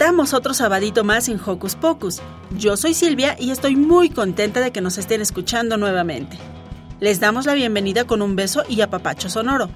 Estamos 0.00 0.32
otro 0.32 0.54
sabadito 0.54 1.02
más 1.02 1.28
en 1.28 1.40
Hocus 1.44 1.74
Pocus. 1.74 2.20
Yo 2.56 2.76
soy 2.76 2.94
Silvia 2.94 3.34
y 3.36 3.50
estoy 3.50 3.74
muy 3.74 4.10
contenta 4.10 4.60
de 4.60 4.70
que 4.70 4.80
nos 4.80 4.96
estén 4.96 5.20
escuchando 5.20 5.76
nuevamente. 5.76 6.38
Les 7.00 7.18
damos 7.18 7.46
la 7.46 7.54
bienvenida 7.54 8.04
con 8.04 8.22
un 8.22 8.36
beso 8.36 8.62
y 8.68 8.80
apapacho 8.80 9.28
sonoro. 9.28 9.70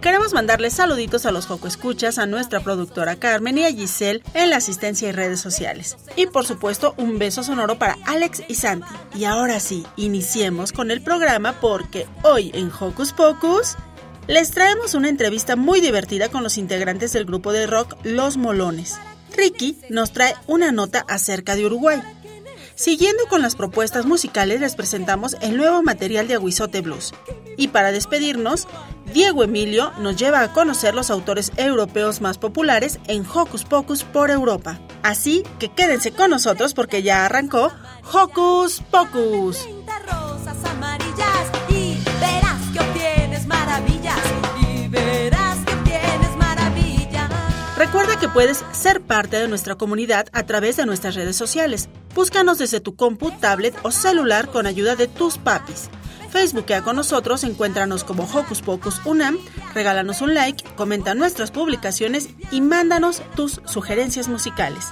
Queremos 0.00 0.32
mandarles 0.32 0.72
saluditos 0.72 1.26
a 1.26 1.32
los 1.32 1.44
Joco 1.44 1.68
Escuchas, 1.68 2.16
a 2.16 2.24
nuestra 2.24 2.60
productora 2.60 3.16
Carmen 3.16 3.58
y 3.58 3.64
a 3.64 3.70
Giselle 3.70 4.22
en 4.32 4.48
la 4.48 4.56
asistencia 4.56 5.06
y 5.10 5.12
redes 5.12 5.40
sociales. 5.40 5.98
Y 6.16 6.24
por 6.24 6.46
supuesto, 6.46 6.94
un 6.96 7.18
beso 7.18 7.42
sonoro 7.42 7.78
para 7.78 7.98
Alex 8.06 8.42
y 8.48 8.54
Santi. 8.54 8.88
Y 9.14 9.24
ahora 9.24 9.60
sí, 9.60 9.84
iniciemos 9.96 10.72
con 10.72 10.90
el 10.90 11.02
programa 11.02 11.52
porque 11.60 12.06
hoy 12.22 12.50
en 12.54 12.72
Hocus 12.72 13.12
Pocus 13.12 13.76
les 14.28 14.50
traemos 14.50 14.92
una 14.92 15.08
entrevista 15.08 15.56
muy 15.56 15.80
divertida 15.80 16.28
con 16.28 16.42
los 16.42 16.58
integrantes 16.58 17.14
del 17.14 17.24
grupo 17.24 17.50
de 17.50 17.66
rock 17.66 17.96
Los 18.04 18.36
Molones. 18.36 18.98
Ricky 19.34 19.78
nos 19.88 20.12
trae 20.12 20.34
una 20.46 20.70
nota 20.70 21.04
acerca 21.08 21.56
de 21.56 21.64
Uruguay. 21.64 22.02
Siguiendo 22.74 23.24
con 23.30 23.40
las 23.40 23.56
propuestas 23.56 24.04
musicales, 24.04 24.60
les 24.60 24.76
presentamos 24.76 25.36
el 25.40 25.56
nuevo 25.56 25.82
material 25.82 26.28
de 26.28 26.34
Aguizote 26.34 26.82
Blues. 26.82 27.14
Y 27.56 27.68
para 27.68 27.90
despedirnos, 27.90 28.68
Diego 29.14 29.42
Emilio 29.42 29.92
nos 29.98 30.16
lleva 30.16 30.42
a 30.42 30.52
conocer 30.52 30.94
los 30.94 31.10
autores 31.10 31.50
europeos 31.56 32.20
más 32.20 32.36
populares 32.36 33.00
en 33.08 33.24
Hocus 33.26 33.64
Pocus 33.64 34.04
por 34.04 34.30
Europa. 34.30 34.78
Así 35.02 35.42
que 35.58 35.70
quédense 35.70 36.12
con 36.12 36.30
nosotros 36.30 36.74
porque 36.74 37.02
ya 37.02 37.24
arrancó 37.24 37.72
Hocus 38.12 38.82
Pocus. 38.90 39.66
Puedes 48.28 48.64
ser 48.72 49.00
parte 49.00 49.38
de 49.38 49.48
nuestra 49.48 49.76
comunidad 49.76 50.28
a 50.32 50.44
través 50.44 50.76
de 50.76 50.86
nuestras 50.86 51.14
redes 51.14 51.36
sociales. 51.36 51.88
Búscanos 52.14 52.58
desde 52.58 52.80
tu 52.80 52.96
compu, 52.96 53.30
tablet 53.30 53.74
o 53.82 53.90
celular 53.90 54.48
con 54.48 54.66
ayuda 54.66 54.96
de 54.96 55.06
tus 55.08 55.38
papis. 55.38 55.88
Facebookea 56.30 56.82
con 56.82 56.96
nosotros, 56.96 57.44
encuéntranos 57.44 58.04
como 58.04 58.24
Hocus 58.24 58.60
Pocus 58.60 59.00
Unam, 59.04 59.38
regálanos 59.74 60.20
un 60.20 60.34
like, 60.34 60.64
comenta 60.76 61.14
nuestras 61.14 61.50
publicaciones 61.50 62.28
y 62.50 62.60
mándanos 62.60 63.22
tus 63.34 63.60
sugerencias 63.64 64.28
musicales. 64.28 64.84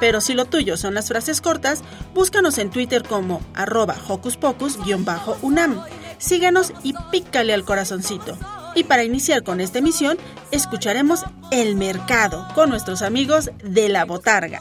Pero 0.00 0.20
si 0.20 0.34
lo 0.34 0.46
tuyo 0.46 0.76
son 0.76 0.94
las 0.94 1.08
frases 1.08 1.40
cortas, 1.40 1.82
búscanos 2.14 2.58
en 2.58 2.70
Twitter 2.70 3.02
como 3.02 3.40
arroba 3.54 3.96
Hocus 4.08 4.36
Pocus-Unam. 4.36 5.84
Síguenos 6.18 6.72
y 6.82 6.94
pícale 7.10 7.52
al 7.54 7.64
corazoncito. 7.64 8.36
Y 8.74 8.84
para 8.84 9.04
iniciar 9.04 9.42
con 9.42 9.60
esta 9.60 9.78
emisión, 9.78 10.16
escucharemos 10.50 11.24
El 11.50 11.76
Mercado 11.76 12.46
con 12.54 12.70
nuestros 12.70 13.02
amigos 13.02 13.50
de 13.62 13.88
La 13.88 14.04
Botarga. 14.04 14.60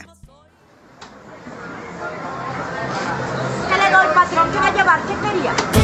¿Qué 3.69 3.77
le 3.77 3.91
doy, 3.91 4.07
patrón? 4.13 4.51
¿Qué 4.51 4.57
va 4.57 4.67
a 4.67 4.73
llevar? 4.73 4.99
¿Qué 5.03 5.13
quería? 5.27 5.78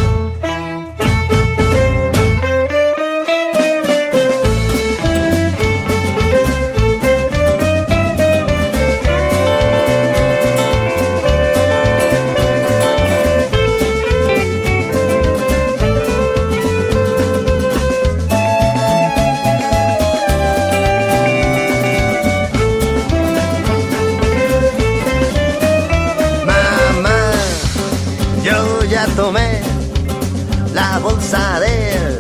Bolsa 31.06 31.60
del 31.60 32.20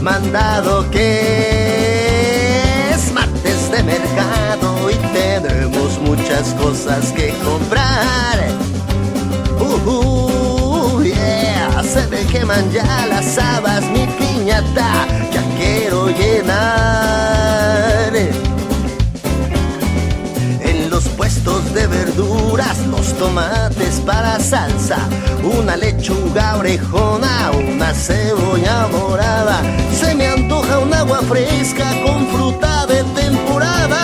mandado 0.00 0.90
que 0.90 2.90
es 2.94 3.12
martes 3.12 3.70
de 3.70 3.82
mercado 3.82 4.90
y 4.90 4.94
tenemos 5.12 5.98
muchas 6.00 6.54
cosas 6.54 7.12
que 7.12 7.34
comprar. 7.44 8.38
Uh, 9.60 9.90
uh, 9.90 11.02
yeah, 11.02 11.82
se 11.82 12.06
me 12.06 12.24
queman 12.32 12.72
ya 12.72 13.06
las 13.08 13.36
habas, 13.36 13.84
mi 13.90 14.06
piñata, 14.18 15.06
ya 15.30 15.42
quiero 15.58 16.08
llenar. 16.08 16.56
En 20.62 20.88
los 20.88 21.06
puestos 21.10 21.74
de 21.74 21.86
verduras, 21.86 22.78
los 22.86 23.12
tomates 23.18 24.00
para 24.06 24.40
salsa, 24.40 25.06
una 25.48 25.76
lechuga 25.76 26.56
orejona, 26.56 27.50
una 27.52 27.92
cebolla 27.94 28.86
morada. 28.88 29.62
Se 29.92 30.14
me 30.14 30.26
antoja 30.26 30.78
un 30.78 30.92
agua 30.92 31.20
fresca 31.22 31.86
con 32.04 32.26
fruta 32.28 32.86
de 32.86 33.02
temporada, 33.20 34.00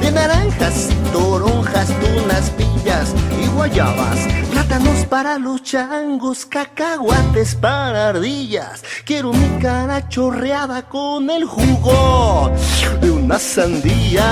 de 0.00 0.10
naranjas, 0.10 0.88
toronjas, 1.12 1.88
tunas, 2.00 2.50
pillas 2.50 3.14
y 3.42 3.46
guayabas. 3.48 4.26
Plátanos 4.50 5.06
para 5.06 5.38
los 5.38 5.62
changos, 5.62 6.44
cacahuates 6.46 7.54
para 7.54 8.08
ardillas. 8.08 8.82
Quiero 9.04 9.32
mi 9.32 9.48
cara 9.60 10.08
chorreada 10.08 10.82
con 10.88 11.30
el 11.30 11.44
jugo 11.44 12.50
de 13.00 13.10
una 13.10 13.38
sandía. 13.38 14.24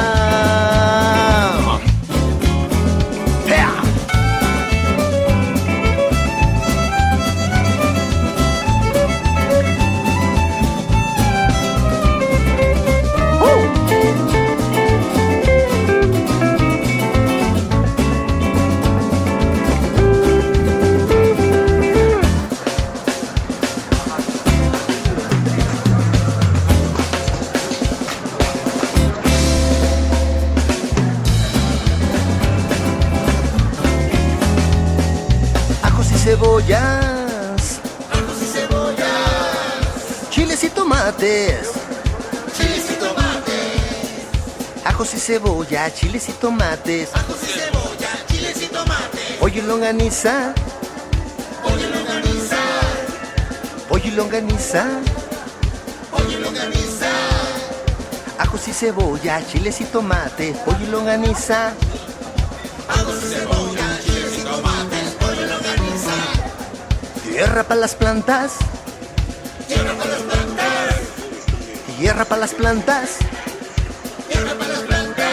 Tomates. 41.29 41.69
Chiles 42.57 42.91
y 42.91 42.95
tomates. 42.95 43.55
Ajos 44.85 45.15
y 45.15 45.19
cebolla, 45.19 45.93
chiles 45.93 46.29
y 46.29 46.33
tomates. 46.33 47.11
Ajos 47.15 47.37
y 47.43 47.47
cebolla, 47.47 48.09
chiles 48.29 48.63
y 48.63 48.67
tomates. 48.67 49.37
Oye, 49.41 49.63
longaniza. 49.63 50.55
pollo 51.63 51.87
y 51.87 51.91
longaniza. 51.93 52.57
Pollo 53.89 54.09
y 56.31 56.39
longaniza. 56.41 57.09
Ajos 58.39 58.69
y 58.69 58.73
cebolla, 58.73 59.47
chiles 59.47 59.81
y 59.81 59.85
tomate, 59.85 60.55
pollo 60.65 60.85
y 60.85 60.87
longaniza. 60.87 61.73
Ajos 62.89 63.17
y 63.23 63.27
cebolla, 63.35 64.01
chiles 64.05 64.39
y 64.39 64.43
tomates, 64.43 65.11
pollo 65.21 65.45
y 65.45 65.49
longaniza. 65.49 66.13
Tierra 67.31 67.63
para 67.65 67.81
las 67.81 67.95
plantas. 67.95 68.53
Tierra 71.99 72.25
para 72.25 72.43
las 72.43 72.55
plantas. 72.55 73.17
Tierra 74.29 74.55
para 74.57 74.71
las 74.71 74.83
plantas. 74.83 75.25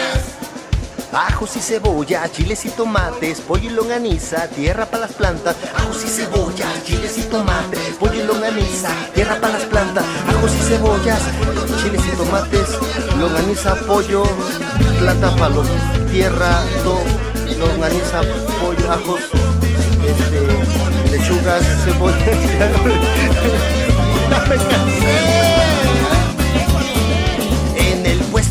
Ajos 1.12 1.56
y 1.56 1.60
cebolla, 1.60 2.28
chiles 2.32 2.64
y 2.64 2.70
tomates, 2.70 3.40
pollo 3.40 3.70
y 3.70 3.72
longaniza, 3.72 4.48
tierra 4.48 4.84
para 4.84 5.06
las 5.06 5.12
plantas. 5.12 5.54
Ajos 5.76 6.04
y 6.04 6.08
cebolla, 6.08 6.66
chiles 6.84 7.18
y 7.18 7.22
tomates, 7.22 7.94
pollo 8.00 8.20
y 8.20 8.24
longaniza, 8.24 8.88
tierra 9.14 9.36
para 9.40 9.60
las 9.60 9.62
plantas. 9.62 10.04
Ajos 10.28 10.50
y 10.54 10.62
cebollas, 10.64 11.20
chiles 11.80 12.02
y 12.04 12.16
tomates, 12.16 12.68
longaniza, 13.16 13.76
pollo, 13.86 14.24
planta 14.98 15.36
palo, 15.36 15.62
tierra, 16.10 16.64
to, 16.82 16.98
longaniza, 17.60 18.22
pollo, 18.60 18.90
ajos, 18.90 19.20
este, 20.04 21.12
lechugas, 21.12 21.62
cebolla. 21.84 22.26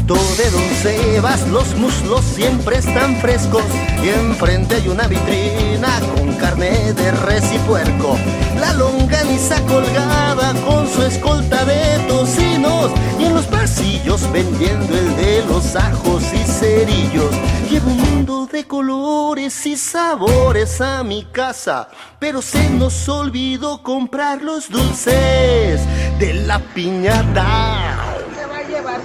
puesto 0.07 0.43
de 0.43 0.49
Don 0.51 0.75
Sebas 0.81 1.47
los 1.47 1.75
muslos 1.75 2.23
siempre 2.25 2.77
están 2.77 3.15
frescos 3.17 3.63
y 4.03 4.09
enfrente 4.09 4.75
hay 4.75 4.87
una 4.87 5.07
vitrina 5.07 5.99
con 6.15 6.33
carne 6.35 6.93
de 6.93 7.11
res 7.11 7.43
y 7.53 7.57
puerco. 7.59 8.17
La 8.59 8.73
longaniza 8.73 9.61
colgada 9.65 10.53
con 10.65 10.87
su 10.87 11.03
escolta 11.03 11.65
de 11.65 11.99
tocinos 12.07 12.91
y 13.19 13.25
en 13.25 13.35
los 13.35 13.45
pasillos 13.45 14.31
vendiendo 14.31 14.97
el 14.97 15.15
de 15.15 15.45
los 15.45 15.75
ajos 15.75 16.23
y 16.33 16.43
cerillos. 16.49 17.31
Llevo 17.69 17.91
un 17.91 18.01
mundo 18.01 18.47
de 18.51 18.65
colores 18.65 19.65
y 19.65 19.75
sabores 19.75 20.81
a 20.81 21.03
mi 21.03 21.25
casa, 21.25 21.89
pero 22.19 22.41
se 22.41 22.69
nos 22.69 23.09
olvidó 23.09 23.81
comprar 23.81 24.41
los 24.41 24.69
dulces 24.69 25.81
de 26.19 26.33
la 26.45 26.59
piñata. 26.59 27.94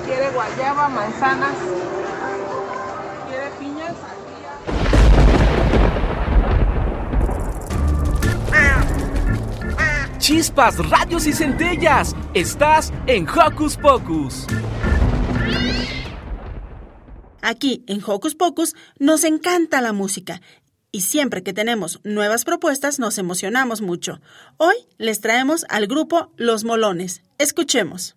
¿Quiere 0.05 0.31
guayaba, 0.31 0.89
manzanas? 0.89 1.55
¿Quiere 3.29 3.51
piñas? 3.59 3.93
Chispas, 10.19 10.79
radios 10.89 11.27
y 11.27 11.33
centellas. 11.33 12.15
Estás 12.35 12.93
en 13.09 13.27
Hocus 13.29 13.77
Pocus. 13.77 14.47
Aquí, 17.43 17.85
en 17.89 18.01
Hocus 18.07 18.37
Pocus, 18.37 18.77
nos 18.99 19.25
encanta 19.25 19.81
la 19.81 19.93
música. 19.93 20.41
Y 20.93 21.01
siempre 21.01 21.43
que 21.43 21.53
tenemos 21.53 22.01
nuevas 22.05 22.45
propuestas 22.45 23.01
nos 23.01 23.19
emocionamos 23.19 23.81
mucho. 23.81 24.21
Hoy 24.57 24.77
les 24.99 25.21
traemos 25.21 25.65
al 25.69 25.89
grupo 25.89 26.33
Los 26.37 26.63
Molones. 26.63 27.23
Escuchemos. 27.39 28.17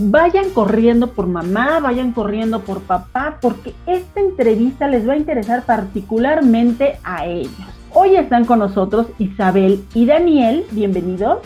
vayan 0.00 0.50
corriendo 0.50 1.08
por 1.08 1.26
mamá, 1.26 1.78
vayan 1.80 2.12
corriendo 2.12 2.60
por 2.60 2.80
papá, 2.80 3.36
porque 3.40 3.74
esta 3.86 4.20
entrevista 4.20 4.88
les 4.88 5.06
va 5.06 5.12
a 5.12 5.16
interesar 5.16 5.64
particularmente 5.64 6.98
a 7.04 7.26
ellos. 7.26 7.52
Hoy 7.92 8.16
están 8.16 8.44
con 8.44 8.60
nosotros 8.60 9.08
Isabel 9.18 9.84
y 9.94 10.06
Daniel, 10.06 10.64
bienvenidos. 10.70 11.40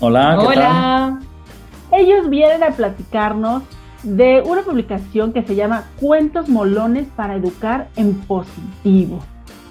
Hola, 0.00 0.36
¿qué 0.38 0.46
Hola. 0.46 1.20
Ellos 1.92 2.28
vienen 2.28 2.62
a 2.62 2.70
platicarnos 2.72 3.62
de 4.02 4.42
una 4.44 4.62
publicación 4.62 5.32
que 5.32 5.42
se 5.42 5.54
llama 5.54 5.84
Cuentos 5.98 6.48
Molones 6.48 7.06
para 7.16 7.36
Educar 7.36 7.88
en 7.96 8.14
Positivo. 8.14 9.20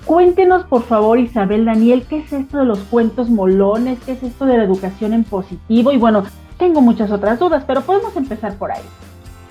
Cuéntenos, 0.06 0.66
por 0.66 0.84
favor, 0.84 1.20
Isabel, 1.20 1.66
Daniel, 1.66 2.06
¿qué 2.10 2.20
es 2.20 2.34
esto 2.34 2.58
de 2.58 2.66
los 2.66 2.80
cuentos 2.80 3.30
molones? 3.30 4.00
¿Qué 4.06 4.14
es 4.14 4.24
esto 4.24 4.46
de 4.46 4.58
la 4.58 4.64
educación 4.64 5.14
en 5.14 5.24
positivo? 5.24 5.94
Y 5.94 5.98
bueno, 5.98 6.24
tengo 6.64 6.80
muchas 6.82 7.12
otras 7.12 7.38
dudas, 7.40 7.64
pero 7.68 7.82
podemos 7.82 8.16
empezar 8.16 8.56
por 8.56 8.72
ahí. 8.72 8.82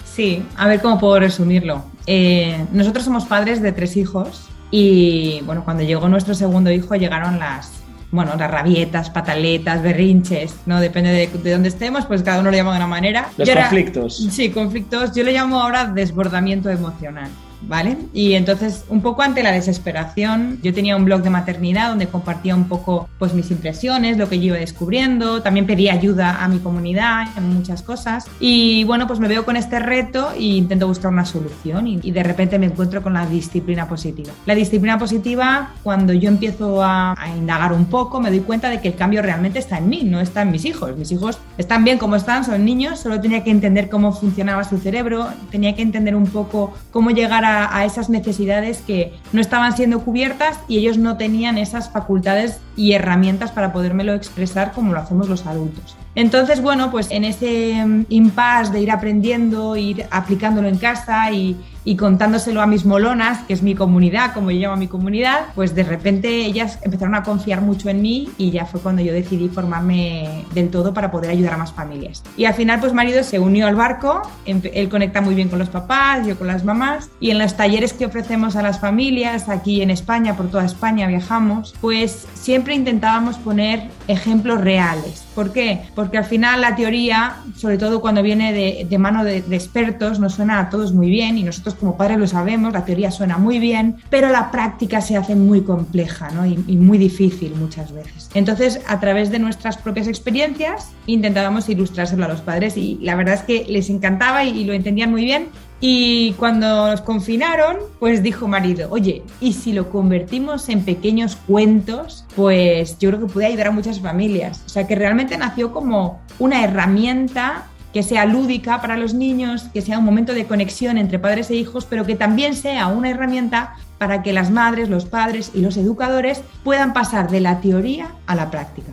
Sí, 0.04 0.42
a 0.56 0.66
ver 0.66 0.80
cómo 0.80 0.98
puedo 0.98 1.18
resumirlo. 1.20 1.84
Eh, 2.06 2.64
nosotros 2.72 3.04
somos 3.04 3.26
padres 3.26 3.60
de 3.60 3.72
tres 3.72 3.96
hijos 3.98 4.48
y 4.70 5.42
bueno, 5.44 5.62
cuando 5.64 5.82
llegó 5.82 6.08
nuestro 6.08 6.34
segundo 6.34 6.70
hijo 6.70 6.94
llegaron 6.96 7.38
las, 7.38 7.70
bueno, 8.10 8.32
las 8.38 8.50
rabietas, 8.50 9.10
pataletas, 9.10 9.82
berrinches, 9.82 10.54
¿no? 10.66 10.80
Depende 10.80 11.10
de, 11.10 11.26
de 11.26 11.52
dónde 11.52 11.68
estemos, 11.68 12.06
pues 12.06 12.22
cada 12.22 12.40
uno 12.40 12.50
lo 12.50 12.56
llama 12.56 12.70
de 12.72 12.76
una 12.78 12.86
manera. 12.86 13.28
Los 13.36 13.46
Yo 13.46 13.52
era- 13.52 13.62
conflictos. 13.64 14.16
sí, 14.30 14.50
conflictos. 14.50 15.14
Yo 15.14 15.22
le 15.22 15.32
llamo 15.32 15.60
ahora 15.60 15.84
desbordamiento 15.86 16.70
emocional. 16.70 17.28
¿Vale? 17.68 17.96
Y 18.12 18.34
entonces, 18.34 18.84
un 18.88 19.02
poco 19.02 19.22
ante 19.22 19.42
la 19.42 19.52
desesperación, 19.52 20.58
yo 20.62 20.74
tenía 20.74 20.96
un 20.96 21.04
blog 21.04 21.22
de 21.22 21.30
maternidad 21.30 21.88
donde 21.88 22.06
compartía 22.06 22.54
un 22.54 22.68
poco 22.68 23.08
pues 23.18 23.34
mis 23.34 23.50
impresiones, 23.50 24.18
lo 24.18 24.28
que 24.28 24.38
yo 24.38 24.46
iba 24.46 24.56
descubriendo, 24.56 25.42
también 25.42 25.66
pedía 25.66 25.92
ayuda 25.92 26.42
a 26.42 26.48
mi 26.48 26.58
comunidad 26.58 27.26
en 27.36 27.54
muchas 27.54 27.82
cosas. 27.82 28.26
Y 28.40 28.84
bueno, 28.84 29.06
pues 29.06 29.20
me 29.20 29.28
veo 29.28 29.44
con 29.44 29.56
este 29.56 29.78
reto 29.78 30.32
e 30.32 30.42
intento 30.42 30.86
buscar 30.86 31.12
una 31.12 31.24
solución 31.24 31.86
y, 31.86 32.00
y 32.02 32.10
de 32.10 32.22
repente 32.22 32.58
me 32.58 32.66
encuentro 32.66 33.02
con 33.02 33.14
la 33.14 33.26
disciplina 33.26 33.88
positiva. 33.88 34.32
La 34.44 34.54
disciplina 34.54 34.98
positiva, 34.98 35.70
cuando 35.82 36.12
yo 36.12 36.28
empiezo 36.28 36.82
a, 36.82 37.14
a 37.18 37.28
indagar 37.36 37.72
un 37.72 37.86
poco, 37.86 38.20
me 38.20 38.30
doy 38.30 38.40
cuenta 38.40 38.68
de 38.70 38.80
que 38.80 38.88
el 38.88 38.96
cambio 38.96 39.22
realmente 39.22 39.58
está 39.58 39.78
en 39.78 39.88
mí, 39.88 40.02
no 40.04 40.20
está 40.20 40.42
en 40.42 40.50
mis 40.50 40.64
hijos. 40.64 40.96
Mis 40.96 41.12
hijos 41.12 41.38
están 41.58 41.84
bien 41.84 41.98
como 41.98 42.16
están, 42.16 42.44
son 42.44 42.64
niños, 42.64 43.00
solo 43.00 43.20
tenía 43.20 43.44
que 43.44 43.50
entender 43.50 43.88
cómo 43.88 44.12
funcionaba 44.12 44.64
su 44.64 44.78
cerebro, 44.78 45.28
tenía 45.50 45.74
que 45.74 45.82
entender 45.82 46.16
un 46.16 46.26
poco 46.26 46.74
cómo 46.90 47.10
llegar 47.10 47.44
a, 47.44 47.51
a 47.52 47.84
esas 47.84 48.10
necesidades 48.10 48.82
que 48.82 49.14
no 49.32 49.40
estaban 49.40 49.76
siendo 49.76 50.00
cubiertas 50.00 50.58
y 50.68 50.78
ellos 50.78 50.98
no 50.98 51.16
tenían 51.16 51.58
esas 51.58 51.90
facultades 51.90 52.60
y 52.76 52.92
herramientas 52.92 53.50
para 53.52 53.72
podérmelo 53.72 54.14
expresar 54.14 54.72
como 54.72 54.92
lo 54.92 55.00
hacemos 55.00 55.28
los 55.28 55.46
adultos. 55.46 55.96
Entonces, 56.14 56.60
bueno, 56.60 56.90
pues 56.90 57.10
en 57.10 57.24
ese 57.24 57.84
mm, 57.84 58.06
impasse 58.10 58.72
de 58.72 58.80
ir 58.80 58.90
aprendiendo, 58.90 59.76
ir 59.76 60.06
aplicándolo 60.10 60.68
en 60.68 60.76
casa 60.76 61.30
y, 61.32 61.56
y 61.84 61.96
contándoselo 61.96 62.60
a 62.62 62.66
mis 62.66 62.84
molonas, 62.84 63.40
que 63.46 63.52
es 63.52 63.62
mi 63.62 63.74
comunidad, 63.74 64.32
como 64.34 64.50
yo 64.50 64.60
llamo 64.60 64.74
a 64.74 64.78
mi 64.78 64.88
comunidad, 64.88 65.46
pues 65.54 65.74
de 65.74 65.82
repente 65.82 66.28
ellas 66.44 66.78
empezaron 66.82 67.14
a 67.14 67.22
confiar 67.22 67.60
mucho 67.60 67.88
en 67.88 68.02
mí 68.02 68.28
y 68.38 68.50
ya 68.50 68.66
fue 68.66 68.80
cuando 68.80 69.02
yo 69.02 69.12
decidí 69.12 69.48
formarme 69.48 70.44
del 70.54 70.70
todo 70.70 70.94
para 70.94 71.10
poder 71.10 71.30
ayudar 71.30 71.54
a 71.54 71.56
más 71.56 71.72
familias. 71.72 72.22
Y 72.36 72.44
al 72.44 72.54
final, 72.54 72.80
pues 72.80 72.92
marido 72.92 73.22
se 73.24 73.38
unió 73.38 73.66
al 73.66 73.74
barco, 73.74 74.22
él 74.44 74.88
conecta 74.88 75.20
muy 75.20 75.34
bien 75.34 75.48
con 75.48 75.58
los 75.58 75.68
papás, 75.68 76.26
yo 76.26 76.38
con 76.38 76.46
las 76.46 76.64
mamás, 76.64 77.10
y 77.20 77.30
en 77.30 77.38
los 77.38 77.56
talleres 77.56 77.92
que 77.92 78.06
ofrecemos 78.06 78.56
a 78.56 78.62
las 78.62 78.78
familias, 78.78 79.48
aquí 79.48 79.82
en 79.82 79.90
España, 79.90 80.36
por 80.36 80.50
toda 80.50 80.64
España 80.64 81.06
viajamos, 81.06 81.74
pues 81.80 82.26
siempre 82.34 82.74
intentábamos 82.74 83.38
poner 83.38 83.88
ejemplos 84.08 84.60
reales. 84.60 85.24
¿Por 85.34 85.52
qué? 85.52 85.82
Porque 85.94 86.18
al 86.18 86.24
final 86.24 86.60
la 86.60 86.76
teoría, 86.76 87.36
sobre 87.56 87.78
todo 87.78 88.00
cuando 88.00 88.22
viene 88.22 88.52
de, 88.52 88.86
de 88.88 88.98
mano 88.98 89.24
de, 89.24 89.42
de 89.42 89.56
expertos, 89.56 90.20
nos 90.20 90.34
suena 90.34 90.60
a 90.60 90.70
todos 90.70 90.92
muy 90.92 91.08
bien 91.08 91.38
y 91.38 91.42
nosotros 91.42 91.71
como 91.74 91.96
padres 91.96 92.18
lo 92.18 92.26
sabemos, 92.26 92.72
la 92.72 92.84
teoría 92.84 93.10
suena 93.10 93.38
muy 93.38 93.58
bien, 93.58 93.96
pero 94.10 94.28
la 94.28 94.50
práctica 94.50 95.00
se 95.00 95.16
hace 95.16 95.34
muy 95.34 95.62
compleja 95.62 96.30
¿no? 96.30 96.46
y, 96.46 96.62
y 96.66 96.76
muy 96.76 96.98
difícil 96.98 97.54
muchas 97.54 97.92
veces. 97.92 98.30
Entonces, 98.34 98.80
a 98.86 99.00
través 99.00 99.30
de 99.30 99.38
nuestras 99.38 99.76
propias 99.76 100.08
experiencias, 100.08 100.90
intentábamos 101.06 101.68
ilustrárselo 101.68 102.24
a 102.24 102.28
los 102.28 102.40
padres 102.40 102.76
y 102.76 102.98
la 103.02 103.14
verdad 103.14 103.34
es 103.34 103.42
que 103.42 103.66
les 103.68 103.90
encantaba 103.90 104.44
y, 104.44 104.50
y 104.60 104.64
lo 104.64 104.72
entendían 104.72 105.10
muy 105.10 105.24
bien. 105.24 105.48
Y 105.84 106.34
cuando 106.34 106.86
nos 106.86 107.00
confinaron, 107.00 107.78
pues 107.98 108.22
dijo 108.22 108.46
marido, 108.46 108.86
oye, 108.92 109.24
¿y 109.40 109.52
si 109.54 109.72
lo 109.72 109.90
convertimos 109.90 110.68
en 110.68 110.84
pequeños 110.84 111.34
cuentos? 111.34 112.24
Pues 112.36 112.98
yo 113.00 113.10
creo 113.10 113.26
que 113.26 113.32
puede 113.32 113.46
ayudar 113.48 113.66
a 113.66 113.70
muchas 113.72 113.98
familias. 113.98 114.62
O 114.64 114.68
sea, 114.68 114.86
que 114.86 114.94
realmente 114.94 115.36
nació 115.36 115.72
como 115.72 116.20
una 116.38 116.62
herramienta 116.62 117.66
que 117.92 118.02
sea 118.02 118.24
lúdica 118.24 118.80
para 118.80 118.96
los 118.96 119.14
niños, 119.14 119.64
que 119.72 119.82
sea 119.82 119.98
un 119.98 120.04
momento 120.04 120.34
de 120.34 120.46
conexión 120.46 120.98
entre 120.98 121.18
padres 121.18 121.50
e 121.50 121.56
hijos, 121.56 121.84
pero 121.84 122.06
que 122.06 122.16
también 122.16 122.54
sea 122.54 122.86
una 122.86 123.10
herramienta 123.10 123.74
para 123.98 124.22
que 124.22 124.32
las 124.32 124.50
madres, 124.50 124.88
los 124.88 125.04
padres 125.04 125.52
y 125.54 125.60
los 125.60 125.76
educadores 125.76 126.42
puedan 126.64 126.92
pasar 126.92 127.30
de 127.30 127.40
la 127.40 127.60
teoría 127.60 128.12
a 128.26 128.34
la 128.34 128.50
práctica. 128.50 128.92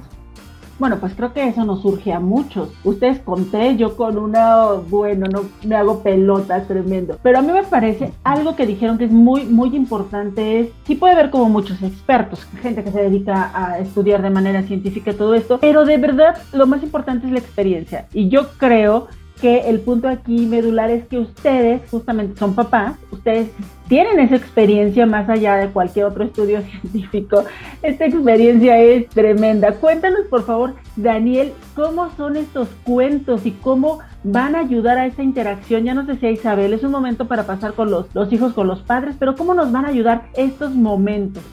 Bueno, 0.79 0.98
pues 1.00 1.13
creo 1.13 1.33
que 1.33 1.45
eso 1.45 1.65
nos 1.65 1.81
surge 1.81 2.13
a 2.13 2.21
muchos. 2.21 2.69
Ustedes 2.86 3.19
conté, 3.19 3.75
yo 3.75 3.98
con 3.98 4.17
una, 4.17 4.65
bueno, 4.89 5.27
no 5.29 5.43
me 5.65 5.75
hago 5.75 6.01
pelota 6.01 6.63
tremendo. 6.63 7.17
Pero 7.21 7.39
a 7.39 7.41
mí 7.41 7.51
me 7.51 7.63
parece 7.63 8.13
algo 8.24 8.55
que 8.55 8.65
dijeron 8.65 8.98
que 8.98 9.05
es 9.05 9.12
muy, 9.12 9.43
muy 9.45 9.75
importante 9.75 10.62
es, 10.62 10.69
sí 10.86 10.95
puede 10.95 11.13
haber 11.13 11.31
como 11.31 11.50
muchos 11.50 11.83
expertos, 11.83 12.48
gente 12.62 12.83
que 12.83 12.91
se 12.91 13.01
dedica 13.01 13.51
a 13.53 13.79
estudiar 13.79 14.21
de 14.21 14.29
manera 14.29 14.63
científica 14.63 15.13
todo 15.13 15.36
esto, 15.36 15.59
pero 15.59 15.83
de 15.83 15.98
verdad 15.98 16.38
lo 16.53 16.65
más 16.65 16.81
importante 16.81 17.27
es 17.27 17.33
la 17.33 17.39
experiencia. 17.39 18.07
Y 18.13 18.29
yo 18.29 18.50
creo 18.57 19.07
que 19.39 19.69
el 19.69 19.79
punto 19.79 20.08
aquí 20.08 20.46
medular 20.46 20.89
es 20.89 21.08
que 21.08 21.17
ustedes 21.17 21.81
justamente 21.89 22.38
son 22.38 22.55
papás, 22.55 22.96
ustedes 23.12 23.50
tienen 23.88 24.19
esa 24.19 24.36
experiencia 24.36 25.05
más 25.05 25.29
allá 25.29 25.55
de 25.55 25.69
cualquier 25.69 26.05
otro 26.05 26.24
estudio 26.24 26.62
científico. 26.81 27.43
Esta 27.81 28.05
experiencia 28.05 28.79
es 28.79 29.08
tremenda. 29.10 29.74
Cuéntanos, 29.74 30.22
por 30.29 30.46
favor, 30.46 30.75
Daniel, 30.96 31.53
cómo 31.75 32.10
son 32.15 32.38
estos 32.38 32.67
cuentos 32.84 33.46
y 33.46 33.51
cómo 33.51 34.00
van 34.24 34.55
a 34.55 34.60
ayudar 34.60 34.98
a 34.98 35.05
esa 35.05 35.24
interacción. 35.24 35.84
Ya 35.86 35.93
nos 35.93 36.08
decía 36.08 36.31
Isabel, 36.31 36.74
es 36.74 36.84
un 36.84 36.91
momento 36.91 37.27
para 37.27 37.46
pasar 37.46 37.74
con 37.74 37.89
los, 37.89 38.13
los 38.13 38.31
hijos, 38.31 38.53
con 38.53 38.67
los 38.67 38.81
padres, 38.81 39.15
pero 39.17 39.36
cómo 39.36 39.53
nos 39.53 39.72
van 39.72 39.86
a 39.86 39.89
ayudar 39.89 40.24
estos 40.36 40.75
momentos. 40.75 41.43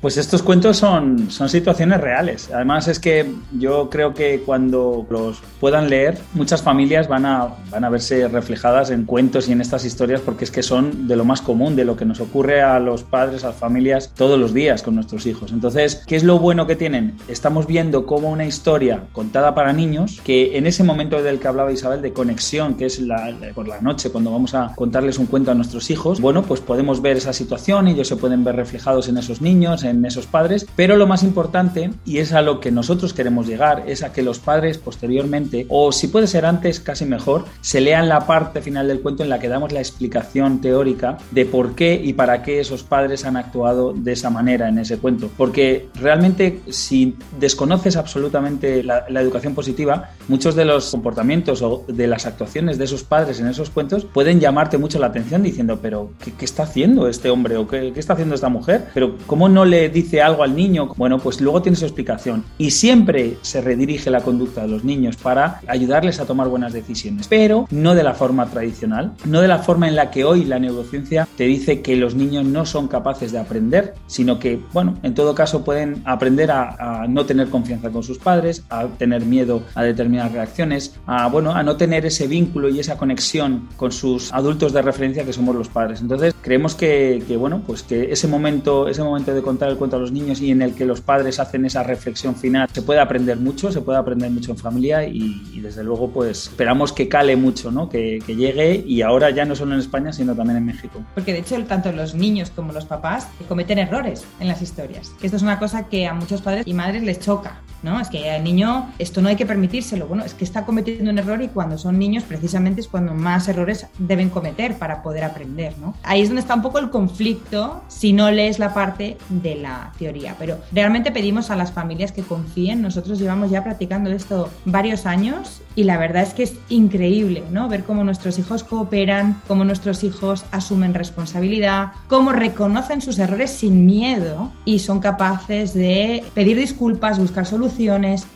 Pues 0.00 0.16
estos 0.16 0.42
cuentos 0.42 0.78
son, 0.78 1.30
son 1.30 1.50
situaciones 1.50 2.00
reales. 2.00 2.50
Además 2.54 2.88
es 2.88 2.98
que 2.98 3.30
yo 3.58 3.90
creo 3.90 4.14
que 4.14 4.40
cuando 4.40 5.06
los 5.10 5.42
puedan 5.60 5.90
leer, 5.90 6.18
muchas 6.32 6.62
familias 6.62 7.06
van 7.06 7.26
a, 7.26 7.48
van 7.70 7.84
a 7.84 7.90
verse 7.90 8.26
reflejadas 8.28 8.90
en 8.90 9.04
cuentos 9.04 9.48
y 9.48 9.52
en 9.52 9.60
estas 9.60 9.84
historias 9.84 10.22
porque 10.22 10.44
es 10.44 10.50
que 10.50 10.62
son 10.62 11.06
de 11.06 11.16
lo 11.16 11.26
más 11.26 11.42
común, 11.42 11.76
de 11.76 11.84
lo 11.84 11.96
que 11.96 12.06
nos 12.06 12.20
ocurre 12.20 12.62
a 12.62 12.78
los 12.78 13.02
padres, 13.02 13.44
a 13.44 13.48
las 13.48 13.56
familias 13.56 14.12
todos 14.14 14.40
los 14.40 14.54
días 14.54 14.82
con 14.82 14.94
nuestros 14.94 15.26
hijos. 15.26 15.52
Entonces, 15.52 16.02
¿qué 16.06 16.16
es 16.16 16.24
lo 16.24 16.38
bueno 16.38 16.66
que 16.66 16.76
tienen? 16.76 17.16
Estamos 17.28 17.66
viendo 17.66 18.06
como 18.06 18.30
una 18.30 18.46
historia 18.46 19.04
contada 19.12 19.54
para 19.54 19.74
niños, 19.74 20.20
que 20.24 20.56
en 20.56 20.66
ese 20.66 20.82
momento 20.82 21.22
del 21.22 21.38
que 21.40 21.48
hablaba 21.48 21.72
Isabel 21.72 22.00
de 22.00 22.14
conexión, 22.14 22.74
que 22.74 22.86
es 22.86 23.00
la, 23.00 23.36
por 23.54 23.68
la 23.68 23.82
noche 23.82 24.10
cuando 24.10 24.32
vamos 24.32 24.54
a 24.54 24.72
contarles 24.74 25.18
un 25.18 25.26
cuento 25.26 25.50
a 25.50 25.54
nuestros 25.54 25.90
hijos, 25.90 26.22
bueno, 26.22 26.42
pues 26.42 26.60
podemos 26.60 27.02
ver 27.02 27.18
esa 27.18 27.34
situación, 27.34 27.86
ellos 27.86 28.08
se 28.08 28.16
pueden 28.16 28.44
ver 28.44 28.56
reflejados 28.56 29.08
en 29.08 29.18
esos 29.18 29.42
niños, 29.42 29.84
esos 30.04 30.26
padres, 30.26 30.66
pero 30.76 30.96
lo 30.96 31.06
más 31.06 31.22
importante, 31.22 31.90
y 32.04 32.18
es 32.18 32.32
a 32.32 32.42
lo 32.42 32.60
que 32.60 32.70
nosotros 32.70 33.14
queremos 33.14 33.46
llegar, 33.46 33.84
es 33.86 34.02
a 34.02 34.12
que 34.12 34.22
los 34.22 34.38
padres 34.38 34.78
posteriormente, 34.78 35.66
o 35.68 35.92
si 35.92 36.08
puede 36.08 36.26
ser 36.26 36.44
antes, 36.46 36.80
casi 36.80 37.04
mejor, 37.04 37.44
se 37.60 37.80
lean 37.80 38.08
la 38.08 38.26
parte 38.26 38.62
final 38.62 38.88
del 38.88 39.00
cuento 39.00 39.22
en 39.22 39.28
la 39.28 39.38
que 39.38 39.48
damos 39.48 39.72
la 39.72 39.80
explicación 39.80 40.60
teórica 40.60 41.18
de 41.30 41.46
por 41.46 41.74
qué 41.74 42.00
y 42.02 42.12
para 42.12 42.42
qué 42.42 42.60
esos 42.60 42.82
padres 42.82 43.24
han 43.24 43.36
actuado 43.36 43.92
de 43.92 44.12
esa 44.12 44.30
manera 44.30 44.68
en 44.68 44.78
ese 44.78 44.98
cuento. 44.98 45.30
Porque 45.36 45.88
realmente 45.94 46.60
si 46.70 47.16
desconoces 47.38 47.96
absolutamente 47.96 48.82
la, 48.82 49.04
educación 49.20 49.54
positiva, 49.54 50.10
muchos 50.28 50.54
de 50.54 50.64
los 50.64 50.90
comportamientos 50.90 51.60
o 51.62 51.84
de 51.88 52.06
las 52.06 52.26
actuaciones 52.26 52.78
de 52.78 52.84
esos 52.84 53.04
padres 53.04 53.38
en 53.40 53.48
esos 53.48 53.68
cuentos 53.70 54.06
pueden 54.06 54.40
llamarte 54.40 54.78
mucho 54.78 54.98
la 54.98 55.08
atención 55.08 55.42
diciendo, 55.42 55.78
pero 55.82 56.12
¿qué, 56.38 56.44
está 56.44 56.62
haciendo 56.62 57.08
este 57.08 57.30
hombre 57.30 57.56
o 57.56 57.68
qué 57.68 57.92
está 57.96 58.14
haciendo 58.14 58.34
esta 58.34 58.48
mujer? 58.48 58.88
Pero 58.94 59.16
¿cómo 59.26 59.48
no 59.48 59.64
le 59.64 59.79
dice 59.88 60.22
algo 60.22 60.42
al 60.42 60.54
niño? 60.54 60.92
Bueno, 60.96 61.18
pues 61.18 61.40
luego 61.40 61.62
tiene 61.62 61.76
su 61.76 61.84
explicación. 61.84 62.44
Y 62.58 62.70
siempre 62.70 63.38
se 63.42 63.60
redirige 63.60 64.10
la 64.10 64.20
conducta 64.20 64.62
de 64.62 64.68
los 64.68 64.84
niños 64.84 65.16
para 65.16 65.60
ayudarles 65.66 66.20
a 66.20 66.26
tomar 66.26 66.48
buenas 66.48 66.72
decisiones, 66.72 67.28
pero 67.28 67.66
no 67.70 67.94
de 67.94 68.02
la 68.02 68.14
forma 68.14 68.46
tradicional, 68.46 69.12
no 69.24 69.40
de 69.40 69.48
la 69.48 69.58
forma 69.58 69.88
en 69.88 69.96
la 69.96 70.10
que 70.10 70.24
hoy 70.24 70.44
la 70.44 70.58
neurociencia 70.58 71.28
te 71.36 71.44
dice 71.44 71.82
que 71.82 71.96
los 71.96 72.14
niños 72.14 72.44
no 72.44 72.66
son 72.66 72.88
capaces 72.88 73.32
de 73.32 73.38
aprender, 73.38 73.94
sino 74.06 74.38
que, 74.38 74.60
bueno, 74.72 74.98
en 75.02 75.14
todo 75.14 75.34
caso 75.34 75.64
pueden 75.64 76.02
aprender 76.04 76.50
a, 76.50 77.06
no 77.08 77.24
tener 77.26 77.48
confianza 77.48 77.90
con 77.90 78.02
sus 78.02 78.18
padres, 78.18 78.64
a 78.70 78.86
tener 78.86 79.24
miedo 79.24 79.62
a 79.74 79.82
determinadas 79.82 80.32
reacciones, 80.32 80.96
a, 81.06 81.28
bueno, 81.28 81.52
a 81.52 81.62
no 81.62 81.76
tener 81.76 82.06
ese 82.06 82.26
vínculo 82.26 82.68
y 82.68 82.80
esa 82.80 82.96
conexión 82.96 83.68
con 83.76 83.92
sus 83.92 84.32
adultos 84.32 84.72
de 84.72 84.82
referencia 84.82 85.24
que 85.24 85.32
somos 85.32 85.54
los 85.54 85.68
padres. 85.68 86.00
Entonces, 86.00 86.34
creemos 86.42 86.74
que, 86.74 87.22
que 87.26 87.36
bueno, 87.36 87.62
pues 87.66 87.82
que 87.82 88.12
ese 88.12 88.28
momento, 88.28 88.88
ese 88.88 89.02
momento 89.02 89.34
de 89.34 89.42
contar 89.42 89.69
el 89.70 89.78
cuento 89.78 89.96
a 89.96 89.98
los 89.98 90.12
niños 90.12 90.40
y 90.40 90.50
en 90.50 90.62
el 90.62 90.74
que 90.74 90.84
los 90.84 91.00
padres 91.00 91.40
hacen 91.40 91.64
esa 91.64 91.82
reflexión 91.82 92.36
final, 92.36 92.68
se 92.72 92.82
puede 92.82 93.00
aprender 93.00 93.38
mucho, 93.38 93.72
se 93.72 93.80
puede 93.80 93.98
aprender 93.98 94.30
mucho 94.30 94.52
en 94.52 94.58
familia 94.58 95.04
y, 95.06 95.60
desde 95.60 95.84
luego 95.84 96.10
pues 96.10 96.48
esperamos 96.48 96.92
que 96.92 97.08
cale 97.08 97.36
mucho, 97.36 97.70
¿no? 97.70 97.88
Que, 97.88 98.18
que, 98.26 98.34
llegue 98.34 98.82
y 98.86 99.02
ahora 99.02 99.30
ya 99.30 99.44
no 99.44 99.54
solo 99.54 99.74
en 99.74 99.80
España, 99.80 100.12
sino 100.12 100.34
también 100.34 100.56
en 100.56 100.66
México. 100.66 101.02
Porque 101.14 101.32
de 101.32 101.40
hecho 101.40 101.62
tanto 101.64 101.92
los 101.92 102.14
niños 102.14 102.50
como 102.50 102.72
los 102.72 102.86
papás 102.86 103.28
cometen 103.48 103.78
errores 103.78 104.24
en 104.40 104.48
las 104.48 104.62
historias. 104.62 105.12
Esto 105.22 105.36
es 105.36 105.42
una 105.42 105.58
cosa 105.58 105.86
que 105.88 106.06
a 106.06 106.14
muchos 106.14 106.40
padres 106.40 106.66
y 106.66 106.74
madres 106.74 107.02
les 107.02 107.20
choca, 107.20 107.60
¿no? 107.82 108.00
Es 108.00 108.08
que 108.08 108.30
al 108.30 108.44
niño 108.44 108.92
esto 108.98 109.22
no 109.22 109.28
hay 109.28 109.36
que 109.36 109.46
permitírselo. 109.46 110.06
Bueno, 110.06 110.24
es 110.24 110.34
que 110.34 110.44
está 110.44 110.64
cometiendo 110.64 111.10
un 111.10 111.18
error 111.18 111.42
y 111.42 111.48
cuando 111.48 111.78
son 111.78 111.98
niños 111.98 112.24
precisamente 112.24 112.80
es 112.80 112.88
cuando 112.88 113.14
más 113.14 113.48
errores 113.48 113.86
deben 113.98 114.30
cometer 114.30 114.76
para 114.76 115.02
poder 115.02 115.24
aprender, 115.24 115.78
¿no? 115.78 115.94
Ahí 116.02 116.22
es 116.22 116.28
donde 116.28 116.40
está 116.40 116.54
un 116.54 116.62
poco 116.62 116.78
el 116.78 116.90
conflicto 116.90 117.82
si 117.88 118.12
no 118.12 118.30
lees 118.30 118.58
la 118.58 118.74
parte 118.74 119.16
de 119.28 119.56
la 119.56 119.92
teoría. 119.98 120.36
Pero 120.38 120.58
realmente 120.72 121.12
pedimos 121.12 121.50
a 121.50 121.56
las 121.56 121.72
familias 121.72 122.12
que 122.12 122.22
confíen. 122.22 122.82
Nosotros 122.82 123.18
llevamos 123.18 123.50
ya 123.50 123.64
practicando 123.64 124.10
esto 124.10 124.50
varios 124.64 125.06
años 125.06 125.62
y 125.76 125.84
la 125.84 125.98
verdad 125.98 126.22
es 126.22 126.34
que 126.34 126.42
es 126.42 126.54
increíble, 126.68 127.44
¿no? 127.50 127.68
Ver 127.68 127.84
cómo 127.84 128.04
nuestros 128.04 128.38
hijos 128.38 128.64
cooperan, 128.64 129.40
cómo 129.46 129.64
nuestros 129.64 130.04
hijos 130.04 130.44
asumen 130.50 130.94
responsabilidad, 130.94 131.92
cómo 132.08 132.32
reconocen 132.32 133.00
sus 133.00 133.18
errores 133.18 133.50
sin 133.50 133.86
miedo 133.86 134.52
y 134.64 134.80
son 134.80 135.00
capaces 135.00 135.74
de 135.74 136.24
pedir 136.34 136.56
disculpas, 136.56 137.18
buscar 137.18 137.46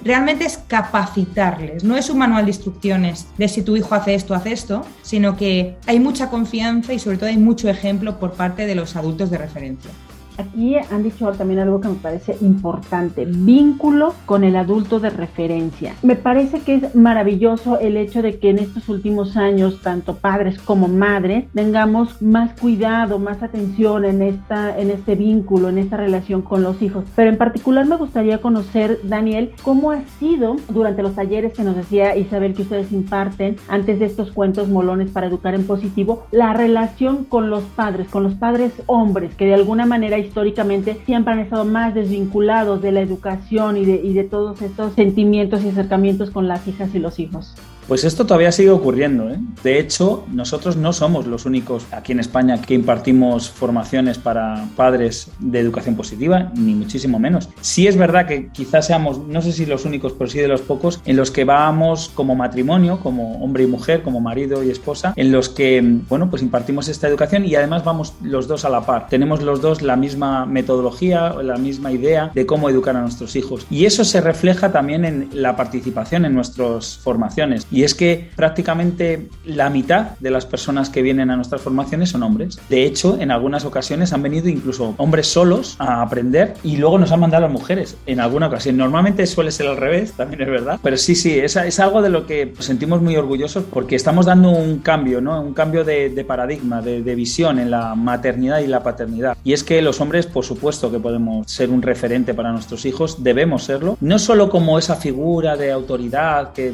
Realmente 0.02 0.44
es 0.44 0.58
capacitarles. 0.58 1.84
No 1.84 1.96
es 1.96 2.10
un 2.10 2.18
manual 2.18 2.44
de 2.44 2.52
instrucciones 2.52 3.26
de 3.36 3.48
si 3.48 3.62
tu 3.62 3.76
hijo 3.76 3.94
hace 3.94 4.14
esto, 4.14 4.34
hace 4.34 4.52
esto, 4.52 4.84
sino 5.02 5.36
que 5.36 5.76
hay 5.86 6.00
mucha 6.00 6.30
confianza 6.30 6.92
y 6.92 6.98
sobre 6.98 7.18
todo 7.18 7.28
hay 7.28 7.36
mucho 7.36 7.68
ejemplo 7.68 8.18
por 8.18 8.32
parte 8.32 8.66
de 8.66 8.74
los 8.74 8.96
adultos 8.96 9.30
de 9.30 9.38
referencia. 9.38 9.90
Aquí 10.38 10.76
han 10.76 11.02
dicho 11.02 11.30
también 11.32 11.60
algo 11.60 11.80
que 11.80 11.88
me 11.88 11.94
parece 11.94 12.36
importante, 12.40 13.24
vínculo 13.24 14.14
con 14.26 14.44
el 14.44 14.56
adulto 14.56 15.00
de 15.00 15.10
referencia. 15.10 15.94
Me 16.02 16.16
parece 16.16 16.60
que 16.60 16.76
es 16.76 16.94
maravilloso 16.94 17.78
el 17.78 17.96
hecho 17.96 18.22
de 18.22 18.38
que 18.38 18.50
en 18.50 18.58
estos 18.58 18.88
últimos 18.88 19.36
años, 19.36 19.80
tanto 19.82 20.16
padres 20.16 20.58
como 20.58 20.88
madres, 20.88 21.44
tengamos 21.54 22.20
más 22.20 22.58
cuidado, 22.58 23.18
más 23.18 23.42
atención 23.42 24.04
en, 24.04 24.22
esta, 24.22 24.78
en 24.78 24.90
este 24.90 25.14
vínculo, 25.14 25.68
en 25.68 25.78
esta 25.78 25.96
relación 25.96 26.42
con 26.42 26.62
los 26.62 26.82
hijos. 26.82 27.04
Pero 27.14 27.30
en 27.30 27.38
particular 27.38 27.86
me 27.86 27.96
gustaría 27.96 28.38
conocer, 28.38 28.98
Daniel, 29.04 29.52
cómo 29.62 29.92
ha 29.92 30.02
sido 30.18 30.56
durante 30.68 31.02
los 31.02 31.14
talleres 31.14 31.52
que 31.52 31.62
nos 31.62 31.76
decía 31.76 32.16
Isabel 32.16 32.54
que 32.54 32.62
ustedes 32.62 32.92
imparten 32.92 33.56
antes 33.68 33.98
de 33.98 34.06
estos 34.06 34.32
cuentos 34.32 34.68
molones 34.68 35.10
para 35.10 35.26
educar 35.26 35.54
en 35.54 35.66
positivo, 35.66 36.26
la 36.30 36.52
relación 36.52 37.24
con 37.24 37.50
los 37.50 37.62
padres, 37.62 38.08
con 38.08 38.22
los 38.22 38.34
padres 38.34 38.72
hombres, 38.86 39.34
que 39.34 39.46
de 39.46 39.54
alguna 39.54 39.86
manera 39.86 40.18
históricamente 40.24 41.00
siempre 41.06 41.32
han 41.32 41.40
estado 41.40 41.64
más 41.64 41.94
desvinculados 41.94 42.82
de 42.82 42.92
la 42.92 43.00
educación 43.00 43.76
y 43.76 43.84
de, 43.84 44.00
y 44.02 44.12
de 44.12 44.24
todos 44.24 44.60
estos 44.62 44.94
sentimientos 44.94 45.62
y 45.62 45.68
acercamientos 45.68 46.30
con 46.30 46.48
las 46.48 46.66
hijas 46.66 46.94
y 46.94 46.98
los 46.98 47.18
hijos. 47.18 47.54
Pues 47.86 48.04
esto 48.04 48.24
todavía 48.24 48.50
sigue 48.50 48.70
ocurriendo. 48.70 49.28
¿eh? 49.28 49.36
De 49.62 49.78
hecho, 49.78 50.24
nosotros 50.32 50.76
no 50.76 50.92
somos 50.92 51.26
los 51.26 51.44
únicos 51.44 51.86
aquí 51.90 52.12
en 52.12 52.20
España 52.20 52.60
que 52.60 52.74
impartimos 52.74 53.50
formaciones 53.50 54.18
para 54.18 54.66
padres 54.74 55.30
de 55.38 55.60
educación 55.60 55.94
positiva, 55.94 56.50
ni 56.56 56.74
muchísimo 56.74 57.18
menos. 57.18 57.50
Sí 57.60 57.86
es 57.86 57.96
verdad 57.96 58.26
que 58.26 58.48
quizás 58.48 58.86
seamos, 58.86 59.18
no 59.18 59.42
sé 59.42 59.52
si 59.52 59.66
los 59.66 59.84
únicos, 59.84 60.14
pero 60.14 60.30
sí 60.30 60.38
de 60.38 60.48
los 60.48 60.62
pocos, 60.62 61.00
en 61.04 61.16
los 61.16 61.30
que 61.30 61.44
vamos 61.44 62.10
como 62.14 62.34
matrimonio, 62.34 63.00
como 63.00 63.44
hombre 63.44 63.64
y 63.64 63.66
mujer, 63.66 64.02
como 64.02 64.20
marido 64.20 64.62
y 64.62 64.70
esposa, 64.70 65.12
en 65.16 65.30
los 65.30 65.50
que, 65.50 65.82
bueno, 66.08 66.30
pues 66.30 66.42
impartimos 66.42 66.88
esta 66.88 67.06
educación 67.06 67.44
y 67.44 67.54
además 67.54 67.84
vamos 67.84 68.14
los 68.22 68.48
dos 68.48 68.64
a 68.64 68.70
la 68.70 68.86
par. 68.86 69.08
Tenemos 69.08 69.42
los 69.42 69.60
dos 69.60 69.82
la 69.82 69.96
misma 69.96 70.46
metodología, 70.46 71.34
la 71.42 71.56
misma 71.56 71.92
idea 71.92 72.30
de 72.34 72.46
cómo 72.46 72.70
educar 72.70 72.96
a 72.96 73.02
nuestros 73.02 73.36
hijos. 73.36 73.66
Y 73.70 73.84
eso 73.84 74.04
se 74.04 74.22
refleja 74.22 74.72
también 74.72 75.04
en 75.04 75.28
la 75.32 75.54
participación 75.56 76.24
en 76.24 76.34
nuestras 76.34 76.96
formaciones 76.98 77.66
y 77.74 77.82
es 77.82 77.94
que 77.94 78.30
prácticamente 78.36 79.28
la 79.44 79.68
mitad 79.68 80.16
de 80.20 80.30
las 80.30 80.46
personas 80.46 80.90
que 80.90 81.02
vienen 81.02 81.30
a 81.30 81.36
nuestras 81.36 81.60
formaciones 81.60 82.10
son 82.10 82.22
hombres. 82.22 82.60
De 82.68 82.84
hecho, 82.84 83.18
en 83.20 83.32
algunas 83.32 83.64
ocasiones 83.64 84.12
han 84.12 84.22
venido 84.22 84.48
incluso 84.48 84.94
hombres 84.96 85.26
solos 85.26 85.74
a 85.80 86.00
aprender 86.00 86.54
y 86.62 86.76
luego 86.76 86.98
nos 87.00 87.10
han 87.10 87.18
mandado 87.18 87.44
a 87.44 87.48
las 87.48 87.52
mujeres 87.52 87.96
en 88.06 88.20
alguna 88.20 88.46
ocasión. 88.46 88.76
Normalmente 88.76 89.26
suele 89.26 89.50
ser 89.50 89.66
al 89.66 89.76
revés, 89.76 90.12
también 90.16 90.42
es 90.42 90.48
verdad. 90.48 90.78
Pero 90.82 90.96
sí, 90.96 91.16
sí, 91.16 91.36
es, 91.36 91.56
es 91.56 91.80
algo 91.80 92.00
de 92.00 92.10
lo 92.10 92.26
que 92.26 92.46
nos 92.46 92.64
sentimos 92.64 93.02
muy 93.02 93.16
orgullosos 93.16 93.64
porque 93.64 93.96
estamos 93.96 94.26
dando 94.26 94.50
un 94.50 94.78
cambio, 94.78 95.20
¿no? 95.20 95.40
Un 95.40 95.52
cambio 95.52 95.82
de, 95.82 96.10
de 96.10 96.24
paradigma, 96.24 96.80
de, 96.80 97.02
de 97.02 97.14
visión 97.16 97.58
en 97.58 97.72
la 97.72 97.96
maternidad 97.96 98.60
y 98.60 98.68
la 98.68 98.84
paternidad. 98.84 99.36
Y 99.42 99.52
es 99.52 99.64
que 99.64 99.82
los 99.82 100.00
hombres, 100.00 100.26
por 100.26 100.44
supuesto 100.44 100.92
que 100.92 101.00
podemos 101.00 101.50
ser 101.50 101.70
un 101.70 101.82
referente 101.82 102.34
para 102.34 102.52
nuestros 102.52 102.84
hijos, 102.86 103.24
debemos 103.24 103.64
serlo, 103.64 103.98
no 104.00 104.20
solo 104.20 104.48
como 104.48 104.78
esa 104.78 104.94
figura 104.94 105.56
de 105.56 105.72
autoridad 105.72 106.52
que 106.52 106.72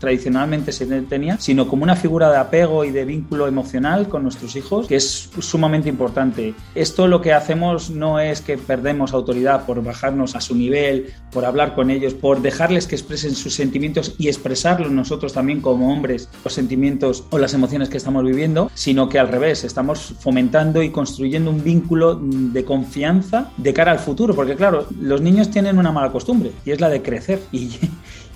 tradicional 0.00 0.39
tradicionalmente 0.40 0.72
se 0.72 0.86
tenía, 1.02 1.38
sino 1.38 1.68
como 1.68 1.84
una 1.84 1.96
figura 1.96 2.30
de 2.30 2.36
apego 2.36 2.84
y 2.84 2.90
de 2.90 3.04
vínculo 3.04 3.46
emocional 3.46 4.08
con 4.08 4.22
nuestros 4.22 4.56
hijos, 4.56 4.86
que 4.86 4.96
es 4.96 5.30
sumamente 5.38 5.88
importante. 5.88 6.54
Esto 6.74 7.06
lo 7.06 7.20
que 7.20 7.32
hacemos 7.32 7.90
no 7.90 8.20
es 8.20 8.40
que 8.40 8.56
perdemos 8.56 9.12
autoridad 9.12 9.66
por 9.66 9.82
bajarnos 9.82 10.36
a 10.36 10.40
su 10.40 10.54
nivel, 10.54 11.12
por 11.32 11.44
hablar 11.44 11.74
con 11.74 11.90
ellos, 11.90 12.14
por 12.14 12.40
dejarles 12.42 12.86
que 12.86 12.94
expresen 12.94 13.34
sus 13.34 13.54
sentimientos 13.54 14.14
y 14.18 14.28
expresarlos 14.28 14.90
nosotros 14.90 15.32
también 15.32 15.60
como 15.60 15.92
hombres, 15.92 16.28
los 16.44 16.52
sentimientos 16.52 17.24
o 17.30 17.38
las 17.38 17.54
emociones 17.54 17.88
que 17.88 17.96
estamos 17.96 18.24
viviendo, 18.24 18.70
sino 18.74 19.08
que 19.08 19.18
al 19.18 19.28
revés, 19.28 19.64
estamos 19.64 20.14
fomentando 20.20 20.82
y 20.82 20.90
construyendo 20.90 21.50
un 21.50 21.62
vínculo 21.62 22.18
de 22.20 22.64
confianza 22.64 23.50
de 23.56 23.72
cara 23.72 23.92
al 23.92 23.98
futuro, 23.98 24.34
porque 24.34 24.56
claro, 24.56 24.86
los 25.00 25.20
niños 25.20 25.50
tienen 25.50 25.78
una 25.78 25.92
mala 25.92 26.10
costumbre 26.10 26.52
y 26.64 26.70
es 26.70 26.80
la 26.80 26.88
de 26.88 27.02
crecer 27.02 27.40
y, 27.52 27.70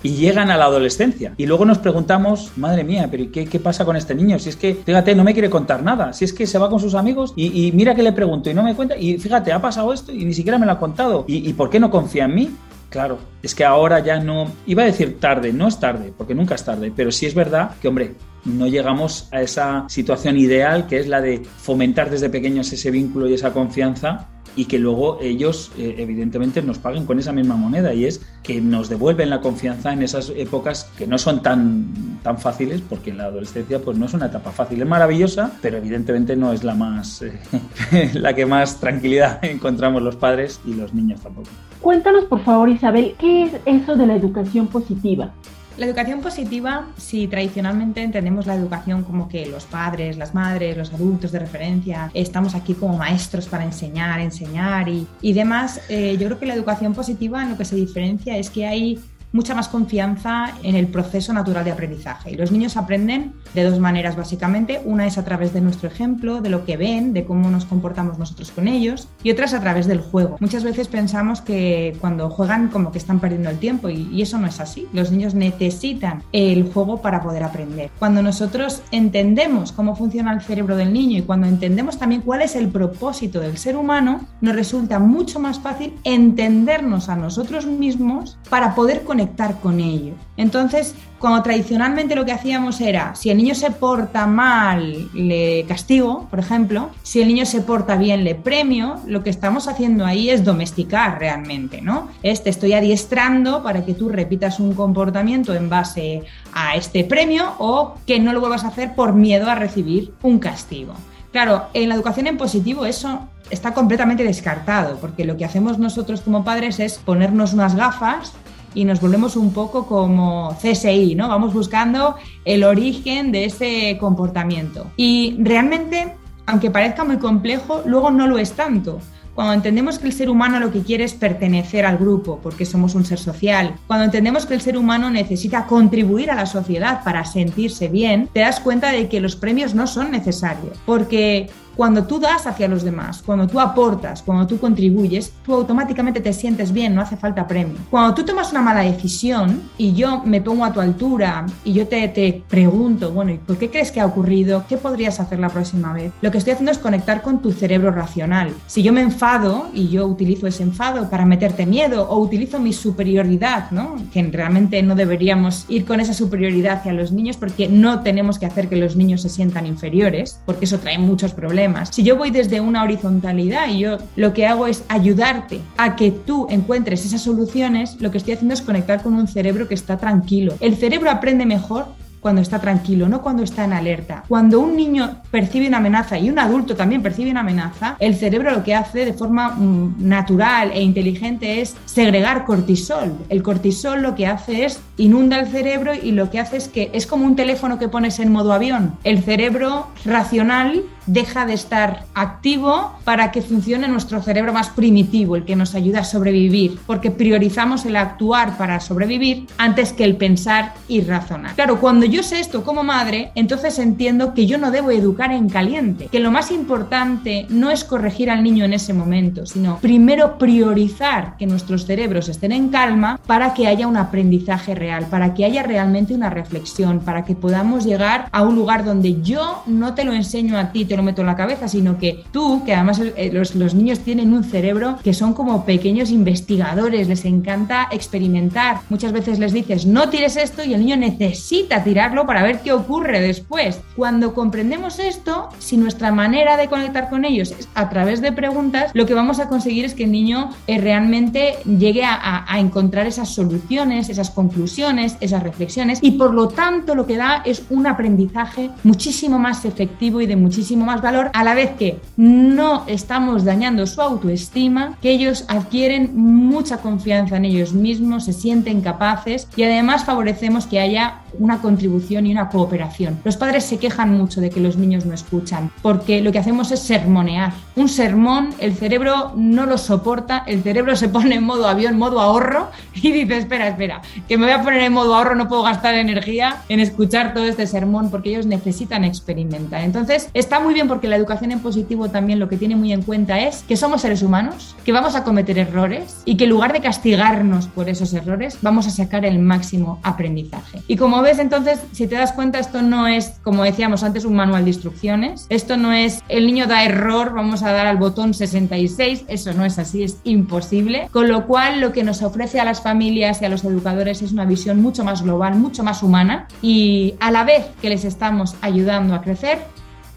y 0.05 0.09
llegan 0.17 0.51
a 0.51 0.57
la 0.57 0.65
adolescencia. 0.65 1.33
Y 1.35 1.47
luego 1.47 1.65
nos 1.65 1.79
preguntamos, 1.79 2.51
madre 2.57 2.83
mía, 2.83 3.07
pero 3.09 3.25
¿qué, 3.31 3.45
¿qué, 3.45 3.59
pasa 3.59 3.85
con 3.85 3.95
este 3.95 4.13
niño? 4.13 4.37
Si 4.37 4.49
es 4.49 4.55
que, 4.55 4.75
fíjate, 4.75 5.15
no 5.15 5.23
me 5.23 5.33
quiere 5.33 5.49
contar 5.49 5.81
nada, 5.81 6.13
si 6.13 6.25
es 6.25 6.31
que 6.31 6.45
se 6.45 6.59
va 6.59 6.69
con 6.69 6.79
sus 6.79 6.93
amigos 6.93 7.33
y, 7.35 7.65
y 7.65 7.71
mira 7.71 7.95
que 7.95 8.03
le 8.03 8.11
pregunto 8.11 8.51
y 8.51 8.53
no 8.53 8.61
me 8.61 8.75
cuenta, 8.75 8.95
y 8.95 9.17
fíjate, 9.17 9.51
ha 9.51 9.59
pasado 9.59 9.91
esto 9.91 10.11
y 10.11 10.23
ni 10.23 10.35
siquiera 10.35 10.59
me 10.59 10.67
lo 10.67 10.73
ha 10.73 10.79
contado. 10.79 11.25
¿Y, 11.27 11.49
y 11.49 11.53
por 11.53 11.71
qué 11.71 11.79
no 11.79 11.89
confía 11.89 12.25
en 12.25 12.35
mí? 12.35 12.51
Claro, 12.91 13.17
es 13.41 13.55
que 13.55 13.65
ahora 13.65 13.99
ya 13.99 14.19
no, 14.19 14.51
iba 14.67 14.83
a 14.83 14.85
decir 14.85 15.19
tarde, 15.19 15.51
no 15.51 15.67
es 15.67 15.79
tarde, 15.79 16.13
porque 16.15 16.35
nunca 16.35 16.53
es 16.53 16.63
tarde, 16.63 16.93
pero 16.95 17.11
sí 17.11 17.25
es 17.25 17.33
verdad 17.33 17.71
que, 17.81 17.87
hombre, 17.87 18.13
no 18.45 18.67
llegamos 18.67 19.27
a 19.31 19.41
esa 19.41 19.85
situación 19.89 20.37
ideal 20.37 20.85
que 20.85 20.99
es 20.99 21.07
la 21.07 21.19
de 21.19 21.41
fomentar 21.57 22.11
desde 22.11 22.29
pequeños 22.29 22.71
ese 22.71 22.91
vínculo 22.91 23.27
y 23.27 23.33
esa 23.33 23.51
confianza 23.51 24.27
y 24.55 24.65
que 24.65 24.79
luego 24.79 25.19
ellos 25.21 25.71
eh, 25.77 25.95
evidentemente 25.97 26.61
nos 26.61 26.77
paguen 26.77 27.05
con 27.05 27.19
esa 27.19 27.31
misma 27.31 27.55
moneda 27.55 27.93
y 27.93 28.05
es 28.05 28.21
que 28.43 28.61
nos 28.61 28.89
devuelven 28.89 29.29
la 29.29 29.41
confianza 29.41 29.91
en 29.91 30.03
esas 30.03 30.31
épocas 30.35 30.89
que 30.97 31.07
no 31.07 31.17
son 31.17 31.41
tan, 31.41 32.19
tan 32.23 32.37
fáciles 32.37 32.81
porque 32.81 33.13
la 33.13 33.25
adolescencia 33.25 33.79
pues 33.79 33.97
no 33.97 34.05
es 34.05 34.13
una 34.13 34.27
etapa 34.27 34.51
fácil, 34.51 34.81
es 34.81 34.87
maravillosa 34.87 35.51
pero 35.61 35.77
evidentemente 35.77 36.35
no 36.35 36.53
es 36.53 36.63
la 36.63 36.75
más 36.75 37.21
eh, 37.21 37.39
la 38.13 38.33
que 38.33 38.45
más 38.45 38.79
tranquilidad 38.79 39.39
encontramos 39.43 40.01
los 40.01 40.15
padres 40.15 40.59
y 40.65 40.73
los 40.73 40.93
niños 40.93 41.21
tampoco. 41.21 41.49
Cuéntanos 41.81 42.25
por 42.25 42.43
favor 42.43 42.69
Isabel, 42.69 43.15
¿qué 43.19 43.43
es 43.43 43.51
eso 43.65 43.95
de 43.95 44.07
la 44.07 44.15
educación 44.15 44.67
positiva? 44.67 45.33
La 45.77 45.85
educación 45.85 46.21
positiva, 46.21 46.87
si 46.95 47.27
tradicionalmente 47.27 48.01
entendemos 48.01 48.45
la 48.45 48.55
educación 48.55 49.03
como 49.03 49.27
que 49.27 49.45
los 49.45 49.65
padres, 49.65 50.15
las 50.17 50.33
madres, 50.33 50.77
los 50.77 50.93
adultos 50.93 51.33
de 51.33 51.39
referencia, 51.39 52.09
estamos 52.13 52.55
aquí 52.55 52.73
como 52.75 52.97
maestros 52.97 53.47
para 53.47 53.65
enseñar, 53.65 54.21
enseñar 54.21 54.87
y, 54.87 55.05
y 55.21 55.33
demás, 55.33 55.81
eh, 55.89 56.15
yo 56.17 56.27
creo 56.27 56.39
que 56.39 56.45
la 56.45 56.53
educación 56.53 56.93
positiva 56.93 57.43
en 57.43 57.49
lo 57.49 57.57
que 57.57 57.65
se 57.65 57.75
diferencia 57.75 58.37
es 58.37 58.49
que 58.49 58.65
hay 58.65 58.99
mucha 59.35 59.53
más 59.53 59.67
confianza 59.67 60.53
en 60.63 60.75
el 60.75 60.87
proceso 60.87 61.33
natural 61.33 61.65
de 61.65 61.71
aprendizaje. 61.71 62.31
Y 62.31 62.35
los 62.35 62.53
niños 62.53 62.77
aprenden 62.77 63.33
de 63.53 63.63
dos 63.65 63.79
maneras 63.79 64.15
básicamente. 64.15 64.81
Una 64.85 65.05
es 65.05 65.17
a 65.17 65.25
través 65.25 65.53
de 65.53 65.59
nuestro 65.59 65.89
ejemplo, 65.89 66.41
de 66.41 66.49
lo 66.49 66.63
que 66.63 66.77
ven, 66.77 67.11
de 67.11 67.25
cómo 67.25 67.51
nos 67.51 67.65
comportamos 67.65 68.17
nosotros 68.17 68.51
con 68.51 68.69
ellos, 68.69 69.09
y 69.23 69.31
otra 69.31 69.45
es 69.45 69.53
a 69.53 69.59
través 69.59 69.87
del 69.87 69.99
juego. 69.99 70.37
Muchas 70.39 70.63
veces 70.63 70.87
pensamos 70.87 71.41
que 71.41 71.97
cuando 71.99 72.29
juegan 72.29 72.69
como 72.69 72.93
que 72.93 72.97
están 72.97 73.19
perdiendo 73.19 73.49
el 73.49 73.59
tiempo 73.59 73.89
y, 73.89 74.07
y 74.09 74.21
eso 74.21 74.37
no 74.37 74.47
es 74.47 74.61
así. 74.61 74.87
Los 74.93 75.11
niños 75.11 75.35
necesitan 75.35 76.23
el 76.31 76.71
juego 76.71 77.01
para 77.01 77.21
poder 77.21 77.43
aprender. 77.43 77.91
Cuando 77.99 78.21
nosotros 78.21 78.83
entendemos 78.91 79.73
cómo 79.73 79.97
funciona 79.97 80.31
el 80.33 80.41
cerebro 80.41 80.77
del 80.77 80.93
niño 80.93 81.19
y 81.19 81.23
cuando 81.23 81.47
entendemos 81.47 81.99
también 81.99 82.21
cuál 82.21 82.41
es 82.41 82.55
el 82.55 82.69
propósito 82.69 83.41
del 83.41 83.57
ser 83.57 83.75
humano, 83.75 84.21
nos 84.39 84.55
resulta 84.55 84.99
mucho 84.99 85.41
más 85.41 85.59
fácil 85.59 85.93
entendernos 86.05 87.09
a 87.09 87.17
nosotros 87.17 87.65
mismos 87.65 88.37
para 88.49 88.75
poder 88.75 89.03
conectar 89.03 89.24
con 89.61 89.79
ellos. 89.79 90.15
Entonces, 90.37 90.95
cuando 91.19 91.41
tradicionalmente 91.43 92.15
lo 92.15 92.25
que 92.25 92.31
hacíamos 92.31 92.81
era, 92.81 93.15
si 93.15 93.29
el 93.29 93.37
niño 93.37 93.55
se 93.55 93.71
porta 93.71 94.27
mal, 94.27 95.09
le 95.13 95.65
castigo, 95.67 96.27
por 96.29 96.39
ejemplo, 96.39 96.89
si 97.03 97.21
el 97.21 97.27
niño 97.27 97.45
se 97.45 97.61
porta 97.61 97.95
bien, 97.95 98.23
le 98.23 98.35
premio, 98.35 98.97
lo 99.05 99.23
que 99.23 99.29
estamos 99.29 99.67
haciendo 99.67 100.05
ahí 100.05 100.29
es 100.29 100.43
domesticar 100.43 101.19
realmente, 101.19 101.81
¿no? 101.81 102.09
Es 102.23 102.43
te 102.43 102.49
estoy 102.49 102.73
adiestrando 102.73 103.63
para 103.63 103.85
que 103.85 103.93
tú 103.93 104.09
repitas 104.09 104.59
un 104.59 104.73
comportamiento 104.73 105.53
en 105.53 105.69
base 105.69 106.23
a 106.53 106.75
este 106.75 107.03
premio 107.03 107.53
o 107.59 107.95
que 108.05 108.19
no 108.19 108.33
lo 108.33 108.39
vuelvas 108.39 108.63
a 108.63 108.69
hacer 108.69 108.93
por 108.93 109.13
miedo 109.13 109.49
a 109.49 109.55
recibir 109.55 110.13
un 110.21 110.39
castigo. 110.39 110.93
Claro, 111.31 111.65
en 111.73 111.89
la 111.89 111.95
educación 111.95 112.27
en 112.27 112.37
positivo 112.37 112.85
eso 112.85 113.27
está 113.49 113.73
completamente 113.73 114.23
descartado, 114.23 114.97
porque 114.97 115.25
lo 115.25 115.37
que 115.37 115.45
hacemos 115.45 115.77
nosotros 115.77 116.21
como 116.21 116.43
padres 116.43 116.79
es 116.79 116.97
ponernos 116.97 117.53
unas 117.53 117.75
gafas 117.75 118.33
y 118.75 118.85
nos 118.85 119.01
volvemos 119.01 119.35
un 119.35 119.51
poco 119.53 119.87
como 119.87 120.55
CSI, 120.61 121.15
¿no? 121.15 121.29
Vamos 121.29 121.53
buscando 121.53 122.15
el 122.43 122.63
origen 122.63 123.31
de 123.31 123.45
ese 123.45 123.97
comportamiento. 123.99 124.91
Y 124.97 125.37
realmente, 125.39 126.13
aunque 126.45 126.69
parezca 126.69 127.03
muy 127.03 127.17
complejo, 127.17 127.81
luego 127.85 128.11
no 128.11 128.27
lo 128.27 128.37
es 128.37 128.51
tanto. 128.51 128.99
Cuando 129.33 129.53
entendemos 129.53 129.99
que 129.99 130.07
el 130.07 130.13
ser 130.13 130.29
humano 130.29 130.61
lo 130.61 130.71
que 130.71 130.81
quiere 130.81 131.03
es 131.03 131.13
pertenecer 131.13 131.85
al 131.85 131.97
grupo, 131.97 132.39
porque 132.41 132.65
somos 132.65 132.95
un 132.95 133.03
ser 133.03 133.19
social, 133.19 133.75
cuando 133.85 134.05
entendemos 134.05 134.45
que 134.45 134.53
el 134.53 134.61
ser 134.61 134.77
humano 134.77 135.09
necesita 135.09 135.65
contribuir 135.65 136.31
a 136.31 136.35
la 136.35 136.45
sociedad 136.45 137.03
para 137.03 137.25
sentirse 137.25 137.89
bien, 137.89 138.29
te 138.31 138.39
das 138.39 138.61
cuenta 138.61 138.93
de 138.93 139.09
que 139.09 139.19
los 139.19 139.35
premios 139.35 139.75
no 139.75 139.87
son 139.87 140.11
necesarios, 140.11 140.77
porque 140.85 141.49
cuando 141.75 142.05
tú 142.05 142.19
das 142.19 142.47
hacia 142.47 142.67
los 142.67 142.83
demás, 142.83 143.21
cuando 143.25 143.47
tú 143.47 143.59
aportas, 143.59 144.21
cuando 144.21 144.47
tú 144.47 144.57
contribuyes, 144.59 145.33
tú 145.45 145.53
automáticamente 145.53 146.21
te 146.21 146.33
sientes 146.33 146.71
bien, 146.71 146.95
no 146.95 147.01
hace 147.01 147.17
falta 147.17 147.47
premio. 147.47 147.75
Cuando 147.89 148.13
tú 148.13 148.23
tomas 148.23 148.51
una 148.51 148.61
mala 148.61 148.81
decisión 148.81 149.61
y 149.77 149.93
yo 149.93 150.21
me 150.23 150.41
pongo 150.41 150.63
a 150.63 150.71
tu 150.71 150.79
altura 150.79 151.45
y 151.63 151.73
yo 151.73 151.87
te, 151.87 152.07
te 152.07 152.43
pregunto, 152.47 153.11
bueno, 153.11 153.31
¿y 153.31 153.37
por 153.37 153.57
qué 153.57 153.69
crees 153.69 153.91
que 153.91 153.99
ha 153.99 154.05
ocurrido? 154.05 154.65
¿Qué 154.67 154.77
podrías 154.77 155.19
hacer 155.19 155.39
la 155.39 155.49
próxima 155.49 155.93
vez? 155.93 156.13
Lo 156.21 156.31
que 156.31 156.37
estoy 156.37 156.53
haciendo 156.53 156.71
es 156.71 156.77
conectar 156.77 157.21
con 157.21 157.41
tu 157.41 157.51
cerebro 157.51 157.91
racional. 157.91 158.53
Si 158.67 158.83
yo 158.83 158.93
me 158.93 159.01
enfado 159.01 159.67
y 159.73 159.89
yo 159.89 160.05
utilizo 160.07 160.47
ese 160.47 160.63
enfado 160.63 161.09
para 161.09 161.25
meterte 161.25 161.65
miedo 161.65 162.07
o 162.09 162.19
utilizo 162.19 162.59
mi 162.59 162.73
superioridad, 162.73 163.71
¿no? 163.71 163.95
que 164.13 164.23
realmente 164.23 164.81
no 164.81 164.95
deberíamos 164.95 165.65
ir 165.67 165.85
con 165.85 165.99
esa 165.99 166.13
superioridad 166.13 166.77
hacia 166.77 166.93
los 166.93 167.11
niños 167.11 167.37
porque 167.37 167.67
no 167.67 168.01
tenemos 168.01 168.39
que 168.39 168.45
hacer 168.45 168.69
que 168.69 168.75
los 168.75 168.95
niños 168.95 169.21
se 169.21 169.29
sientan 169.29 169.65
inferiores, 169.65 170.39
porque 170.45 170.65
eso 170.65 170.79
trae 170.79 170.97
muchos 170.97 171.33
problemas 171.33 171.64
si 171.91 172.03
yo 172.03 172.17
voy 172.17 172.31
desde 172.31 172.61
una 172.61 172.83
horizontalidad 172.83 173.69
y 173.69 173.79
yo 173.79 173.97
lo 174.15 174.33
que 174.33 174.45
hago 174.45 174.67
es 174.67 174.83
ayudarte 174.87 175.61
a 175.77 175.95
que 175.95 176.11
tú 176.11 176.47
encuentres 176.49 177.05
esas 177.05 177.21
soluciones, 177.21 177.99
lo 178.01 178.11
que 178.11 178.17
estoy 178.17 178.33
haciendo 178.33 178.53
es 178.53 178.61
conectar 178.61 179.01
con 179.01 179.15
un 179.15 179.27
cerebro 179.27 179.67
que 179.67 179.73
está 179.73 179.97
tranquilo. 179.97 180.55
El 180.59 180.75
cerebro 180.75 181.09
aprende 181.09 181.45
mejor 181.45 181.87
cuando 182.25 182.41
está 182.41 182.57
tranquilo, 182.57 183.07
no 183.07 183.21
cuando 183.21 183.43
está 183.43 183.65
en 183.65 183.73
alerta. 183.73 184.23
Cuando 184.27 184.59
un 184.59 184.75
niño 184.75 185.21
percibe 185.29 185.67
una 185.67 185.77
amenaza 185.77 186.17
y 186.17 186.27
un 186.27 186.39
adulto 186.39 186.75
también 186.75 187.03
percibe 187.03 187.29
una 187.29 187.41
amenaza, 187.41 187.97
el 187.99 188.15
cerebro 188.15 188.49
lo 188.49 188.63
que 188.63 188.73
hace 188.73 189.05
de 189.05 189.13
forma 189.13 189.49
mm, 189.49 189.97
natural 189.99 190.71
e 190.73 190.81
inteligente 190.81 191.61
es 191.61 191.75
segregar 191.85 192.45
cortisol. 192.45 193.13
El 193.29 193.43
cortisol 193.43 194.01
lo 194.01 194.15
que 194.15 194.25
hace 194.25 194.65
es 194.65 194.81
inunda 194.97 195.39
el 195.39 195.49
cerebro 195.49 195.93
y 195.93 196.13
lo 196.13 196.31
que 196.31 196.39
hace 196.39 196.57
es 196.57 196.67
que 196.67 196.89
es 196.93 197.05
como 197.05 197.27
un 197.27 197.35
teléfono 197.35 197.77
que 197.77 197.89
pones 197.89 198.17
en 198.17 198.31
modo 198.31 198.53
avión. 198.53 198.95
El 199.03 199.21
cerebro 199.21 199.89
racional 200.03 200.81
deja 201.05 201.45
de 201.45 201.53
estar 201.53 202.05
activo 202.13 202.93
para 203.03 203.31
que 203.31 203.41
funcione 203.41 203.87
nuestro 203.87 204.21
cerebro 204.21 204.53
más 204.53 204.69
primitivo, 204.69 205.35
el 205.35 205.45
que 205.45 205.55
nos 205.55 205.75
ayuda 205.75 205.99
a 205.99 206.03
sobrevivir, 206.03 206.79
porque 206.85 207.11
priorizamos 207.11 207.85
el 207.85 207.95
actuar 207.95 208.57
para 208.57 208.79
sobrevivir 208.79 209.47
antes 209.57 209.93
que 209.93 210.03
el 210.03 210.17
pensar 210.17 210.73
y 210.87 211.01
razonar. 211.01 211.55
Claro, 211.55 211.79
cuando 211.79 212.05
yo 212.05 212.23
sé 212.23 212.39
esto 212.39 212.63
como 212.63 212.83
madre, 212.83 213.31
entonces 213.35 213.79
entiendo 213.79 214.33
que 214.33 214.45
yo 214.45 214.57
no 214.57 214.71
debo 214.71 214.91
educar 214.91 215.31
en 215.31 215.49
caliente, 215.49 216.07
que 216.11 216.19
lo 216.19 216.31
más 216.31 216.51
importante 216.51 217.45
no 217.49 217.71
es 217.71 217.83
corregir 217.83 218.29
al 218.29 218.43
niño 218.43 218.65
en 218.65 218.73
ese 218.73 218.93
momento, 218.93 219.45
sino 219.45 219.77
primero 219.79 220.37
priorizar 220.37 221.37
que 221.37 221.45
nuestros 221.45 221.85
cerebros 221.85 222.29
estén 222.29 222.51
en 222.51 222.69
calma 222.69 223.19
para 223.25 223.53
que 223.53 223.67
haya 223.67 223.87
un 223.87 223.97
aprendizaje 223.97 224.75
real, 224.75 225.07
para 225.09 225.33
que 225.33 225.45
haya 225.45 225.63
realmente 225.63 226.13
una 226.13 226.29
reflexión, 226.29 226.99
para 226.99 227.25
que 227.25 227.35
podamos 227.35 227.85
llegar 227.85 228.27
a 228.31 228.43
un 228.43 228.55
lugar 228.55 228.85
donde 228.85 229.21
yo 229.21 229.63
no 229.65 229.93
te 229.93 230.03
lo 230.03 230.13
enseño 230.13 230.57
a 230.57 230.71
ti, 230.71 230.85
te 230.85 230.94
lo 230.95 231.03
meto 231.03 231.21
en 231.21 231.27
la 231.27 231.35
cabeza, 231.35 231.67
sino 231.67 231.97
que 231.97 232.23
tú, 232.31 232.63
que 232.65 232.73
además 232.73 232.99
eh, 232.99 233.29
los, 233.31 233.55
los 233.55 233.73
niños 233.73 233.99
tienen 233.99 234.33
un 234.33 234.43
cerebro 234.43 234.97
que 235.03 235.13
son 235.13 235.33
como 235.33 235.65
pequeños 235.65 236.09
investigadores, 236.09 237.07
les 237.07 237.25
encanta 237.25 237.87
experimentar. 237.91 238.79
Muchas 238.89 239.11
veces 239.11 239.39
les 239.39 239.53
dices, 239.53 239.85
no 239.85 240.09
tires 240.09 240.37
esto 240.37 240.63
y 240.63 240.73
el 240.73 240.81
niño 240.81 240.97
necesita 240.97 241.83
tirarlo 241.83 242.25
para 242.25 242.43
ver 242.43 242.61
qué 242.61 242.73
ocurre 242.73 243.19
después. 243.21 243.81
Cuando 243.95 244.33
comprendemos 244.33 244.99
esto, 244.99 245.49
si 245.59 245.77
nuestra 245.77 246.11
manera 246.11 246.57
de 246.57 246.67
conectar 246.67 247.09
con 247.09 247.25
ellos 247.25 247.53
es 247.57 247.67
a 247.75 247.89
través 247.89 248.21
de 248.21 248.31
preguntas, 248.31 248.91
lo 248.93 249.05
que 249.05 249.13
vamos 249.13 249.39
a 249.39 249.47
conseguir 249.49 249.85
es 249.85 249.93
que 249.93 250.05
el 250.05 250.11
niño 250.11 250.51
eh, 250.67 250.79
realmente 250.79 251.55
llegue 251.65 252.03
a, 252.03 252.13
a, 252.13 252.53
a 252.53 252.59
encontrar 252.59 253.07
esas 253.07 253.29
soluciones, 253.29 254.09
esas 254.09 254.29
conclusiones, 254.29 255.17
esas 255.19 255.43
reflexiones 255.43 255.99
y 256.01 256.11
por 256.11 256.33
lo 256.33 256.47
tanto 256.47 256.95
lo 256.95 257.05
que 257.05 257.17
da 257.17 257.41
es 257.45 257.63
un 257.69 257.87
aprendizaje 257.87 258.69
muchísimo 258.83 259.39
más 259.39 259.65
efectivo 259.65 260.21
y 260.21 260.25
de 260.25 260.35
muchísimo 260.35 260.84
más 260.85 261.01
valor, 261.01 261.29
a 261.33 261.43
la 261.43 261.53
vez 261.53 261.71
que 261.71 261.99
no 262.15 262.83
estamos 262.87 263.43
dañando 263.43 263.85
su 263.85 264.01
autoestima, 264.01 264.97
que 265.01 265.11
ellos 265.11 265.45
adquieren 265.47 266.11
mucha 266.15 266.77
confianza 266.77 267.37
en 267.37 267.45
ellos 267.45 267.73
mismos, 267.73 268.25
se 268.25 268.33
sienten 268.33 268.81
capaces 268.81 269.47
y 269.55 269.63
además 269.63 270.05
favorecemos 270.05 270.65
que 270.67 270.79
haya 270.79 271.21
una 271.39 271.61
contribución 271.61 272.25
y 272.25 272.31
una 272.31 272.49
cooperación. 272.49 273.19
Los 273.23 273.37
padres 273.37 273.65
se 273.65 273.77
quejan 273.77 274.17
mucho 274.17 274.41
de 274.41 274.49
que 274.49 274.59
los 274.59 274.77
niños 274.77 275.05
no 275.05 275.13
escuchan, 275.13 275.71
porque 275.81 276.21
lo 276.21 276.31
que 276.31 276.39
hacemos 276.39 276.71
es 276.71 276.79
sermonear. 276.79 277.53
Un 277.75 277.89
sermón, 277.89 278.53
el 278.59 278.75
cerebro 278.75 279.33
no 279.35 279.65
lo 279.65 279.77
soporta, 279.77 280.43
el 280.47 280.63
cerebro 280.63 280.95
se 280.95 281.09
pone 281.09 281.35
en 281.35 281.43
modo 281.43 281.67
avión, 281.67 281.97
modo 281.97 282.19
ahorro, 282.19 282.69
y 282.93 283.11
dice, 283.11 283.37
espera, 283.37 283.67
espera, 283.67 284.01
que 284.27 284.37
me 284.37 284.45
voy 284.45 284.53
a 284.53 284.61
poner 284.61 284.81
en 284.81 284.93
modo 284.93 285.15
ahorro, 285.15 285.35
no 285.35 285.47
puedo 285.47 285.63
gastar 285.63 285.95
energía 285.95 286.57
en 286.69 286.79
escuchar 286.79 287.33
todo 287.33 287.45
este 287.45 287.67
sermón, 287.67 288.09
porque 288.09 288.29
ellos 288.29 288.45
necesitan 288.45 289.03
experimentar. 289.03 289.81
Entonces, 289.81 290.29
está 290.33 290.59
muy 290.59 290.73
bien 290.75 290.87
porque 290.87 291.07
la 291.07 291.15
educación 291.15 291.51
en 291.51 291.61
positivo 291.61 292.09
también 292.09 292.39
lo 292.39 292.47
que 292.47 292.57
tiene 292.57 292.75
muy 292.75 292.93
en 292.93 293.01
cuenta 293.01 293.39
es 293.39 293.63
que 293.63 293.77
somos 293.77 294.01
seres 294.01 294.21
humanos, 294.21 294.75
que 294.85 294.91
vamos 294.91 295.15
a 295.15 295.23
cometer 295.23 295.57
errores 295.57 296.21
y 296.25 296.37
que 296.37 296.43
en 296.43 296.51
lugar 296.51 296.73
de 296.73 296.81
castigarnos 296.81 297.67
por 297.67 297.89
esos 297.89 298.13
errores, 298.13 298.59
vamos 298.61 298.85
a 298.85 298.91
sacar 298.91 299.25
el 299.25 299.39
máximo 299.39 299.99
aprendizaje. 300.03 300.81
Y 300.87 300.97
como 300.97 301.21
ves, 301.21 301.39
entonces, 301.39 301.79
si 301.93 302.07
te 302.07 302.15
das 302.15 302.33
cuenta, 302.33 302.59
esto 302.59 302.81
no 302.81 303.07
es, 303.07 303.39
como 303.41 303.63
decíamos 303.63 304.03
antes, 304.03 304.25
un 304.25 304.35
manual 304.35 304.65
de 304.65 304.71
instrucciones. 304.71 305.47
Esto 305.49 305.77
no 305.77 305.93
es 305.93 306.21
el 306.29 306.45
niño 306.45 306.67
da 306.67 306.83
error, 306.83 307.33
vamos 307.33 307.63
a 307.63 307.71
dar 307.71 307.87
al 307.87 307.97
botón 307.97 308.33
66. 308.33 309.25
Eso 309.27 309.53
no 309.53 309.65
es 309.65 309.79
así, 309.79 310.03
es 310.03 310.19
imposible. 310.25 311.07
Con 311.11 311.29
lo 311.29 311.47
cual, 311.47 311.79
lo 311.79 311.91
que 311.93 312.03
nos 312.03 312.21
ofrece 312.21 312.59
a 312.59 312.65
las 312.65 312.81
familias 312.81 313.41
y 313.41 313.45
a 313.45 313.49
los 313.49 313.63
educadores 313.63 314.21
es 314.21 314.31
una 314.33 314.45
visión 314.45 314.81
mucho 314.81 315.03
más 315.03 315.23
global, 315.23 315.55
mucho 315.55 315.83
más 315.83 316.03
humana. 316.03 316.47
Y 316.61 317.15
a 317.21 317.31
la 317.31 317.45
vez 317.45 317.65
que 317.81 317.89
les 317.89 318.03
estamos 318.03 318.55
ayudando 318.61 319.15
a 319.15 319.21
crecer, 319.21 319.59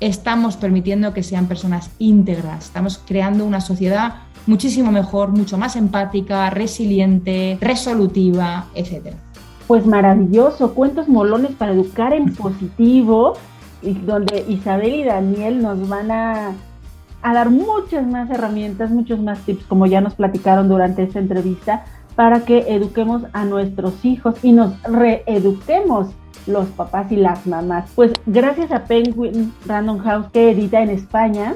estamos 0.00 0.56
permitiendo 0.56 1.12
que 1.12 1.22
sean 1.22 1.46
personas 1.46 1.90
íntegras. 1.98 2.66
Estamos 2.66 2.98
creando 2.98 3.44
una 3.44 3.60
sociedad 3.60 4.14
muchísimo 4.46 4.90
mejor, 4.90 5.30
mucho 5.30 5.58
más 5.58 5.76
empática, 5.76 6.50
resiliente, 6.50 7.58
resolutiva, 7.60 8.66
etcétera. 8.74 9.16
Pues 9.66 9.86
maravilloso, 9.86 10.74
cuentos 10.74 11.08
molones 11.08 11.52
para 11.52 11.72
educar 11.72 12.14
en 12.14 12.34
positivo, 12.34 13.34
donde 13.82 14.44
Isabel 14.48 14.94
y 14.94 15.04
Daniel 15.04 15.62
nos 15.62 15.88
van 15.88 16.10
a, 16.10 16.52
a 17.20 17.34
dar 17.34 17.50
muchas 17.50 18.06
más 18.06 18.30
herramientas, 18.30 18.90
muchos 18.90 19.20
más 19.20 19.40
tips, 19.40 19.64
como 19.64 19.86
ya 19.86 20.00
nos 20.00 20.14
platicaron 20.14 20.68
durante 20.68 21.02
esta 21.02 21.18
entrevista, 21.18 21.84
para 22.16 22.40
que 22.40 22.74
eduquemos 22.74 23.24
a 23.34 23.44
nuestros 23.44 24.04
hijos 24.04 24.36
y 24.42 24.52
nos 24.52 24.72
reeduquemos 24.82 26.08
los 26.46 26.66
papás 26.68 27.10
y 27.12 27.16
las 27.16 27.46
mamás. 27.46 27.90
Pues 27.94 28.12
gracias 28.26 28.70
a 28.72 28.84
Penguin 28.84 29.52
Random 29.66 29.98
House 29.98 30.26
que 30.32 30.50
edita 30.50 30.80
en 30.82 30.90
España, 30.90 31.54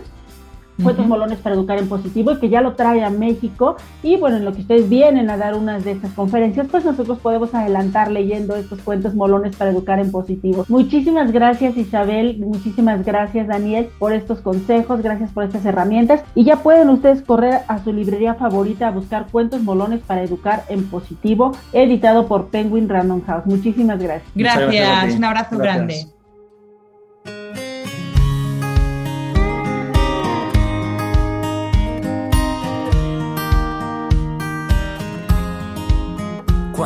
Cuentos 0.83 1.07
Molones 1.07 1.39
para 1.39 1.55
Educar 1.55 1.79
en 1.79 1.89
Positivo 1.89 2.33
y 2.33 2.39
que 2.39 2.49
ya 2.49 2.61
lo 2.61 2.75
trae 2.75 3.05
a 3.05 3.11
México. 3.11 3.77
Y 4.03 4.17
bueno, 4.17 4.37
en 4.37 4.45
lo 4.45 4.53
que 4.53 4.63
ustedes 4.63 4.89
vienen 4.89 5.31
a 5.31 5.37
dar 5.37 5.55
unas 5.55 5.85
de 5.85 5.93
estas 5.93 6.13
conferencias, 6.13 6.67
pues 6.71 6.85
nosotros 6.85 7.19
podemos 7.19 7.55
adelantar 7.55 8.11
leyendo 8.11 8.57
estos 8.57 8.81
cuentos 8.81 9.15
molones 9.15 9.57
para 9.57 9.71
educar 9.71 9.99
en 9.99 10.11
positivo. 10.11 10.65
Muchísimas 10.69 11.33
gracias 11.33 11.77
Isabel, 11.77 12.39
muchísimas 12.39 13.05
gracias 13.05 13.49
Daniel 13.49 13.89
por 13.99 14.13
estos 14.13 14.41
consejos, 14.41 15.03
gracias 15.03 15.31
por 15.31 15.45
estas 15.45 15.65
herramientas. 15.65 16.23
Y 16.35 16.45
ya 16.45 16.57
pueden 16.57 16.89
ustedes 16.91 17.23
correr 17.23 17.61
a 17.69 17.83
su 17.83 17.93
librería 17.93 18.35
favorita 18.35 18.89
a 18.89 18.91
buscar 18.91 19.27
cuentos 19.31 19.63
molones 19.63 20.01
para 20.01 20.23
educar 20.23 20.65
en 20.69 20.85
positivo, 20.89 21.53
editado 21.73 22.27
por 22.27 22.49
Penguin 22.49 22.89
Random 22.89 23.23
House. 23.25 23.47
Muchísimas 23.47 24.01
gracias. 24.01 24.31
Gracias, 24.35 24.71
gracias 24.71 25.17
un 25.17 25.25
abrazo 25.25 25.57
gracias. 25.57 25.77
grande. 25.77 26.12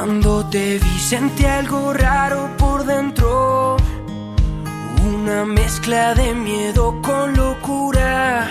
Cuando 0.07 0.47
te 0.47 0.79
vi 0.79 0.99
sentí 1.01 1.45
algo 1.47 1.93
raro 1.93 2.49
por 2.57 2.85
dentro, 2.85 3.77
una 5.05 5.45
mezcla 5.45 6.15
de 6.15 6.33
miedo 6.33 7.03
con 7.03 7.35
locura. 7.37 8.49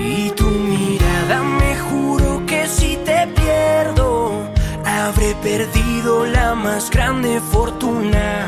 Y 0.00 0.30
tu 0.30 0.50
mirada 0.50 1.44
me 1.44 1.78
juro 1.78 2.44
que 2.44 2.66
si 2.66 2.96
te 3.04 3.24
pierdo, 3.28 4.32
habré 4.84 5.36
perdido 5.36 6.26
la 6.26 6.56
más 6.56 6.90
grande 6.90 7.40
fortuna. 7.52 8.44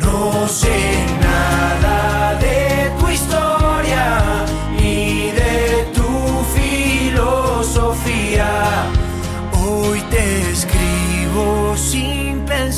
No 0.00 0.48
sé 0.48 1.06
nada 1.20 2.34
de 2.40 2.65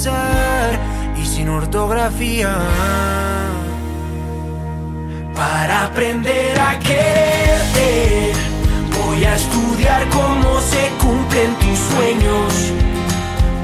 y 0.06 1.26
sin 1.26 1.48
ortografía. 1.48 2.54
Para 5.34 5.86
aprender 5.86 6.56
a 6.60 6.78
quererte, 6.78 8.32
voy 8.96 9.24
a 9.24 9.34
estudiar 9.34 10.08
cómo 10.10 10.60
se 10.60 10.88
cumplen 11.02 11.52
tus 11.56 11.78
sueños. 11.78 12.52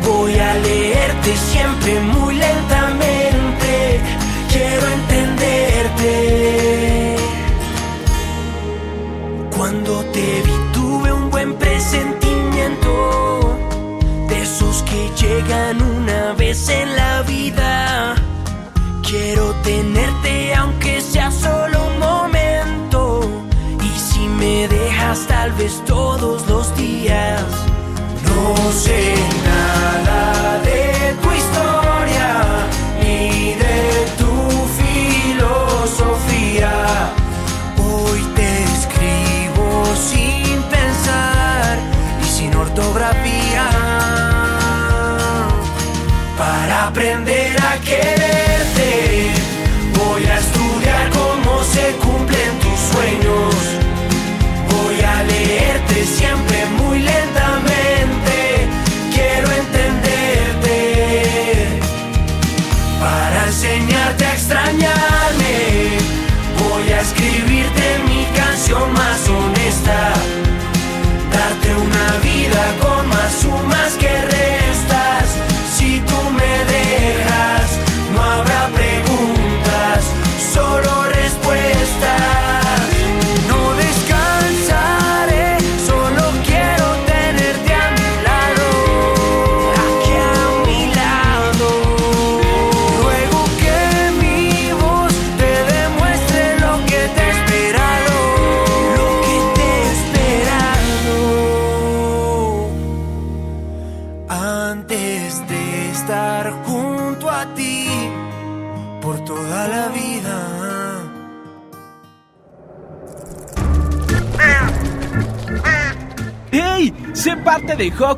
Voy 0.04 0.36
a 0.38 0.54
leerte 0.54 1.36
siempre 1.36 2.00
muy 2.00 2.34
lentamente. 2.34 4.00
Quiero 4.50 4.86
entenderte. 4.88 6.14
Cuando 9.56 10.04
te 10.06 10.42
vi 10.42 10.53
llegan 15.24 15.80
una 15.82 16.32
vez 16.34 16.68
en 16.68 16.96
la 16.96 17.22
vida. 17.22 18.14
Quiero 19.02 19.54
tenerte 19.62 20.54
aunque 20.54 21.00
sea 21.00 21.30
solo 21.30 21.76
un 21.90 21.98
momento. 21.98 23.20
Y 23.82 23.98
si 23.98 24.20
me 24.40 24.68
dejas 24.68 25.26
tal 25.26 25.52
vez 25.52 25.82
todos 25.86 26.46
los 26.48 26.76
días. 26.76 27.44
No 28.28 28.72
sé 28.72 29.33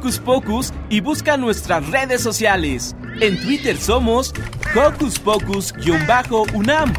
Hocus 0.06 0.20
Pocus 0.20 0.72
y 0.88 1.00
busca 1.00 1.36
nuestras 1.36 1.84
redes 1.90 2.22
sociales. 2.22 2.94
En 3.20 3.40
Twitter 3.40 3.76
somos 3.76 4.32
Hocus 4.72 5.18
Pocus-UNAM 5.18 6.92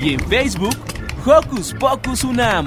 y 0.00 0.14
en 0.14 0.20
Facebook 0.28 0.74
Hocus 1.24 1.74
Pocus 1.78 2.24
Unam. 2.24 2.66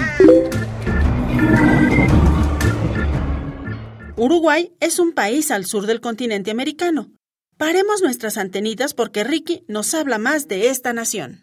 Uruguay 4.16 4.72
es 4.80 5.00
un 5.00 5.12
país 5.12 5.52
al 5.52 5.66
sur 5.66 5.86
del 5.86 6.00
continente 6.00 6.50
americano. 6.50 7.12
Paremos 7.58 8.02
nuestras 8.02 8.38
antenitas 8.38 8.94
porque 8.94 9.26
Ricky 9.26 9.66
nos 9.68 9.94
habla 9.94 10.18
más 10.18 10.48
de 10.48 10.70
esta 10.70 10.94
nación. 10.94 11.42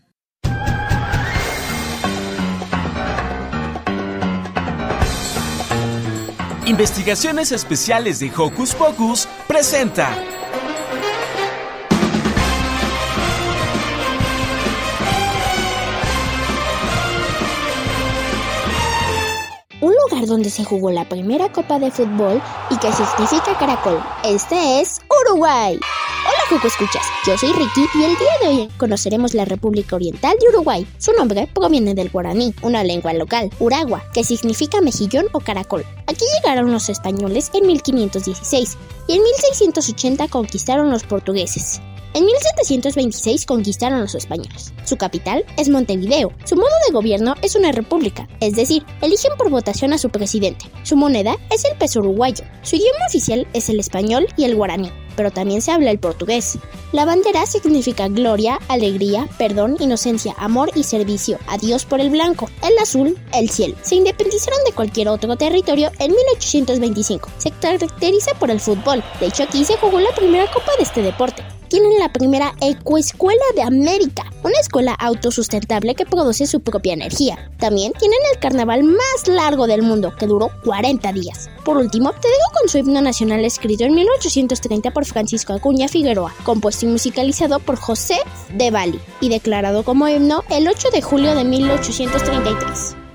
Investigaciones 6.68 7.50
Especiales 7.50 8.20
de 8.20 8.30
Hocus 8.36 8.74
Pocus 8.74 9.26
presenta. 9.46 10.14
Un 19.80 19.94
lugar 19.94 20.26
donde 20.26 20.50
se 20.50 20.62
jugó 20.62 20.90
la 20.90 21.08
primera 21.08 21.50
copa 21.50 21.78
de 21.78 21.90
fútbol 21.90 22.42
y 22.68 22.76
que 22.76 22.92
significa 22.92 23.56
caracol. 23.58 24.02
Este 24.22 24.82
es 24.82 25.00
Uruguay. 25.08 25.80
Juco 26.48 26.66
Escuchas, 26.66 27.02
yo 27.26 27.36
soy 27.36 27.52
Ricky 27.52 27.84
y 27.94 28.04
el 28.04 28.16
día 28.16 28.30
de 28.40 28.48
hoy 28.48 28.68
conoceremos 28.78 29.34
la 29.34 29.44
República 29.44 29.96
Oriental 29.96 30.34
de 30.40 30.48
Uruguay. 30.48 30.86
Su 30.96 31.12
nombre 31.12 31.46
proviene 31.54 31.94
del 31.94 32.08
guaraní, 32.08 32.54
una 32.62 32.82
lengua 32.82 33.12
local, 33.12 33.50
uragua, 33.58 34.02
que 34.14 34.24
significa 34.24 34.80
mejillón 34.80 35.26
o 35.32 35.40
caracol. 35.40 35.84
Aquí 36.06 36.24
llegaron 36.36 36.72
los 36.72 36.88
españoles 36.88 37.50
en 37.52 37.66
1516 37.66 38.78
y 39.08 39.12
en 39.12 39.22
1680 39.24 40.28
conquistaron 40.28 40.90
los 40.90 41.04
portugueses. 41.04 41.82
En 42.14 42.24
1726 42.24 43.44
conquistaron 43.44 44.00
los 44.00 44.14
españoles. 44.14 44.72
Su 44.84 44.96
capital 44.96 45.44
es 45.58 45.68
Montevideo. 45.68 46.32
Su 46.44 46.56
modo 46.56 46.68
de 46.86 46.92
gobierno 46.92 47.34
es 47.42 47.54
una 47.54 47.70
república, 47.70 48.26
es 48.40 48.56
decir, 48.56 48.84
eligen 49.02 49.32
por 49.36 49.50
votación 49.50 49.92
a 49.92 49.98
su 49.98 50.08
presidente. 50.08 50.66
Su 50.84 50.96
moneda 50.96 51.36
es 51.50 51.64
el 51.66 51.76
peso 51.76 52.00
uruguayo. 52.00 52.44
Su 52.62 52.76
idioma 52.76 53.06
oficial 53.06 53.46
es 53.52 53.68
el 53.68 53.78
español 53.78 54.26
y 54.38 54.44
el 54.44 54.56
guaraní, 54.56 54.90
pero 55.16 55.30
también 55.30 55.60
se 55.60 55.70
habla 55.70 55.90
el 55.90 55.98
portugués. 55.98 56.58
La 56.92 57.04
bandera 57.04 57.44
significa 57.44 58.08
gloria, 58.08 58.58
alegría, 58.68 59.28
perdón, 59.36 59.76
inocencia, 59.78 60.34
amor 60.38 60.70
y 60.74 60.84
servicio 60.84 61.38
a 61.46 61.58
Dios 61.58 61.84
por 61.84 62.00
el 62.00 62.08
blanco. 62.08 62.48
El 62.62 62.78
azul, 62.78 63.18
el 63.34 63.50
cielo. 63.50 63.76
Se 63.82 63.96
independizaron 63.96 64.60
de 64.64 64.72
cualquier 64.72 65.08
otro 65.08 65.36
territorio 65.36 65.90
en 65.98 66.12
1825. 66.12 67.28
Se 67.36 67.50
caracteriza 67.50 68.32
por 68.34 68.50
el 68.50 68.60
fútbol. 68.60 69.04
De 69.20 69.26
hecho, 69.26 69.42
aquí 69.42 69.66
se 69.66 69.76
jugó 69.76 70.00
la 70.00 70.14
primera 70.14 70.50
copa 70.50 70.72
de 70.78 70.84
este 70.84 71.02
deporte 71.02 71.44
tienen 71.68 71.98
la 71.98 72.12
primera 72.12 72.54
ecoescuela 72.60 73.44
de 73.54 73.62
América, 73.62 74.24
una 74.42 74.58
escuela 74.60 74.94
autosustentable 74.94 75.94
que 75.94 76.06
produce 76.06 76.46
su 76.46 76.60
propia 76.60 76.94
energía. 76.94 77.50
También 77.58 77.92
tienen 77.92 78.18
el 78.32 78.40
carnaval 78.40 78.84
más 78.84 79.28
largo 79.28 79.66
del 79.66 79.82
mundo, 79.82 80.12
que 80.18 80.26
duró 80.26 80.50
40 80.64 81.12
días. 81.12 81.48
Por 81.64 81.76
último, 81.76 82.12
te 82.12 82.28
dejo 82.28 82.52
con 82.58 82.68
su 82.68 82.78
himno 82.78 83.00
nacional 83.00 83.44
escrito 83.44 83.84
en 83.84 83.94
1830 83.94 84.90
por 84.90 85.04
Francisco 85.04 85.52
Acuña 85.52 85.88
Figueroa, 85.88 86.34
compuesto 86.44 86.86
y 86.86 86.88
musicalizado 86.88 87.58
por 87.60 87.76
José 87.76 88.18
de 88.54 88.70
Bali 88.70 89.00
y 89.20 89.28
declarado 89.28 89.82
como 89.82 90.08
himno 90.08 90.44
el 90.50 90.68
8 90.68 90.88
de 90.92 91.02
julio 91.02 91.34
de 91.34 91.44
1833. 91.44 93.07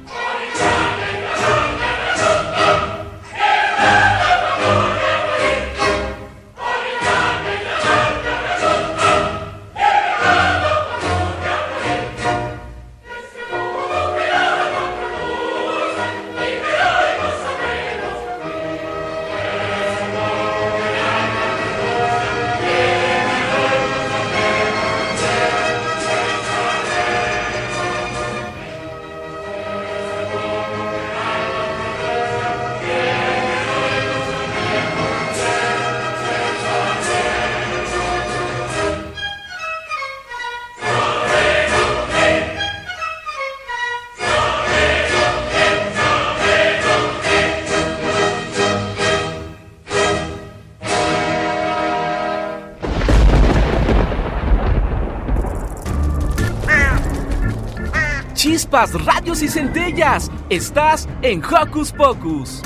Chispas, 58.74 59.06
radios 59.06 59.44
y 59.44 59.48
centellas. 59.48 60.32
Estás 60.50 61.08
en 61.22 61.44
Hocus 61.46 61.92
Pocus. 61.92 62.64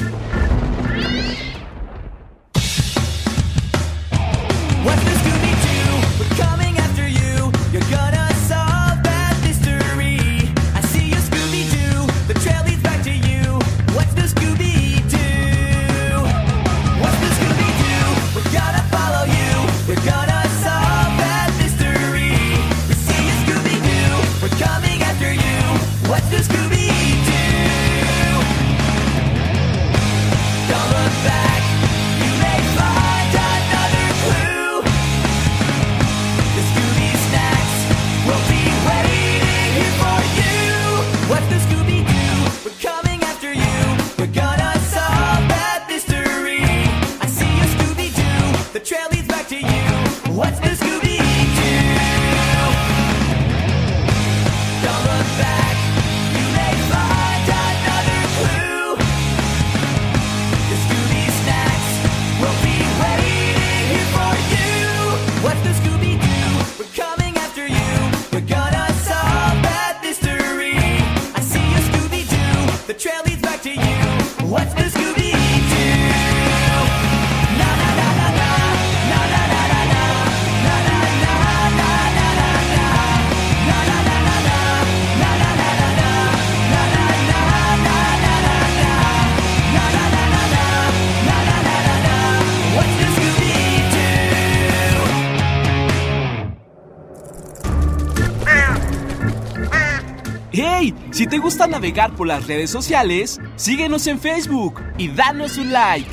Si 101.17 101.25
te 101.25 101.39
gusta 101.39 101.65
navegar 101.65 102.15
por 102.15 102.27
las 102.27 102.45
redes 102.45 102.69
sociales, 102.69 103.39
síguenos 103.55 104.05
en 104.05 104.19
Facebook 104.19 104.83
y 104.99 105.07
danos 105.07 105.57
un 105.57 105.71
like. 105.73 106.07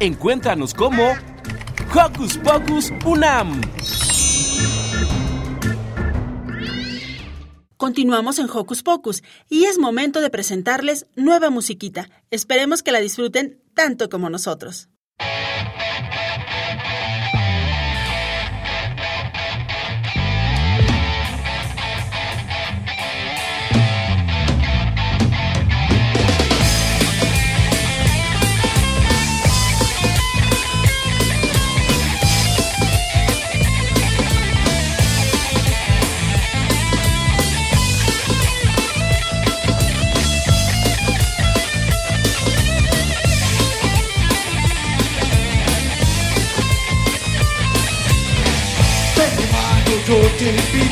Encuéntranos 0.00 0.72
como 0.72 1.12
Hocus 1.94 2.38
Pocus 2.38 2.90
Unam. 3.04 3.60
Continuamos 7.76 8.38
en 8.38 8.48
Hocus 8.48 8.82
Pocus 8.82 9.22
y 9.50 9.64
es 9.64 9.76
momento 9.76 10.22
de 10.22 10.30
presentarles 10.30 11.06
nueva 11.14 11.50
musiquita. 11.50 12.08
Esperemos 12.30 12.82
que 12.82 12.92
la 12.92 13.00
disfruten 13.00 13.60
tanto 13.74 14.08
como 14.08 14.30
nosotros. 14.30 14.88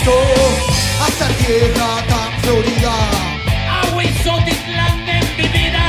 Te 0.05 0.11
invito 0.11 0.13
a 1.03 1.09
esta 1.09 1.29
tierra 1.45 1.89
tan 2.09 2.41
florida. 2.43 2.93
Aguizotitlán 3.83 5.07
de 5.07 5.21
mi 5.37 5.49
vida, 5.49 5.87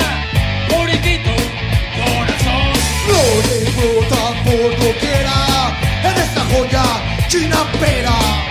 puritito 0.69 1.31
corazón. 1.97 2.73
Flores 3.05 3.75
brotan 3.75 4.43
por 4.43 4.71
doquiera 4.79 5.37
en 6.03 6.17
esta 6.17 6.41
joya 6.51 6.83
chinapera. 7.27 8.50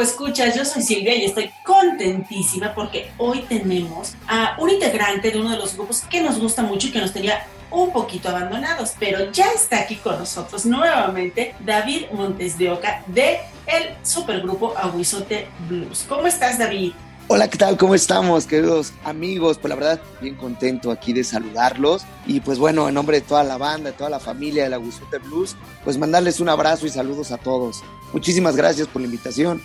Escuchas, 0.00 0.54
yo 0.54 0.64
soy 0.64 0.82
Silvia 0.82 1.16
y 1.16 1.24
estoy 1.24 1.50
contentísima 1.64 2.72
porque 2.72 3.10
hoy 3.18 3.42
tenemos 3.48 4.14
a 4.28 4.56
un 4.60 4.70
integrante 4.70 5.30
de 5.30 5.40
uno 5.40 5.50
de 5.50 5.56
los 5.56 5.74
grupos 5.74 6.02
que 6.02 6.20
nos 6.20 6.38
gusta 6.38 6.62
mucho 6.62 6.86
y 6.86 6.92
que 6.92 7.00
nos 7.00 7.12
tenía 7.12 7.44
un 7.70 7.92
poquito 7.92 8.28
abandonados, 8.28 8.92
pero 8.98 9.32
ya 9.32 9.50
está 9.50 9.80
aquí 9.80 9.96
con 9.96 10.18
nosotros 10.18 10.64
nuevamente 10.64 11.54
David 11.60 12.06
Montes 12.12 12.56
de 12.56 12.70
Oca 12.70 13.02
de 13.08 13.40
el 13.66 13.96
supergrupo 14.04 14.72
Aguizote 14.76 15.48
Blues. 15.68 16.06
¿Cómo 16.08 16.28
estás 16.28 16.58
David? 16.58 16.92
Hola, 17.26 17.50
¿qué 17.50 17.58
tal? 17.58 17.76
¿Cómo 17.76 17.94
estamos, 17.94 18.46
queridos 18.46 18.92
amigos? 19.04 19.58
Pues 19.58 19.68
la 19.68 19.74
verdad, 19.74 20.00
bien 20.20 20.36
contento 20.36 20.90
aquí 20.90 21.12
de 21.12 21.24
saludarlos. 21.24 22.06
Y 22.26 22.40
pues 22.40 22.58
bueno, 22.58 22.88
en 22.88 22.94
nombre 22.94 23.20
de 23.20 23.26
toda 23.26 23.42
la 23.42 23.58
banda, 23.58 23.90
de 23.90 23.96
toda 23.96 24.08
la 24.08 24.20
familia 24.20 24.62
de 24.62 24.70
la 24.70 24.78
Blues, 24.78 25.56
pues 25.84 25.98
mandarles 25.98 26.40
un 26.40 26.48
abrazo 26.48 26.86
y 26.86 26.90
saludos 26.90 27.32
a 27.32 27.36
todos. 27.36 27.82
Muchísimas 28.14 28.56
gracias 28.56 28.88
por 28.88 29.02
la 29.02 29.06
invitación. 29.06 29.60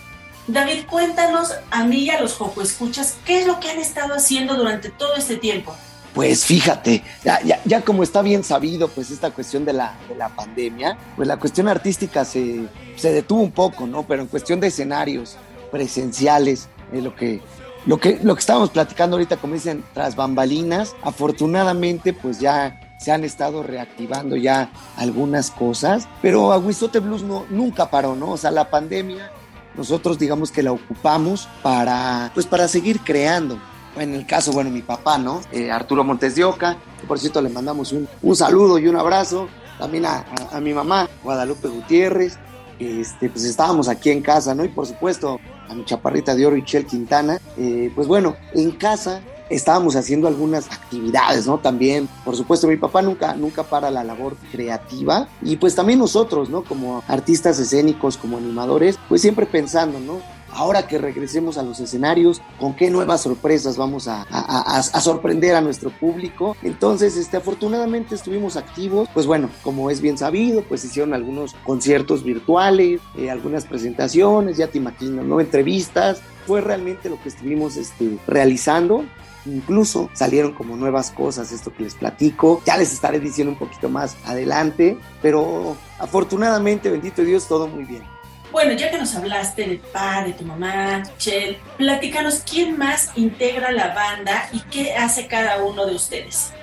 David, 0.47 0.85
cuéntanos 0.89 1.53
a 1.71 1.85
mí 1.85 2.03
y 2.03 2.09
a 2.09 2.21
los 2.21 2.33
Coco 2.33 2.61
Escuchas 2.61 3.17
qué 3.25 3.39
es 3.39 3.47
lo 3.47 3.59
que 3.59 3.69
han 3.69 3.79
estado 3.79 4.13
haciendo 4.13 4.55
durante 4.55 4.89
todo 4.89 5.15
este 5.15 5.37
tiempo. 5.37 5.73
Pues 6.13 6.45
fíjate, 6.45 7.03
ya, 7.23 7.41
ya, 7.41 7.59
ya 7.65 7.81
como 7.81 8.03
está 8.03 8.21
bien 8.21 8.43
sabido, 8.43 8.87
pues 8.87 9.09
esta 9.09 9.31
cuestión 9.31 9.65
de 9.65 9.73
la, 9.73 9.97
de 10.07 10.15
la 10.15 10.29
pandemia, 10.29 10.97
pues 11.15 11.27
la 11.27 11.37
cuestión 11.37 11.67
artística 11.67 12.23
se, 12.23 12.67
se 12.97 13.11
detuvo 13.11 13.41
un 13.41 13.51
poco, 13.51 13.87
¿no? 13.87 14.03
Pero 14.03 14.21
en 14.21 14.27
cuestión 14.27 14.59
de 14.59 14.67
escenarios 14.67 15.37
presenciales, 15.71 16.69
eh, 16.91 17.01
lo 17.01 17.15
que 17.15 17.41
lo 17.85 17.99
que, 17.99 18.19
lo 18.23 18.35
que 18.35 18.39
estábamos 18.39 18.69
platicando 18.69 19.15
ahorita, 19.15 19.37
como 19.37 19.55
dicen, 19.55 19.83
tras 19.93 20.15
bambalinas, 20.15 20.95
afortunadamente 21.01 22.13
pues 22.13 22.39
ya 22.39 22.79
se 22.97 23.11
han 23.11 23.25
estado 23.25 23.61
reactivando 23.61 24.37
ya 24.37 24.71
algunas 24.95 25.51
cosas, 25.51 26.07
pero 26.21 26.53
Aguizote 26.53 26.99
Blues 26.99 27.23
no, 27.23 27.45
nunca 27.49 27.89
paró, 27.89 28.15
¿no? 28.15 28.31
O 28.31 28.37
sea, 28.37 28.51
la 28.51 28.69
pandemia, 28.69 29.31
nosotros 29.75 30.19
digamos 30.19 30.51
que 30.51 30.63
la 30.63 30.71
ocupamos 30.71 31.47
para, 31.61 32.31
pues 32.33 32.45
para 32.45 32.67
seguir 32.67 32.99
creando. 32.99 33.59
En 33.95 34.13
el 34.15 34.25
caso, 34.25 34.51
bueno, 34.51 34.71
mi 34.71 34.81
papá, 34.81 35.17
¿no? 35.17 35.41
Eh, 35.51 35.69
Arturo 35.69 36.03
Montes 36.03 36.35
de 36.35 36.43
Oca, 36.43 36.77
por 37.07 37.19
cierto 37.19 37.41
le 37.41 37.49
mandamos 37.49 37.91
un, 37.91 38.07
un 38.21 38.35
saludo 38.35 38.79
y 38.79 38.87
un 38.87 38.95
abrazo. 38.95 39.47
También 39.77 40.05
a 40.05 40.23
mi 40.61 40.73
mamá, 40.73 41.09
Guadalupe 41.23 41.67
Gutiérrez, 41.67 42.37
este, 42.79 43.29
pues 43.29 43.45
estábamos 43.45 43.87
aquí 43.87 44.09
en 44.09 44.21
casa, 44.21 44.55
¿no? 44.55 44.63
Y 44.63 44.69
por 44.69 44.85
supuesto, 44.85 45.39
a 45.69 45.73
mi 45.73 45.85
chaparrita 45.85 46.35
de 46.35 46.45
oro, 46.45 46.55
Michelle 46.55 46.85
Quintana. 46.85 47.39
Eh, 47.57 47.91
pues 47.95 48.07
bueno, 48.07 48.35
en 48.53 48.71
casa 48.71 49.21
estábamos 49.53 49.95
haciendo 49.95 50.27
algunas 50.27 50.71
actividades, 50.71 51.47
¿no? 51.47 51.57
También, 51.59 52.09
por 52.25 52.35
supuesto, 52.35 52.67
mi 52.67 52.77
papá 52.77 53.01
nunca, 53.01 53.33
nunca 53.35 53.63
para 53.63 53.91
la 53.91 54.03
labor 54.03 54.35
creativa 54.51 55.27
y 55.41 55.57
pues 55.57 55.75
también 55.75 55.99
nosotros, 55.99 56.49
¿no? 56.49 56.63
Como 56.63 57.03
artistas 57.07 57.59
escénicos, 57.59 58.17
como 58.17 58.37
animadores, 58.37 58.97
pues 59.07 59.21
siempre 59.21 59.45
pensando, 59.45 59.99
¿no? 59.99 60.21
Ahora 60.55 60.85
que 60.85 60.99
regresemos 60.99 61.57
a 61.57 61.63
los 61.63 61.79
escenarios, 61.79 62.41
con 62.59 62.75
qué 62.75 62.91
nuevas 62.91 63.21
sorpresas 63.21 63.75
vamos 63.75 64.07
a, 64.07 64.25
a, 64.29 64.77
a, 64.77 65.01
sorprender 65.01 65.55
a 65.55 65.61
nuestro 65.61 65.89
público. 65.89 66.55
Entonces, 66.61 67.17
este, 67.17 67.37
afortunadamente 67.37 68.13
estuvimos 68.13 68.55
activos. 68.55 69.09
Pues 69.15 69.25
bueno, 69.25 69.49
como 69.63 69.89
es 69.89 69.99
bien 69.99 70.17
sabido, 70.17 70.61
pues 70.63 70.85
hicieron 70.85 71.15
algunos 71.15 71.55
conciertos 71.65 72.23
virtuales, 72.23 73.01
eh, 73.17 73.31
algunas 73.31 73.65
presentaciones, 73.65 74.57
ya 74.57 74.67
te 74.67 74.77
imaginas, 74.77 75.25
¿no? 75.25 75.39
Entrevistas. 75.39 76.21
Fue 76.45 76.61
realmente 76.61 77.09
lo 77.09 77.19
que 77.21 77.29
estuvimos 77.29 77.75
este, 77.75 78.19
realizando. 78.27 79.05
Incluso 79.45 80.09
salieron 80.13 80.53
como 80.53 80.75
nuevas 80.75 81.11
cosas, 81.11 81.51
esto 81.51 81.73
que 81.73 81.83
les 81.83 81.95
platico. 81.95 82.61
Ya 82.65 82.77
les 82.77 82.93
estaré 82.93 83.19
diciendo 83.19 83.51
un 83.53 83.59
poquito 83.59 83.89
más 83.89 84.15
adelante, 84.25 84.97
pero 85.21 85.75
afortunadamente, 85.99 86.89
bendito 86.89 87.23
Dios, 87.23 87.47
todo 87.47 87.67
muy 87.67 87.83
bien. 87.83 88.03
Bueno, 88.51 88.73
ya 88.73 88.91
que 88.91 88.99
nos 88.99 89.15
hablaste 89.15 89.67
de 89.67 89.77
pa, 89.77 90.23
de 90.23 90.33
tu 90.33 90.45
mamá, 90.45 91.01
Chel, 91.17 91.57
platícanos 91.77 92.43
quién 92.47 92.77
más 92.77 93.09
integra 93.15 93.71
la 93.71 93.95
banda 93.95 94.47
y 94.53 94.59
qué 94.59 94.93
hace 94.93 95.25
cada 95.25 95.63
uno 95.63 95.87
de 95.87 95.95
ustedes. 95.95 96.53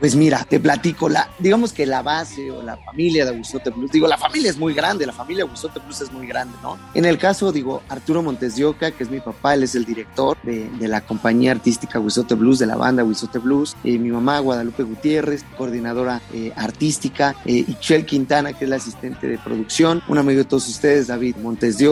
Pues 0.00 0.14
mira, 0.14 0.44
te 0.48 0.60
platico, 0.60 1.08
la, 1.08 1.28
digamos 1.40 1.72
que 1.72 1.84
la 1.84 2.02
base 2.02 2.52
o 2.52 2.62
la 2.62 2.76
familia 2.76 3.24
de 3.24 3.32
Aguizote 3.32 3.70
Blues, 3.70 3.90
digo, 3.90 4.06
la 4.06 4.16
familia 4.16 4.48
es 4.48 4.56
muy 4.56 4.72
grande, 4.72 5.04
la 5.04 5.12
familia 5.12 5.42
de 5.44 5.50
Aguizote 5.50 5.80
Blues 5.80 6.02
es 6.02 6.12
muy 6.12 6.24
grande, 6.28 6.56
¿no? 6.62 6.78
En 6.94 7.04
el 7.04 7.18
caso, 7.18 7.50
digo, 7.50 7.82
Arturo 7.88 8.22
Montes 8.22 8.54
de 8.54 8.72
que 8.96 9.02
es 9.02 9.10
mi 9.10 9.18
papá, 9.18 9.54
él 9.54 9.64
es 9.64 9.74
el 9.74 9.84
director 9.84 10.36
de, 10.44 10.70
de 10.70 10.86
la 10.86 11.00
compañía 11.00 11.50
artística 11.50 11.98
Aguizote 11.98 12.36
Blues, 12.36 12.60
de 12.60 12.66
la 12.66 12.76
banda 12.76 13.02
Aguizote 13.02 13.40
Blues, 13.40 13.76
eh, 13.82 13.98
mi 13.98 14.10
mamá 14.10 14.38
Guadalupe 14.38 14.84
Gutiérrez, 14.84 15.44
coordinadora 15.56 16.22
eh, 16.32 16.52
artística, 16.54 17.34
eh, 17.44 17.64
Ichel 17.66 18.06
Quintana, 18.06 18.52
que 18.52 18.66
es 18.66 18.70
la 18.70 18.76
asistente 18.76 19.26
de 19.26 19.38
producción, 19.38 20.00
un 20.06 20.18
amigo 20.18 20.38
de 20.38 20.44
todos 20.44 20.68
ustedes, 20.68 21.08
David 21.08 21.36
Montes 21.38 21.76
de 21.76 21.88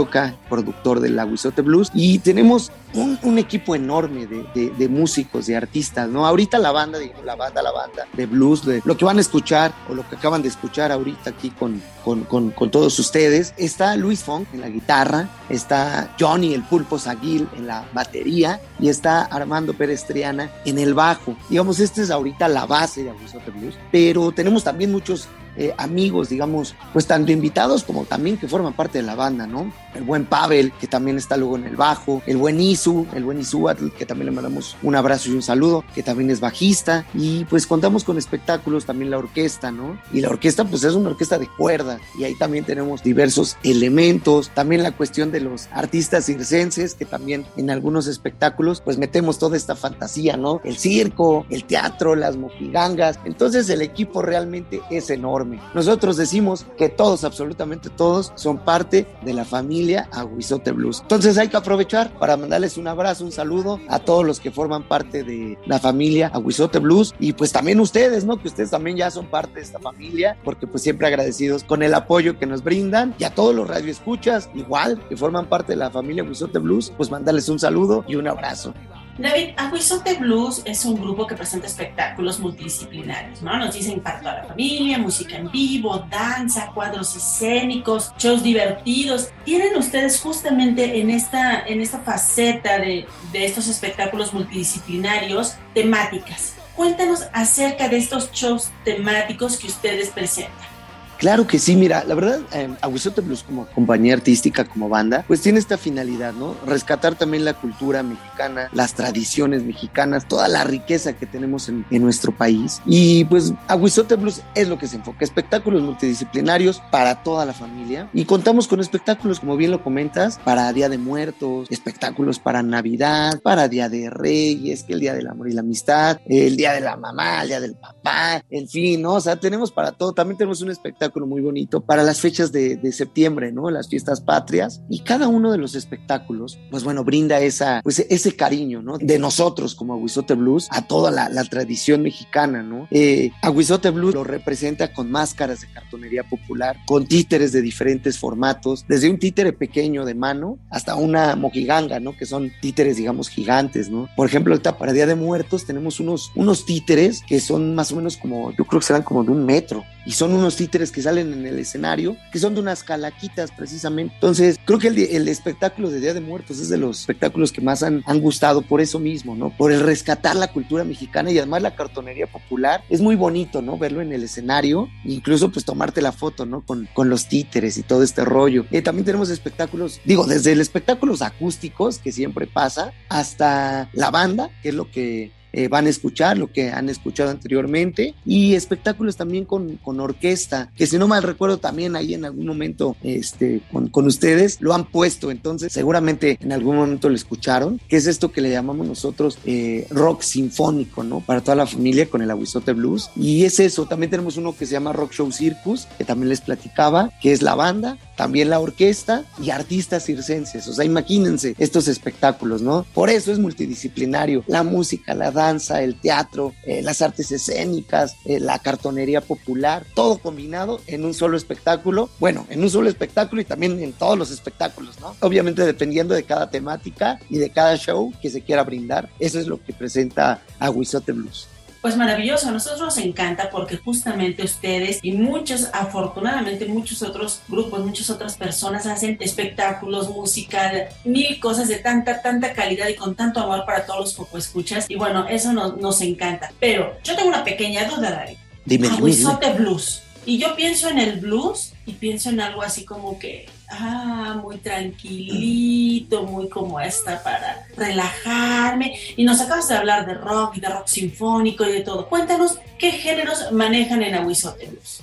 productor 0.49 1.01
del 1.01 1.19
Aguizote 1.19 1.63
Blues, 1.63 1.91
y 1.93 2.21
tenemos 2.21 2.71
un, 2.95 3.39
equipo 3.39 3.75
enorme 3.75 4.27
de, 4.27 4.47
de, 4.55 4.71
de, 4.71 4.89
músicos, 4.89 5.47
de 5.47 5.57
artistas, 5.57 6.09
¿no? 6.09 6.27
Ahorita 6.27 6.59
la 6.59 6.73
banda, 6.73 6.99
digo, 6.99 7.15
la 7.25 7.35
banda, 7.35 7.63
la 7.63 7.73
banda 7.73 7.96
de 8.13 8.27
blues, 8.27 8.65
de 8.65 8.83
lo 8.85 8.97
que 8.97 9.05
van 9.05 9.19
a 9.19 9.21
escuchar 9.21 9.73
o 9.89 9.95
lo 9.95 10.09
que 10.09 10.17
acaban 10.17 10.43
de 10.43 10.49
escuchar 10.49 10.93
ahorita 10.93 11.31
aquí 11.31 11.51
con, 11.51 11.83
con, 12.05 12.25
con, 12.25 12.71
todos 12.71 12.99
ustedes. 12.99 13.55
Está 13.57 13.97
Luis 13.97 14.23
Funk 14.23 14.49
en 14.53 14.61
la 14.61 14.69
guitarra, 14.69 15.29
está 15.49 16.15
Johnny 16.19 16.55
el 16.55 16.63
Pulpo 16.63 16.99
Saguil 16.99 17.49
en 17.57 17.67
la 17.67 17.87
batería 17.93 18.61
y 18.79 18.89
está 18.89 19.23
Armando 19.23 19.75
Pérez 19.75 20.05
Triana 20.07 20.51
en 20.65 20.79
el 20.79 20.95
bajo. 20.95 21.37
Digamos, 21.49 21.81
esta 21.81 22.03
es 22.03 22.11
ahorita 22.11 22.49
la 22.49 22.67
base 22.67 23.05
de 23.05 23.11
Aguizote 23.11 23.51
Blues, 23.51 23.75
pero 23.91 24.33
tenemos 24.33 24.65
también 24.65 24.93
muchos 24.93 25.29
eh, 25.57 25.75
amigos, 25.79 26.29
digamos, 26.29 26.75
pues 26.93 27.07
tanto 27.07 27.33
invitados 27.33 27.85
como 27.85 28.05
también 28.05 28.37
que 28.37 28.49
forman 28.49 28.75
parte 28.75 28.99
de 28.99 29.05
la 29.05 29.15
banda, 29.15 29.47
¿no? 29.47 29.73
El 29.95 30.03
buen 30.03 30.27
Pavel, 30.27 30.73
que 30.81 30.87
también 30.87 31.17
está 31.17 31.37
luego 31.37 31.57
en 31.57 31.65
el 31.65 31.77
bajo, 31.77 32.23
el 32.27 32.37
buen 32.37 32.61
Isu, 32.61 33.07
el 33.15 33.25
buen 33.25 33.41
Isuatl, 33.41 33.89
que 33.91 34.07
también 34.07 34.27
le 34.27 34.33
mandamos 34.33 34.77
un 34.83 34.95
abrazo 34.97 35.31
y 35.31 35.33
un 35.35 35.43
saludo, 35.43 35.85
que 35.95 36.03
también 36.03 36.31
es 36.31 36.41
bajista, 36.41 37.07
y 37.15 37.45
pues 37.45 37.67
contamos 37.67 38.05
con 38.05 38.19
espectáculos, 38.19 38.85
también 38.85 39.11
la 39.11 39.19
orquesta, 39.19 39.71
¿no? 39.71 39.99
Y 40.13 40.21
la 40.21 40.29
orquesta 40.29 40.65
pues 40.65 40.85
es 40.85 40.95
una 40.95 41.11
orquesta 41.11 41.39
de 41.39 41.49
cuerda, 41.49 41.99
y 42.19 42.25
ahí 42.25 42.35
también 42.35 42.65
tenemos 42.65 43.03
diversos 43.03 43.57
elementos, 43.63 44.51
también 44.51 44.83
la 44.83 44.93
cuestión 44.93 45.33
de 45.33 45.41
los 45.41 45.69
artistas 45.73 46.27
circenses, 46.27 46.95
que 46.95 47.05
también 47.05 47.47
en 47.57 47.71
algunos 47.71 48.07
espectáculos 48.07 48.81
pues 48.81 48.99
metemos 48.99 49.39
toda 49.39 49.57
esta 49.57 49.77
fantasía, 49.77 50.37
¿no? 50.37 50.61
El 50.65 50.77
circo, 50.77 51.47
el 51.49 51.65
teatro, 51.65 52.15
las 52.15 52.37
mojigangas, 52.37 53.19
entonces 53.25 53.69
el 53.71 53.83
equipo 53.83 54.23
realmente 54.23 54.83
es 54.91 55.11
enorme. 55.11 55.46
Nosotros 55.75 56.17
decimos 56.17 56.67
que 56.77 56.89
todos, 56.89 57.25
absolutamente 57.25 57.91
todos, 57.91 58.33
son 58.35 58.59
parte 58.59 59.07
de 59.23 59.33
la 59.33 59.45
familia 59.45 60.09
Aguizote 60.13 60.73
Blues. 60.73 61.01
Entonces 61.03 61.39
hay 61.39 61.49
que 61.49 61.57
aprovechar 61.57 62.13
para 62.19 62.37
mandarles 62.37 62.77
un 62.77 62.89
abrazo, 62.89 63.25
un 63.25 63.33
saludo 63.33 63.81
a 63.89 63.99
todos 63.99 64.25
los 64.25 64.41
que 64.41 64.51
forman 64.51 64.89
parte 64.89 65.23
de 65.23 65.59
la 65.67 65.79
familia 65.79 66.31
Aguizote 66.35 66.79
Blues 66.79 67.15
y 67.19 67.33
pues 67.33 67.53
también 67.53 67.81
ustedes, 67.81 68.25
¿no? 68.25 68.41
Que 68.41 68.49
ustedes 68.49 68.71
también 68.71 68.97
ya 68.97 69.11
son 69.11 69.27
parte 69.27 69.55
de 69.55 69.63
esta 69.63 69.79
familia, 69.79 70.37
porque 70.45 70.67
pues 70.67 70.83
siempre 70.83 71.07
agradecidos 71.07 71.65
con 71.65 71.83
el 71.83 71.95
apoyo 71.95 72.39
que 72.39 72.47
nos 72.47 72.63
brindan 72.63 73.15
y 73.19 73.25
a 73.25 73.35
todos 73.35 73.55
los 73.55 73.69
radioescuchas, 73.69 74.51
igual, 74.55 75.01
que 75.09 75.17
forman 75.17 75.49
parte 75.49 75.73
de 75.73 75.77
la 75.77 75.91
familia 75.91 76.23
Aguizote 76.23 76.59
Blues, 76.59 76.93
pues 76.97 77.11
mandarles 77.11 77.49
un 77.49 77.59
saludo 77.59 78.05
y 78.09 78.17
un 78.17 78.29
abrazo. 78.29 78.75
David, 79.19 79.55
Aguizote 79.57 80.15
Blues 80.15 80.61
es 80.67 80.85
un 80.85 81.01
grupo 81.01 81.27
que 81.27 81.35
presenta 81.35 81.67
espectáculos 81.67 82.39
multidisciplinarios, 82.39 83.41
¿no? 83.41 83.57
Nos 83.57 83.75
dicen 83.75 84.01
para 84.01 84.21
toda 84.21 84.35
la 84.35 84.45
familia, 84.45 84.99
música 84.99 85.37
en 85.37 85.51
vivo, 85.51 86.05
danza, 86.11 86.71
cuadros 86.75 87.17
escénicos, 87.17 88.13
shows 88.19 88.43
divertidos. 88.43 89.31
Tienen 89.45 89.75
ustedes 89.77 90.21
justamente 90.21 91.01
en 91.01 91.09
esta, 91.09 91.67
en 91.67 91.81
esta 91.81 92.01
faceta 92.01 92.79
de, 92.79 93.07
de 93.33 93.47
estos 93.47 93.69
espectáculos 93.69 94.35
multidisciplinarios 94.35 95.55
temáticas. 95.73 96.55
Cuéntanos 96.75 97.23
acerca 97.33 97.89
de 97.89 97.97
estos 97.97 98.31
shows 98.33 98.71
temáticos 98.85 99.57
que 99.57 99.69
ustedes 99.69 100.11
presentan. 100.11 100.76
Claro 101.19 101.47
que 101.47 101.59
sí, 101.59 101.77
mira, 101.77 102.05
la 102.05 102.15
verdad, 102.15 102.41
eh, 102.53 102.69
Aguizote 102.83 103.23
Blues 103.23 103.43
como 103.43 103.67
compañía 103.67 104.15
artística, 104.15 104.65
como 104.65 104.89
banda, 104.89 105.25
pues 105.27 105.41
tiene 105.41 105.59
esta 105.59 105.79
finalidad, 105.79 106.35
¿no? 106.35 106.55
Rescatar 106.67 107.15
también 107.15 107.45
la 107.45 107.55
cultura 107.55 108.03
mexicana, 108.03 108.69
las 108.73 108.95
tradiciones 108.95 109.63
mexicanas, 109.63 110.29
toda 110.29 110.47
la 110.49 110.65
riqueza 110.65 111.15
que 111.15 111.27
tenemos 111.27 111.69
en, 111.69 111.87
nuestro 111.97 112.37
país. 112.37 112.83
Y 112.85 113.25
pues 113.25 113.55
Aguizote 113.69 114.17
Blues 114.17 114.43
es 114.55 114.69
lo 114.69 114.79
que 114.79 114.87
se 114.87 114.97
enfoca, 114.97 115.25
espectáculos 115.25 115.83
multidisciplinarios 115.83 116.83
para 116.91 117.23
toda 117.23 117.47
la 117.47 117.55
familia. 117.55 118.11
Y 118.13 118.27
contamos 118.27 118.69
con 118.69 118.81
espectáculos, 118.81 119.41
como 119.41 119.57
bien 119.57 119.71
lo 119.71 119.83
comentas, 119.83 120.39
para 120.45 120.73
Día 120.73 120.89
de 120.89 120.99
Muertos, 120.99 121.69
espectáculos 121.71 122.39
para 122.39 122.63
Navidad, 122.63 123.41
para 123.43 123.69
Día 123.69 123.89
de 123.89 124.11
Reyes, 124.11 124.83
que 124.83 124.93
el 124.93 125.01
Día 125.01 125.15
del 125.15 125.27
Amor 125.27 125.49
y 125.49 125.53
la 125.53 125.63
Amistad, 125.63 126.19
el 126.27 126.57
Día 126.57 126.75
de 126.75 126.83
la 126.83 126.97
Mamá, 126.97 127.43
el 127.43 127.49
Día 127.49 127.61
del 127.61 127.75
Papá, 127.75 128.45
en 128.51 128.69
fin, 128.69 129.01
¿no? 129.01 129.15
O 129.15 129.21
sea, 129.21 129.37
tenemos 129.37 129.73
para 129.73 129.93
todo. 129.93 130.13
También 130.13 130.37
tenemos 130.37 130.61
un 130.61 130.71
espectáculo 130.71 131.06
muy 131.15 131.41
bonito 131.41 131.81
para 131.81 132.03
las 132.03 132.21
fechas 132.21 132.53
de, 132.53 132.77
de, 132.77 132.93
septiembre, 132.93 133.53
¿no? 133.53 133.71
Las 133.71 133.89
fiestas 133.89 134.21
patrias. 134.21 134.83
Y 134.89 135.01
cada 135.01 135.29
uno 135.29 135.53
de 135.53 135.59
los 135.59 135.75
espectáculos, 135.75 136.59
pues 136.71 136.85
bueno, 136.85 137.05
brinda 137.05 137.41
esa, 137.41 137.81
pues 137.83 138.01
ese 138.01 138.37
cariño, 138.37 138.83
¿no? 138.83 138.99
De 138.99 139.19
nosotros 139.19 139.75
como 139.75 139.95
Aguizote 139.95 140.35
Blues 140.35 140.69
a 140.71 140.87
toda 140.87 141.11
la, 141.11 141.29
la 141.29 141.45
tradición 141.45 142.03
mexicana, 142.03 142.63
¿no? 142.63 142.89
Eh, 142.91 143.31
Aguizote 143.43 143.91
Blues 143.91 144.15
lo 144.15 144.25
representa 144.25 144.93
con 144.93 145.11
máscaras 145.11 145.61
de 145.61 145.69
cartonería 145.69 146.25
popular, 146.25 146.77
con 146.87 147.07
títeres 147.07 147.53
de 147.53 147.63
diferentes 147.63 148.19
formatos, 148.19 148.85
desde 148.89 149.11
un 149.11 149.19
títere 149.19 149.53
pequeño 149.53 150.05
de 150.05 150.15
mano 150.15 150.59
hasta 150.71 150.95
una 150.97 151.37
mojiganga, 151.37 152.01
¿no? 152.01 152.17
Que 152.17 152.27
son 152.27 152.51
títeres, 152.61 152.97
digamos, 152.97 153.29
gigantes, 153.29 153.89
¿no? 153.91 154.09
Por 154.17 154.29
ejemplo, 154.29 154.55
ahorita 154.55 154.79
para 154.79 154.93
Día 154.93 155.07
de 155.07 155.15
Muertos 155.15 155.67
tenemos 155.67 156.01
unos, 156.01 156.33
unos 156.35 156.67
títeres 156.67 157.23
que 157.27 157.41
son 157.41 157.75
más 157.75 157.93
o 157.93 157.97
menos 157.97 158.17
como, 158.17 158.53
yo 158.53 158.65
creo 158.65 158.81
que 158.81 158.87
serán 158.87 159.03
como 159.03 159.25
de 159.25 159.31
un 159.31 159.45
metro. 159.45 159.85
Y 160.05 160.13
son 160.13 160.33
unos 160.33 160.55
títeres 160.55 160.93
que 160.97 161.03
salen 161.03 161.31
en 161.31 161.47
el 161.47 161.59
escenario, 161.59 162.17
que 162.33 162.39
son 162.39 162.55
de 162.55 162.61
unas 162.63 162.83
calaquitas 162.83 163.51
precisamente. 163.53 164.15
Entonces, 164.15 164.59
creo 164.65 164.79
que 164.79 164.89
el, 164.89 165.29
espectáculo 165.29 165.91
de 165.91 166.01
Día 166.01 166.15
de 166.15 166.23
Muertos 166.23 166.59
es 166.59 166.71
de 166.71 166.79
los 166.79 167.01
espectáculos 167.01 167.53
que 167.53 167.61
más 167.61 167.83
han, 167.83 168.03
han, 168.07 168.19
gustado 168.19 168.63
por 168.63 168.81
eso 168.81 168.99
mismo, 168.99 169.37
¿no? 169.37 169.51
Por 169.51 169.73
el 169.73 169.81
rescatar 169.81 170.37
la 170.37 170.51
cultura 170.51 170.85
mexicana 170.85 171.31
y 171.31 171.37
además 171.37 171.61
la 171.61 171.77
cartonería 171.77 172.27
popular. 172.27 172.83
Es 172.89 173.03
muy 173.03 173.15
bonito, 173.15 173.61
¿no? 173.61 173.77
Verlo 173.77 174.01
en 174.01 174.11
el 174.11 174.23
escenario, 174.23 174.89
incluso 175.05 175.53
pues 175.53 175.67
tomarte 175.67 176.01
la 176.01 176.13
foto, 176.13 176.47
¿no? 176.47 176.63
Con, 176.63 176.89
con 176.95 177.11
los 177.11 177.29
títeres 177.29 177.77
y 177.77 177.83
todo 177.83 178.03
este 178.03 178.25
rollo. 178.25 178.65
Eh, 178.71 178.81
también 178.81 179.05
tenemos 179.05 179.29
espectáculos, 179.29 180.01
digo, 180.07 180.27
desde 180.27 180.53
el 180.53 180.63
espectáculos 180.63 181.21
acústicos, 181.21 181.99
que 181.99 182.11
siempre 182.11 182.47
pasa, 182.47 182.95
hasta 183.11 183.91
la 183.93 184.11
banda, 184.11 184.49
que 184.63 184.71
es 184.71 184.75
lo 184.75 184.91
que 184.91 185.36
eh, 185.57 185.69
van 185.69 185.87
a 185.87 185.89
escuchar, 185.89 186.37
lo 186.37 186.53
que 186.53 186.71
han 186.71 186.91
escuchado 186.91 187.31
anteriormente, 187.31 188.15
y 188.27 188.55
espectáculos 188.55 189.17
también 189.17 189.47
con, 189.47 189.79
con, 189.79 190.01
orquesta, 190.01 190.71
que 190.77 190.87
si 190.87 190.99
no 190.99 191.09
mal 191.09 191.23
recuerdo 191.23 191.57
también 191.57 191.97
ahí 191.97 192.13
en 192.13 192.27
algún 192.27 192.47
momento 192.47 192.95
este, 193.03 193.63
con, 193.73 193.89
con, 193.89 194.07
ustedes 194.07 194.59
lo 194.61 194.75
han 194.75 194.85
puesto, 194.85 195.31
entonces 195.31 195.73
seguramente 195.73 196.39
en 196.43 196.53
algún 196.53 196.77
momento 196.77 197.09
lo 197.09 197.15
escucharon, 197.15 197.81
que 197.89 197.97
es 197.97 198.07
esto 198.07 198.33
que 198.33 198.43
le 198.43 198.51
llamamos 198.51 198.87
nosotros 198.87 199.39
eh, 199.47 199.87
rock 199.89 200.21
sinfónico, 200.21 201.03
¿no? 201.03 201.21
Para 201.21 201.41
toda 201.41 201.55
la 201.55 201.67
familia 201.67 202.05
con 202.11 202.21
el 202.21 202.31
Aguizote 202.31 202.75
Blues, 202.75 203.09
y 203.17 203.45
es 203.45 203.59
eso, 203.59 203.87
también 203.87 204.11
tenemos 204.11 204.37
uno 204.37 204.55
que 204.55 204.67
se 204.67 204.73
llama 204.73 204.93
Rock 204.93 205.13
Show 205.13 205.33
Circus, 205.33 205.89
que 205.97 206.05
también 206.05 206.29
les 206.29 206.43
platicaba, 206.43 207.11
que 207.23 207.33
es 207.33 207.41
la 207.41 207.55
banda, 207.55 207.97
también 208.15 208.51
la 208.51 208.61
orquesta 208.61 209.25
y 209.43 209.49
artistas 209.49 210.05
circenses, 210.05 210.69
o 210.69 210.75
sea, 210.75 210.85
imagínense 210.85 211.55
estos 211.59 211.89
espectáculos, 211.89 212.61
¿no? 212.61 212.85
Por 212.93 213.09
eso 213.09 213.33
es 213.33 213.39
multidisciplinario, 213.39 214.45
la 214.47 214.63
música, 214.63 215.15
la 215.15 215.31
danza, 215.31 215.46
el 215.51 216.01
teatro, 216.01 216.55
eh, 216.65 216.83
las 216.83 217.03
artes 217.03 217.31
escénicas, 217.31 218.17
eh, 218.25 218.41
la 218.41 218.59
cartonería 218.59 219.21
popular, 219.21 219.87
todo 219.95 220.19
combinado 220.19 220.81
en 220.87 221.05
un 221.05 221.15
solo 221.15 221.37
espectáculo. 221.37 222.09
Bueno, 222.19 222.47
en 222.51 222.63
un 222.63 222.71
solo 222.71 222.89
espectáculo 222.89 223.43
y 223.43 223.45
también 223.45 223.81
en 223.83 223.93
todos 223.93 224.19
los 224.19 224.31
espectáculos, 224.31 225.01
¿no? 225.01 225.15
Obviamente 225.21 225.65
dependiendo 225.65 226.15
de 226.15 226.25
cada 226.25 226.51
temática 226.51 227.21
y 227.31 227.39
de 227.39 227.51
cada 227.51 227.77
show 227.77 228.13
que 228.21 228.31
se 228.31 228.43
quiera 228.43 228.65
brindar. 228.65 229.09
Eso 229.19 229.39
es 229.39 229.47
lo 229.47 229.63
que 229.63 229.73
presenta 229.73 230.43
Aguizote 230.59 231.13
Blues. 231.13 231.49
Pues 231.87 231.97
maravilloso, 231.97 232.49
a 232.49 232.51
nosotros 232.51 232.81
nos 232.81 232.99
encanta 232.99 233.49
porque 233.49 233.77
justamente 233.77 234.43
ustedes 234.43 234.99
y 235.03 235.13
muchos, 235.13 235.69
afortunadamente 235.73 236.67
muchos 236.67 237.01
otros 237.01 237.43
grupos, 237.47 237.85
muchas 237.85 238.11
otras 238.11 238.37
personas 238.37 238.87
hacen 238.87 239.17
espectáculos, 239.21 240.11
música, 240.11 240.89
mil 241.05 241.39
cosas 241.39 241.69
de 241.69 241.77
tanta, 241.77 242.23
tanta 242.23 242.55
calidad 242.55 242.89
y 242.89 242.97
con 242.97 243.15
tanto 243.15 243.39
amor 243.39 243.65
para 243.65 243.87
todos 243.87 244.01
los 244.01 244.15
poco 244.15 244.37
escuchas. 244.37 244.87
Y 244.89 244.97
bueno, 244.97 245.29
eso 245.29 245.53
nos, 245.53 245.77
nos 245.77 246.01
encanta. 246.01 246.51
Pero 246.59 246.93
yo 247.05 247.15
tengo 247.15 247.29
una 247.29 247.45
pequeña 247.45 247.85
duda, 247.85 248.11
David. 248.11 248.37
Dime, 248.65 248.89
dime, 248.89 248.99
Aguizote 248.99 249.53
Blues. 249.53 250.03
Y 250.25 250.39
yo 250.39 250.57
pienso 250.57 250.89
en 250.89 250.99
el 250.99 251.21
blues 251.21 251.73
y 251.87 251.93
pienso 251.93 252.31
en 252.31 252.41
algo 252.41 252.63
así 252.63 252.85
como 252.85 253.17
que, 253.21 253.47
ah, 253.71 254.41
muy 254.43 254.59
tranquilito, 254.59 256.25
muy 256.25 256.49
como 256.49 256.81
esta 256.81 257.23
para 257.23 257.67
relajarme. 257.77 258.99
Y 259.17 259.25
nos 259.25 259.41
acabas 259.41 259.69
de 259.69 259.77
hablar 259.77 260.07
de 260.07 260.15
rock 260.15 260.57
y 260.57 260.61
de 260.61 260.69
rock 260.69 260.87
sinfónico 260.87 261.65
y 261.65 261.73
de 261.73 261.81
todo. 261.81 262.09
Cuéntanos 262.09 262.59
qué 262.79 262.93
géneros 262.93 263.53
manejan 263.53 264.03
en 264.03 264.15
Aguizote 264.15 264.67
Blues. 264.67 265.03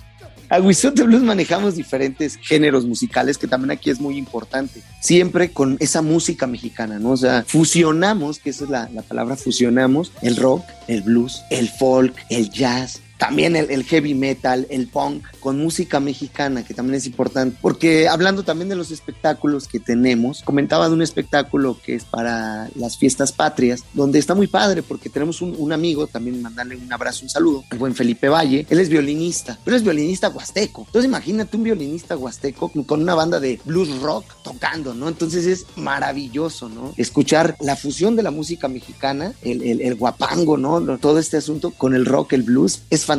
Aguizote 0.50 1.04
Blues 1.04 1.24
manejamos 1.24 1.76
diferentes 1.76 2.38
géneros 2.38 2.86
musicales 2.86 3.38
que 3.38 3.48
también 3.48 3.72
aquí 3.72 3.90
es 3.90 4.00
muy 4.00 4.18
importante. 4.18 4.82
Siempre 5.00 5.52
con 5.52 5.78
esa 5.80 6.02
música 6.02 6.46
mexicana, 6.46 7.00
¿no? 7.00 7.12
O 7.12 7.18
sea, 7.18 7.44
fusionamos, 7.48 8.40
que 8.40 8.52
esa 8.52 8.66
es 8.66 8.70
la, 8.70 8.90
la 8.94 9.02
palabra, 9.02 9.36
fusionamos 9.36 10.12
el 10.22 10.36
rock, 10.36 10.64
el 10.88 11.02
blues, 11.02 11.42
el 11.50 11.70
folk, 11.70 12.16
el 12.30 12.50
jazz, 12.52 13.02
también 13.24 13.56
el, 13.56 13.72
el, 13.72 13.86
heavy 13.86 14.16
metal, 14.16 14.68
el 14.70 14.88
punk, 14.90 15.24
con 15.40 15.58
música 15.58 16.02
mexicana, 16.02 16.66
que 16.66 16.74
también 16.74 16.96
es 16.96 17.06
importante. 17.06 17.58
Porque 17.62 18.10
hablando 18.10 18.44
también 18.44 18.68
de 18.68 18.76
los 18.76 18.92
espectáculos 18.92 19.70
que 19.70 19.80
tenemos, 19.80 20.42
comentaba 20.44 20.90
de 20.90 20.94
un 20.94 21.02
espectáculo 21.02 21.78
que 21.82 21.96
es 21.96 22.04
para 22.04 22.70
las 22.76 22.98
fiestas 22.98 23.32
patrias, 23.32 23.86
donde 23.94 24.20
está 24.20 24.36
muy 24.36 24.48
padre, 24.48 24.84
porque 24.84 25.10
tenemos 25.10 25.42
un, 25.42 25.56
un 25.58 25.72
amigo, 25.72 26.06
también 26.08 26.42
mandarle 26.42 26.76
un 26.76 26.92
abrazo, 26.92 27.24
un 27.24 27.30
saludo, 27.30 27.64
el 27.72 27.78
buen 27.78 27.96
Felipe 27.96 28.28
Valle. 28.28 28.68
Él 28.70 28.80
es 28.80 28.90
violinista, 28.90 29.58
pero 29.64 29.78
es 29.78 29.84
violinista 29.84 30.28
huasteco. 30.28 30.84
Entonces 30.88 31.08
imagínate 31.08 31.56
un 31.56 31.64
violinista 31.64 32.18
huasteco 32.18 32.74
con 32.86 33.04
una 33.04 33.16
banda 33.16 33.40
de 33.40 33.58
blues 33.64 34.02
rock 34.02 34.26
tocando, 34.44 34.94
¿no? 34.94 35.08
Entonces 35.08 35.46
es 35.46 35.66
maravilloso, 35.78 36.68
¿no? 36.68 36.94
Escuchar 36.98 37.56
la 37.62 37.78
fusión 37.78 38.18
de 38.18 38.24
la 38.24 38.32
música 38.32 38.68
mexicana, 38.68 39.34
el, 39.44 39.62
el, 39.62 39.80
el 39.80 39.96
guapango, 39.96 40.58
¿no? 40.58 40.98
Todo 40.98 41.20
este 41.20 41.38
asunto 41.38 41.72
con 41.72 41.96
el 41.96 42.06
rock, 42.06 42.34
el 42.34 42.44
blues, 42.44 42.82
es 42.90 43.06
fantástico. 43.06 43.13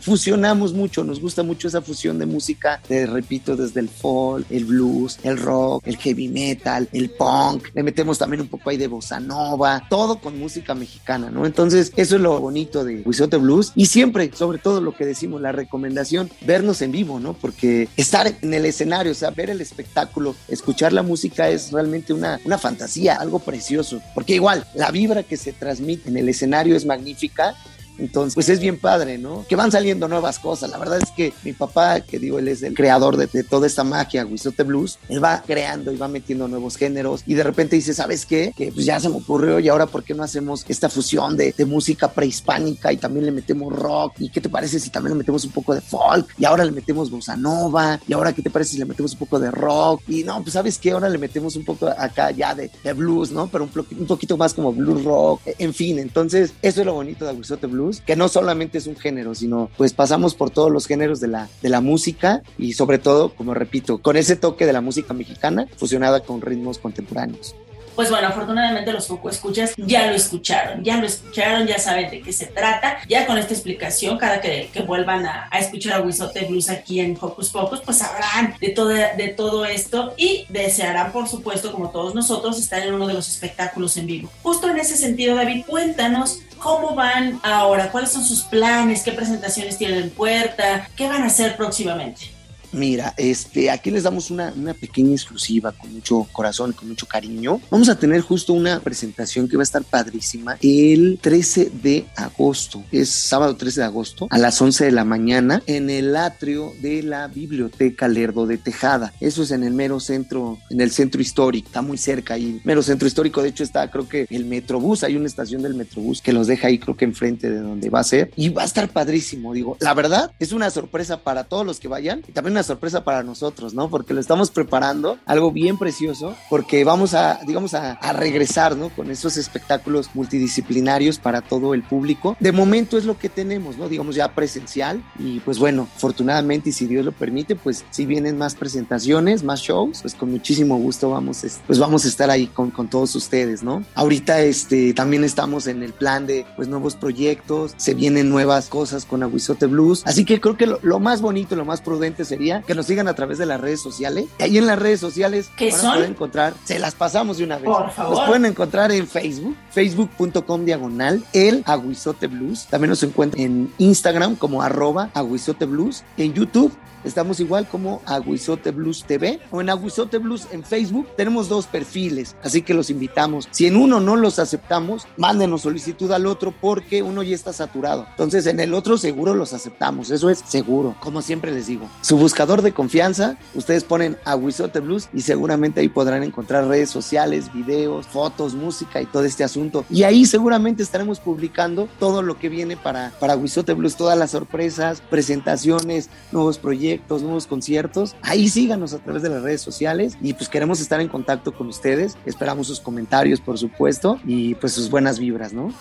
Fusionamos 0.00 0.72
mucho, 0.72 1.04
nos 1.04 1.20
gusta 1.20 1.42
mucho 1.42 1.68
esa 1.68 1.80
fusión 1.80 2.18
de 2.18 2.26
música, 2.26 2.80
te 2.86 3.06
repito, 3.06 3.56
desde 3.56 3.80
el 3.80 3.88
folk, 3.88 4.46
el 4.50 4.64
blues, 4.64 5.18
el 5.22 5.38
rock, 5.38 5.86
el 5.86 5.96
heavy 5.96 6.28
metal, 6.28 6.88
el 6.92 7.10
punk, 7.10 7.68
le 7.74 7.82
metemos 7.82 8.18
también 8.18 8.42
un 8.42 8.48
poco 8.48 8.70
ahí 8.70 8.76
de 8.76 8.88
bossa 8.88 9.20
nova, 9.20 9.86
todo 9.88 10.18
con 10.18 10.38
música 10.38 10.74
mexicana, 10.74 11.30
¿no? 11.30 11.46
Entonces, 11.46 11.92
eso 11.96 12.16
es 12.16 12.22
lo 12.22 12.40
bonito 12.40 12.84
de 12.84 13.02
Huizote 13.04 13.36
Blues. 13.36 13.72
Y 13.74 13.86
siempre, 13.86 14.30
sobre 14.34 14.58
todo 14.58 14.80
lo 14.80 14.94
que 14.94 15.06
decimos, 15.06 15.40
la 15.40 15.52
recomendación, 15.52 16.30
vernos 16.42 16.82
en 16.82 16.92
vivo, 16.92 17.20
¿no? 17.20 17.34
Porque 17.34 17.88
estar 17.96 18.26
en 18.40 18.54
el 18.54 18.64
escenario, 18.64 19.12
o 19.12 19.14
sea, 19.14 19.30
ver 19.30 19.50
el 19.50 19.60
espectáculo, 19.60 20.34
escuchar 20.48 20.92
la 20.92 21.02
música 21.02 21.48
es 21.48 21.72
realmente 21.72 22.12
una, 22.12 22.40
una 22.44 22.58
fantasía, 22.58 23.16
algo 23.16 23.38
precioso, 23.38 24.00
porque 24.14 24.34
igual, 24.34 24.66
la 24.74 24.90
vibra 24.90 25.22
que 25.22 25.36
se 25.36 25.52
transmite 25.52 26.08
en 26.08 26.16
el 26.16 26.28
escenario 26.28 26.76
es 26.76 26.84
magnífica 26.84 27.54
entonces, 27.98 28.34
pues 28.34 28.48
es 28.48 28.60
bien 28.60 28.78
padre, 28.78 29.18
¿no? 29.18 29.44
Que 29.48 29.56
van 29.56 29.70
saliendo 29.70 30.08
nuevas 30.08 30.38
cosas. 30.38 30.70
La 30.70 30.78
verdad 30.78 30.98
es 31.02 31.10
que 31.10 31.32
mi 31.44 31.52
papá, 31.52 32.00
que 32.00 32.18
digo, 32.18 32.38
él 32.38 32.48
es 32.48 32.62
el 32.62 32.74
creador 32.74 33.16
de, 33.16 33.42
toda 33.44 33.66
esta 33.66 33.84
magia, 33.84 34.24
Wisote 34.26 34.62
Blues, 34.62 34.98
él 35.08 35.22
va 35.22 35.42
creando 35.46 35.92
y 35.92 35.96
va 35.96 36.08
metiendo 36.08 36.48
nuevos 36.48 36.76
géneros 36.76 37.22
y 37.26 37.34
de 37.34 37.42
repente 37.42 37.76
dice, 37.76 37.94
¿sabes 37.94 38.26
qué? 38.26 38.52
Que 38.56 38.72
pues 38.72 38.86
ya 38.86 38.98
se 39.00 39.08
me 39.08 39.16
ocurrió 39.16 39.58
y 39.60 39.68
ahora 39.68 39.86
¿por 39.86 40.04
qué 40.04 40.14
no 40.14 40.22
hacemos 40.22 40.64
esta 40.68 40.88
fusión 40.88 41.36
de, 41.36 41.54
música 41.62 42.10
prehispánica 42.10 42.92
y 42.92 42.96
también 42.96 43.24
le 43.26 43.32
metemos 43.32 43.72
rock? 43.72 44.14
¿Y 44.18 44.30
qué 44.30 44.40
te 44.40 44.48
parece 44.48 44.80
si 44.80 44.90
también 44.90 45.12
le 45.12 45.18
metemos 45.18 45.44
un 45.44 45.52
poco 45.52 45.74
de 45.74 45.80
folk? 45.80 46.28
Y 46.38 46.44
ahora 46.44 46.64
le 46.64 46.72
metemos 46.72 47.10
bossa 47.10 47.36
nova. 47.36 48.00
¿Y 48.06 48.12
ahora 48.12 48.32
qué 48.32 48.42
te 48.42 48.50
parece 48.50 48.72
si 48.72 48.78
le 48.78 48.84
metemos 48.84 49.12
un 49.12 49.18
poco 49.20 49.38
de 49.38 49.50
rock? 49.50 50.02
Y 50.08 50.24
no, 50.24 50.42
pues 50.42 50.54
¿sabes 50.54 50.78
qué? 50.78 50.90
Ahora 50.90 51.08
le 51.08 51.18
metemos 51.18 51.54
un 51.56 51.64
poco 51.64 51.86
acá 51.86 52.30
ya 52.32 52.54
de, 52.54 52.70
blues, 52.94 53.30
¿no? 53.30 53.46
Pero 53.46 53.64
un, 53.64 53.86
un, 54.00 54.06
poquito 54.06 54.36
más 54.36 54.54
como 54.54 54.72
blues 54.72 55.04
rock. 55.04 55.42
En 55.58 55.72
fin, 55.72 55.98
entonces 55.98 56.52
eso 56.62 56.80
es 56.80 56.86
lo 56.86 56.94
bonito 56.94 57.24
de 57.24 57.32
Wisote 57.32 57.68
Blues 57.68 57.81
que 58.06 58.16
no 58.16 58.28
solamente 58.28 58.78
es 58.78 58.86
un 58.86 58.96
género, 58.96 59.34
sino 59.34 59.70
pues 59.76 59.92
pasamos 59.92 60.34
por 60.34 60.50
todos 60.50 60.70
los 60.70 60.86
géneros 60.86 61.20
de 61.20 61.28
la, 61.28 61.48
de 61.62 61.68
la 61.68 61.80
música 61.80 62.42
y 62.58 62.74
sobre 62.74 62.98
todo, 62.98 63.34
como 63.34 63.54
repito, 63.54 63.98
con 63.98 64.16
ese 64.16 64.36
toque 64.36 64.66
de 64.66 64.72
la 64.72 64.80
música 64.80 65.14
mexicana 65.14 65.66
fusionada 65.76 66.20
con 66.20 66.40
ritmos 66.40 66.78
contemporáneos 66.78 67.54
pues 67.94 68.10
bueno, 68.10 68.28
afortunadamente 68.28 68.92
los 68.92 69.06
poco 69.06 69.28
escuchas 69.28 69.74
ya 69.76 70.06
lo 70.06 70.14
escucharon, 70.14 70.82
ya 70.82 70.96
lo 70.96 71.06
escucharon, 71.06 71.66
ya 71.66 71.78
saben 71.78 72.10
de 72.10 72.20
qué 72.20 72.32
se 72.32 72.46
trata. 72.46 72.98
Ya 73.08 73.26
con 73.26 73.38
esta 73.38 73.54
explicación, 73.54 74.18
cada 74.18 74.40
que, 74.40 74.70
vuelvan 74.86 75.26
a, 75.26 75.48
a, 75.50 75.58
escuchar 75.58 75.94
a 75.94 76.00
Wisote 76.00 76.46
Blues 76.46 76.68
aquí 76.68 77.00
en 77.00 77.16
Hocus 77.20 77.50
Pocus, 77.50 77.80
pues 77.80 77.98
sabrán 77.98 78.56
de 78.60 78.70
todo, 78.70 78.88
de 78.88 79.34
todo 79.36 79.64
esto 79.64 80.14
y 80.16 80.46
desearán, 80.48 81.12
por 81.12 81.28
supuesto, 81.28 81.72
como 81.72 81.90
todos 81.90 82.14
nosotros, 82.14 82.58
estar 82.58 82.82
en 82.82 82.94
uno 82.94 83.06
de 83.06 83.14
los 83.14 83.28
espectáculos 83.28 83.96
en 83.96 84.06
vivo. 84.06 84.30
Justo 84.42 84.68
en 84.68 84.78
ese 84.78 84.96
sentido, 84.96 85.36
David, 85.36 85.64
cuéntanos 85.66 86.40
cómo 86.58 86.94
van 86.94 87.40
ahora, 87.42 87.90
cuáles 87.90 88.12
son 88.12 88.24
sus 88.24 88.42
planes, 88.42 89.02
qué 89.02 89.12
presentaciones 89.12 89.78
tienen 89.78 90.02
en 90.02 90.10
puerta, 90.10 90.88
qué 90.96 91.08
van 91.08 91.22
a 91.22 91.26
hacer 91.26 91.56
próximamente. 91.56 92.31
Mira, 92.72 93.14
este, 93.16 93.70
aquí 93.70 93.90
les 93.90 94.04
damos 94.04 94.30
una, 94.30 94.52
una, 94.56 94.74
pequeña 94.74 95.12
exclusiva 95.12 95.72
con 95.72 95.92
mucho 95.92 96.26
corazón, 96.32 96.72
con 96.72 96.88
mucho 96.88 97.06
cariño. 97.06 97.60
Vamos 97.70 97.88
a 97.88 97.98
tener 97.98 98.22
justo 98.22 98.52
una 98.52 98.80
presentación 98.80 99.48
que 99.48 99.56
va 99.56 99.62
a 99.62 99.64
estar 99.64 99.84
padrísima 99.84 100.56
el 100.62 101.18
13 101.20 101.70
de 101.82 102.06
agosto. 102.16 102.82
Es 102.90 103.10
sábado 103.10 103.56
13 103.56 103.80
de 103.80 103.86
agosto 103.86 104.26
a 104.30 104.38
las 104.38 104.60
11 104.60 104.86
de 104.86 104.92
la 104.92 105.04
mañana 105.04 105.62
en 105.66 105.90
el 105.90 106.16
atrio 106.16 106.72
de 106.80 107.02
la 107.02 107.28
Biblioteca 107.28 108.08
Lerdo 108.08 108.46
de 108.46 108.58
Tejada. 108.58 109.12
Eso 109.20 109.42
es 109.42 109.50
en 109.50 109.64
el 109.64 109.74
mero 109.74 110.00
centro, 110.00 110.58
en 110.70 110.80
el 110.80 110.90
centro 110.90 111.20
histórico. 111.20 111.68
Está 111.68 111.82
muy 111.82 111.98
cerca 111.98 112.34
ahí. 112.34 112.60
Mero 112.64 112.82
centro 112.82 113.06
histórico, 113.06 113.42
de 113.42 113.50
hecho, 113.50 113.64
está 113.64 113.90
creo 113.90 114.08
que 114.08 114.26
el 114.30 114.44
Metrobús. 114.44 115.04
Hay 115.04 115.16
una 115.16 115.26
estación 115.26 115.62
del 115.62 115.74
Metrobús 115.74 116.22
que 116.22 116.32
los 116.32 116.46
deja 116.46 116.68
ahí, 116.68 116.78
creo 116.78 116.96
que 116.96 117.04
enfrente 117.04 117.50
de 117.50 117.60
donde 117.60 117.90
va 117.90 118.00
a 118.00 118.04
ser. 118.04 118.30
Y 118.36 118.48
va 118.48 118.62
a 118.62 118.66
estar 118.66 118.88
padrísimo. 118.88 119.52
Digo, 119.52 119.76
la 119.80 119.94
verdad, 119.94 120.32
es 120.38 120.52
una 120.52 120.70
sorpresa 120.70 121.18
para 121.18 121.44
todos 121.44 121.66
los 121.66 121.80
que 121.80 121.88
vayan 121.88 122.22
y 122.26 122.32
también 122.32 122.52
una 122.52 122.61
sorpresa 122.62 123.04
para 123.04 123.22
nosotros, 123.22 123.74
¿no? 123.74 123.88
Porque 123.88 124.14
lo 124.14 124.20
estamos 124.20 124.50
preparando, 124.50 125.18
algo 125.26 125.52
bien 125.52 125.78
precioso, 125.78 126.34
porque 126.50 126.84
vamos 126.84 127.14
a, 127.14 127.40
digamos, 127.46 127.74
a, 127.74 127.92
a, 127.92 128.12
regresar, 128.12 128.76
¿no? 128.76 128.90
Con 128.90 129.10
esos 129.10 129.36
espectáculos 129.36 130.10
multidisciplinarios 130.14 131.18
para 131.18 131.40
todo 131.40 131.74
el 131.74 131.82
público. 131.82 132.36
De 132.40 132.52
momento 132.52 132.98
es 132.98 133.04
lo 133.04 133.18
que 133.18 133.28
tenemos, 133.28 133.78
¿no? 133.78 133.88
Digamos 133.88 134.14
ya 134.14 134.34
presencial 134.34 135.02
y 135.18 135.40
pues 135.40 135.58
bueno, 135.58 135.88
afortunadamente 135.96 136.70
y 136.70 136.72
si 136.72 136.86
Dios 136.86 137.04
lo 137.04 137.12
permite, 137.12 137.56
pues 137.56 137.84
si 137.90 138.06
vienen 138.06 138.38
más 138.38 138.54
presentaciones, 138.54 139.42
más 139.42 139.60
shows, 139.60 140.02
pues 140.02 140.14
con 140.14 140.30
muchísimo 140.30 140.76
gusto 140.76 141.10
vamos, 141.10 141.42
pues 141.66 141.78
vamos 141.78 142.04
a 142.04 142.08
estar 142.08 142.30
ahí 142.30 142.46
con, 142.46 142.70
con 142.70 142.88
todos 142.88 143.14
ustedes, 143.14 143.62
¿no? 143.62 143.84
Ahorita 143.94 144.40
este, 144.40 144.92
también 144.94 145.24
estamos 145.24 145.66
en 145.66 145.82
el 145.82 145.92
plan 145.92 146.26
de 146.26 146.46
pues 146.56 146.68
nuevos 146.68 146.96
proyectos, 146.96 147.74
se 147.76 147.94
vienen 147.94 148.28
nuevas 148.28 148.68
cosas 148.68 149.04
con 149.04 149.22
Aguizote 149.22 149.66
Blues, 149.66 150.02
así 150.06 150.24
que 150.24 150.40
creo 150.40 150.56
que 150.56 150.66
lo, 150.66 150.78
lo 150.82 151.00
más 151.00 151.20
bonito, 151.20 151.56
lo 151.56 151.64
más 151.64 151.80
prudente 151.80 152.24
sería 152.24 152.51
que 152.66 152.74
nos 152.74 152.86
sigan 152.86 153.08
a 153.08 153.14
través 153.14 153.38
de 153.38 153.46
las 153.46 153.60
redes 153.60 153.80
sociales. 153.80 154.26
Y 154.38 154.42
ahí 154.42 154.58
en 154.58 154.66
las 154.66 154.78
redes 154.78 155.00
sociales 155.00 155.50
¿Qué 155.56 155.70
van 155.70 155.80
son? 155.80 155.90
a 155.90 155.94
poder 155.94 156.10
encontrar, 156.10 156.54
se 156.64 156.78
las 156.78 156.94
pasamos 156.94 157.38
de 157.38 157.44
una 157.44 157.56
vez. 157.56 157.64
Por 157.64 157.90
favor. 157.90 158.16
Nos 158.16 158.26
pueden 158.26 158.46
encontrar 158.46 158.92
en 158.92 159.06
Facebook, 159.06 159.56
facebook.com 159.70 160.64
diagonal, 160.64 161.24
el 161.32 161.62
Aguizote 161.66 162.26
Blues. 162.26 162.66
También 162.68 162.90
nos 162.90 163.02
encuentran 163.02 163.42
en 163.42 163.72
Instagram 163.78 164.36
como 164.36 164.62
arroba 164.62 165.10
Aguizote 165.14 165.64
Blues. 165.64 166.04
En 166.16 166.32
YouTube 166.34 166.72
Estamos 167.04 167.40
igual 167.40 167.66
como 167.66 168.00
Aguizote 168.06 168.70
Blues 168.70 169.04
TV 169.04 169.40
o 169.50 169.60
en 169.60 169.70
Aguizote 169.70 170.18
Blues 170.18 170.46
en 170.52 170.62
Facebook. 170.62 171.08
Tenemos 171.16 171.48
dos 171.48 171.66
perfiles, 171.66 172.36
así 172.44 172.62
que 172.62 172.74
los 172.74 172.90
invitamos. 172.90 173.48
Si 173.50 173.66
en 173.66 173.76
uno 173.76 173.98
no 173.98 174.14
los 174.14 174.38
aceptamos, 174.38 175.08
mándenos 175.16 175.62
solicitud 175.62 176.12
al 176.12 176.26
otro 176.26 176.54
porque 176.60 177.02
uno 177.02 177.24
ya 177.24 177.34
está 177.34 177.52
saturado. 177.52 178.06
Entonces 178.10 178.46
en 178.46 178.60
el 178.60 178.72
otro 178.72 178.98
seguro 178.98 179.34
los 179.34 179.52
aceptamos, 179.52 180.10
eso 180.10 180.30
es 180.30 180.44
seguro. 180.46 180.94
Como 181.00 181.22
siempre 181.22 181.50
les 181.50 181.66
digo, 181.66 181.88
su 182.02 182.16
buscador 182.16 182.62
de 182.62 182.72
confianza, 182.72 183.36
ustedes 183.54 183.82
ponen 183.82 184.16
Aguizote 184.24 184.78
Blues 184.78 185.08
y 185.12 185.22
seguramente 185.22 185.80
ahí 185.80 185.88
podrán 185.88 186.22
encontrar 186.22 186.68
redes 186.68 186.90
sociales, 186.90 187.52
videos, 187.52 188.06
fotos, 188.06 188.54
música 188.54 189.02
y 189.02 189.06
todo 189.06 189.24
este 189.24 189.42
asunto. 189.42 189.84
Y 189.90 190.04
ahí 190.04 190.24
seguramente 190.24 190.84
estaremos 190.84 191.18
publicando 191.18 191.88
todo 191.98 192.22
lo 192.22 192.38
que 192.38 192.48
viene 192.48 192.76
para, 192.76 193.12
para 193.18 193.32
Aguizote 193.32 193.74
Blues, 193.74 193.96
todas 193.96 194.16
las 194.16 194.30
sorpresas, 194.30 195.00
presentaciones, 195.00 196.08
nuevos 196.30 196.58
proyectos 196.58 196.91
proyectos, 196.92 197.22
nuevos 197.22 197.46
conciertos. 197.46 198.14
Ahí 198.22 198.48
síganos 198.48 198.92
a 198.92 198.98
través 198.98 199.22
de 199.22 199.30
las 199.30 199.42
redes 199.42 199.62
sociales 199.62 200.16
y 200.20 200.34
pues 200.34 200.48
queremos 200.48 200.80
estar 200.80 201.00
en 201.00 201.08
contacto 201.08 201.52
con 201.52 201.68
ustedes. 201.68 202.16
Esperamos 202.26 202.66
sus 202.66 202.80
comentarios, 202.80 203.40
por 203.40 203.58
supuesto, 203.58 204.20
y 204.26 204.54
pues 204.56 204.72
sus 204.72 204.90
buenas 204.90 205.18
vibras, 205.18 205.52
¿no? 205.52 205.72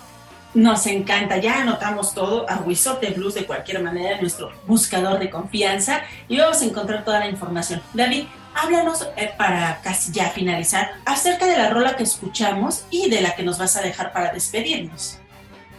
Nos 0.53 0.86
encanta, 0.86 1.38
ya 1.38 1.62
anotamos 1.62 2.14
todo, 2.14 2.49
Aguizote 2.49 3.12
Blues 3.12 3.36
de 3.36 3.45
cualquier 3.45 3.82
manera, 3.82 4.20
nuestro 4.20 4.51
buscador 4.68 5.18
de 5.18 5.30
confianza, 5.30 6.01
y 6.28 6.38
vamos 6.38 6.62
a 6.62 6.66
encontrar 6.66 7.05
toda 7.05 7.20
la 7.20 7.30
información. 7.30 7.82
David, 7.93 8.26
háblanos 8.53 9.07
eh, 9.16 9.32
para 9.38 9.80
casi 9.82 10.12
ya 10.12 10.30
finalizar 10.30 10.91
acerca 11.05 11.45
de 11.45 11.57
la 11.57 11.70
rola 11.70 11.95
que 11.95 12.03
escuchamos 12.03 12.84
y 12.89 13.09
de 13.09 13.22
la 13.22 13.34
que 13.34 13.43
nos 13.43 13.57
vas 13.57 13.78
a 13.78 13.82
dejar 13.82 14.12
para 14.12 14.34
despedirnos. 14.34 15.20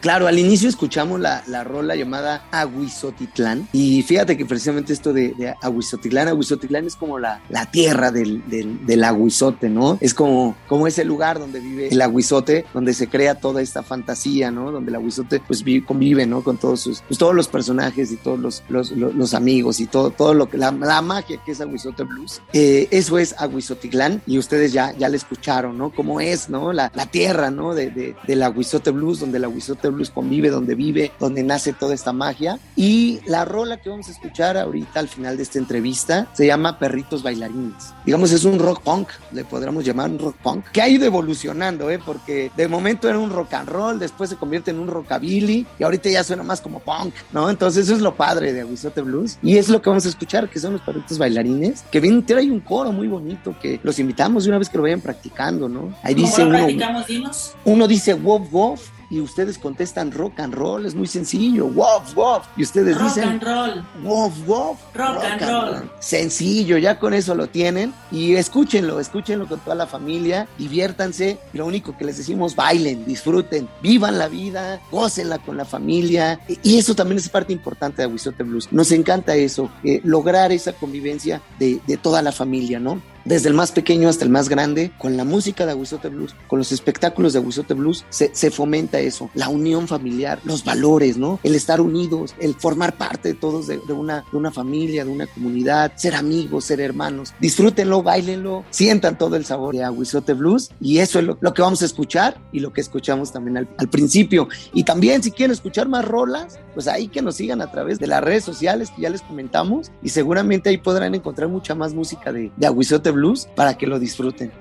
Claro, 0.03 0.26
al 0.26 0.36
inicio 0.36 0.68
escuchamos 0.68 1.20
la, 1.20 1.44
la 1.46 1.62
rola 1.62 1.94
llamada 1.94 2.44
Aguizotitlán 2.50 3.68
y 3.72 4.03
fíjate 4.03 4.36
que 4.36 4.44
precisamente 4.44 4.92
esto 4.92 5.12
de, 5.12 5.32
de 5.34 5.55
Aguizotitlán, 5.62 6.26
Aguizotitlán 6.26 6.86
es 6.86 6.96
como 6.96 7.20
la, 7.20 7.40
la 7.48 7.66
tierra 7.66 8.11
del, 8.11 8.42
del, 8.48 9.05
aguizote, 9.05 9.68
¿no? 9.68 9.98
Es 10.00 10.12
como, 10.12 10.57
como 10.66 10.88
ese 10.88 11.05
lugar 11.05 11.38
donde 11.38 11.61
vive 11.61 11.86
el 11.86 12.03
aguizote, 12.03 12.64
donde 12.74 12.94
se 12.94 13.09
crea 13.09 13.36
toda 13.36 13.62
esta 13.62 13.84
fantasía, 13.84 14.50
¿no? 14.50 14.72
Donde 14.72 14.90
el 14.90 14.96
aguizote 14.96 15.40
pues 15.46 15.62
vive, 15.62 15.86
convive, 15.86 16.26
¿no? 16.26 16.42
Con 16.42 16.57
todos 16.57 16.80
sus, 16.80 17.03
pues, 17.03 17.16
todos 17.16 17.34
los 17.36 17.46
personajes 17.46 18.11
y 18.11 18.16
todos 18.16 18.40
los, 18.40 18.64
los, 18.68 18.90
los, 18.90 19.14
los 19.14 19.34
amigos 19.34 19.78
y 19.78 19.86
todo, 19.86 20.11
todo 20.11 20.34
lo 20.34 20.48
que, 20.48 20.59
la, 20.59 20.72
la, 20.72 21.00
magia 21.00 21.40
que 21.44 21.53
es 21.53 21.61
Aguizote 21.61 22.03
Blues. 22.03 22.42
Eh, 22.53 22.88
eso 22.90 23.18
es 23.18 23.36
Aguizotitlán 23.38 24.20
y 24.26 24.38
ustedes 24.38 24.72
ya, 24.72 24.96
ya 24.98 25.09
le 25.09 25.16
escucharon, 25.16 25.78
¿no? 25.78 25.90
Cómo 25.90 26.20
es, 26.20 26.50
¿no? 26.50 26.72
La, 26.72 26.90
la 26.92 27.07
tierra, 27.07 27.53
¿no? 27.53 27.72
De, 27.72 27.90
de, 27.90 28.16
del 28.26 28.42
Aguizote 28.42 28.90
Blues, 28.90 29.20
donde 29.20 29.38
el 29.38 29.44
Aguizote 29.44 29.91
Blues 29.93 30.11
convive, 30.11 30.51
donde 30.51 30.74
vive, 30.74 31.12
donde 31.20 31.43
nace 31.43 31.72
toda 31.72 31.95
esta 31.95 32.12
magia. 32.12 32.59
Y 32.76 33.20
la 33.26 33.45
rola 33.45 33.76
que 33.76 33.90
vamos 33.90 34.09
a 34.09 34.12
escuchar 34.12 34.57
ahorita 34.57 35.01
al 35.01 35.09
final 35.09 35.36
de 35.36 35.43
esta 35.43 35.59
entrevista 35.59 36.28
se 36.32 36.47
llama 36.47 36.78
Perritos 36.78 37.22
Bailarines. 37.22 37.93
Digamos, 38.05 38.32
es 38.32 38.45
un 38.45 38.59
rock 38.59 38.82
punk, 38.82 39.09
le 39.32 39.45
podríamos 39.45 39.84
llamar 39.84 40.11
un 40.11 40.18
rock 40.18 40.36
punk, 40.43 40.66
que 40.72 40.82
ha 40.82 40.88
ido 40.88 41.05
evolucionando, 41.05 41.90
¿eh? 41.90 41.99
porque 42.05 42.51
de 42.57 42.68
momento 42.68 43.09
era 43.09 43.18
un 43.18 43.30
rock 43.30 43.55
and 43.55 43.68
roll, 43.68 43.99
después 43.99 44.30
se 44.30 44.36
convierte 44.36 44.70
en 44.70 44.78
un 44.78 44.88
rockabilly 44.88 45.66
y 45.78 45.82
ahorita 45.82 46.11
ya 46.11 46.24
suena 46.24 46.43
más 46.43 46.61
como 46.61 46.80
punk, 46.80 47.14
¿no? 47.32 47.49
Entonces 47.49 47.84
eso 47.84 47.95
es 47.95 48.01
lo 48.01 48.14
padre 48.14 48.53
de 48.53 48.62
Aguizote 48.62 49.03
Blues 49.03 49.38
y 49.43 49.57
es 49.57 49.68
lo 49.68 49.80
que 49.80 49.90
vamos 49.90 50.07
a 50.07 50.09
escuchar, 50.09 50.49
que 50.49 50.59
son 50.59 50.72
los 50.72 50.82
perritos 50.82 51.18
bailarines, 51.18 51.84
que 51.90 52.01
vienen, 52.01 52.24
trae 52.24 52.51
un 52.51 52.61
coro 52.61 52.93
muy 52.93 53.09
bonito 53.09 53.55
que 53.61 53.80
los 53.82 53.99
invitamos 53.99 54.45
de 54.45 54.51
una 54.51 54.59
vez 54.59 54.68
que 54.68 54.76
lo 54.76 54.82
vayan 54.82 55.01
practicando, 55.01 55.68
¿no? 55.68 55.95
Ahí 56.03 56.14
dice 56.14 56.45
uno, 56.45 56.66
dinos? 57.07 57.55
uno 57.64 57.86
dice 57.86 58.14
wof 58.14 58.53
wof 58.53 58.88
y 59.12 59.20
ustedes 59.20 59.58
contestan 59.58 60.10
rock 60.10 60.40
and 60.40 60.54
roll, 60.54 60.86
es 60.86 60.94
muy 60.94 61.06
sencillo, 61.06 61.66
wof, 61.66 62.16
wof, 62.16 62.46
y 62.56 62.62
ustedes 62.62 62.96
rock 62.96 63.08
dicen 63.08 63.28
and 63.28 63.42
roll. 63.42 63.84
wof, 64.02 64.32
wof, 64.48 64.78
rock, 64.94 65.14
rock 65.16 65.24
and, 65.24 65.42
roll. 65.42 65.72
roll. 65.74 65.90
Sencillo, 66.00 66.78
ya 66.78 66.98
con 66.98 67.12
eso 67.12 67.34
lo 67.34 67.46
tienen 67.46 67.92
y 68.10 68.36
escúchenlo, 68.36 69.00
escúchenlo 69.00 69.46
con 69.46 69.60
toda 69.60 69.76
la 69.76 69.86
familia, 69.86 70.48
diviértanse, 70.56 71.38
y 71.52 71.58
lo 71.58 71.66
único 71.66 71.94
que 71.94 72.06
les 72.06 72.16
decimos, 72.16 72.56
bailen, 72.56 73.04
disfruten, 73.04 73.68
vivan 73.82 74.18
la 74.18 74.28
vida, 74.28 74.80
gócenla 74.90 75.38
con 75.40 75.58
la 75.58 75.66
familia 75.66 76.40
y 76.62 76.78
eso 76.78 76.94
también 76.94 77.18
es 77.18 77.28
parte 77.28 77.52
importante 77.52 78.00
de 78.00 78.08
Aguizote 78.08 78.44
Blues. 78.44 78.68
Nos 78.70 78.92
encanta 78.92 79.34
eso, 79.34 79.70
eh, 79.84 80.00
lograr 80.04 80.52
esa 80.52 80.72
convivencia 80.72 81.42
de, 81.58 81.82
de 81.86 81.98
toda 81.98 82.22
la 82.22 82.32
familia, 82.32 82.80
¿no? 82.80 83.02
Desde 83.25 83.49
el 83.49 83.55
más 83.55 83.73
pequeño 83.73 84.09
hasta 84.09 84.25
el 84.25 84.31
más 84.31 84.49
grande, 84.49 84.93
con 84.99 85.16
la 85.16 85.25
música 85.25 85.66
de 85.66 85.73
Aguizote 85.73 86.09
Blues, 86.09 86.35
con 86.49 86.59
los 86.59 86.73
espectáculos 86.73 87.33
de 87.33 87.39
Aguizote 87.39 87.75
Blues, 87.75 88.05
se, 88.11 88.31
se, 88.35 88.51
fomenta 88.51 89.01
eso, 89.01 89.31
la 89.35 89.49
unión 89.49 89.89
familiar, 89.89 90.41
los 90.45 90.64
valores, 90.64 91.16
¿no? 91.16 91.41
El 91.43 91.55
estar 91.55 91.81
unidos, 91.81 92.35
el 92.39 92.55
formar 92.55 92.97
parte 92.97 93.31
de 93.31 93.35
todos 93.35 93.66
de, 93.66 93.79
de, 93.87 93.93
una, 93.93 94.25
de 94.31 94.37
una 94.37 94.51
familia, 94.51 95.05
de 95.05 95.11
una 95.11 95.27
comunidad, 95.27 95.93
ser 95.97 96.14
amigos, 96.14 96.64
ser 96.64 96.81
hermanos. 96.81 97.35
Disfrútenlo, 97.41 98.03
bailenlo, 98.03 98.64
sientan 98.70 99.18
todo 99.18 99.37
el 99.37 99.45
sabor 99.45 99.75
de 99.75 99.85
Aguizote 99.85 100.35
Blues 100.35 100.70
y 100.81 100.99
eso 100.99 101.18
es 101.18 101.25
lo, 101.25 101.39
lo 101.41 101.55
que 101.55 101.62
vamos 101.62 101.83
a 101.83 101.87
escuchar 101.87 102.41
y 102.53 102.61
lo 102.61 102.73
que 102.73 102.81
escuchamos 102.81 103.33
también 103.33 103.59
al, 103.59 103.68
al, 103.79 103.89
principio. 103.89 104.49
Y 104.73 104.85
también 104.85 105.23
si 105.23 105.31
quieren 105.31 105.53
escuchar 105.53 105.89
más 105.89 106.05
rolas, 106.05 106.59
pues 106.75 106.89
ahí 106.89 107.09
que 107.09 107.23
nos 107.23 107.37
sigan 107.37 107.61
a 107.61 107.70
través 107.70 107.99
de 107.99 108.07
las 108.07 108.23
redes 108.23 108.45
sociales 108.45 108.91
que 108.95 109.03
ya 109.03 109.11
les 109.11 109.23
comentamos 109.23 109.91
y 110.03 110.09
seguramente 110.09 110.70
ahí 110.70 110.79
podrán 110.79 111.14
encontrar 111.14 111.49
mucha 111.49 111.75
más 111.75 111.95
música 111.95 112.33
de, 112.33 112.51
de 112.57 112.66
Aguizote 112.66 113.11
Blues 113.12 113.48
para 113.54 113.76
que 113.76 113.86
lo 113.86 113.98
disfruten. 113.98 114.52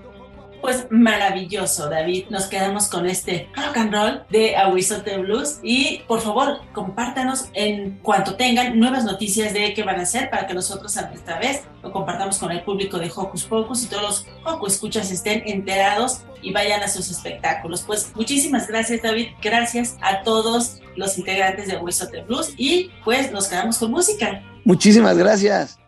Pues 0.62 0.86
maravilloso, 0.92 1.90
David. 1.90 2.26
Nos 2.30 2.46
quedamos 2.46 2.88
con 2.88 3.08
este 3.08 3.50
rock 3.56 3.78
and 3.78 3.94
roll 3.94 4.24
de 4.30 4.56
Aguizote 4.56 5.18
Blues. 5.18 5.60
Y 5.64 6.04
por 6.08 6.22
favor, 6.22 6.62
compártanos 6.72 7.50
en 7.54 7.98
cuanto 8.04 8.36
tengan 8.36 8.80
nuevas 8.80 9.04
noticias 9.04 9.54
de 9.54 9.74
qué 9.74 9.82
van 9.82 10.00
a 10.00 10.04
hacer 10.04 10.30
para 10.30 10.46
que 10.46 10.54
nosotros 10.54 10.96
a 10.98 11.10
nuestra 11.10 11.40
vez 11.40 11.64
lo 11.82 11.92
compartamos 11.92 12.38
con 12.38 12.52
el 12.52 12.62
público 12.62 13.00
de 13.00 13.12
Hocus 13.14 13.44
Pocus 13.46 13.84
y 13.84 13.88
todos 13.88 14.04
los 14.04 14.28
Hocus 14.46 14.74
escuchas 14.74 15.12
estén 15.12 15.42
enterados 15.48 16.22
y 16.44 16.52
vayan 16.52 16.84
a 16.84 16.88
sus 16.88 17.10
espectáculos. 17.10 17.82
Pues 17.82 18.12
muchísimas 18.16 18.68
gracias, 18.68 19.02
David. 19.02 19.30
Gracias 19.42 19.98
a 20.02 20.22
todos 20.22 20.80
los 20.96 21.18
integrantes 21.18 21.68
de 21.68 21.78
Aguizote 21.78 22.22
Blues. 22.22 22.54
Y 22.56 22.92
pues 23.04 23.32
nos 23.32 23.48
quedamos 23.48 23.80
con 23.80 23.90
música. 23.90 24.44
Muchísimas 24.64 25.18
gracias. 25.18 25.80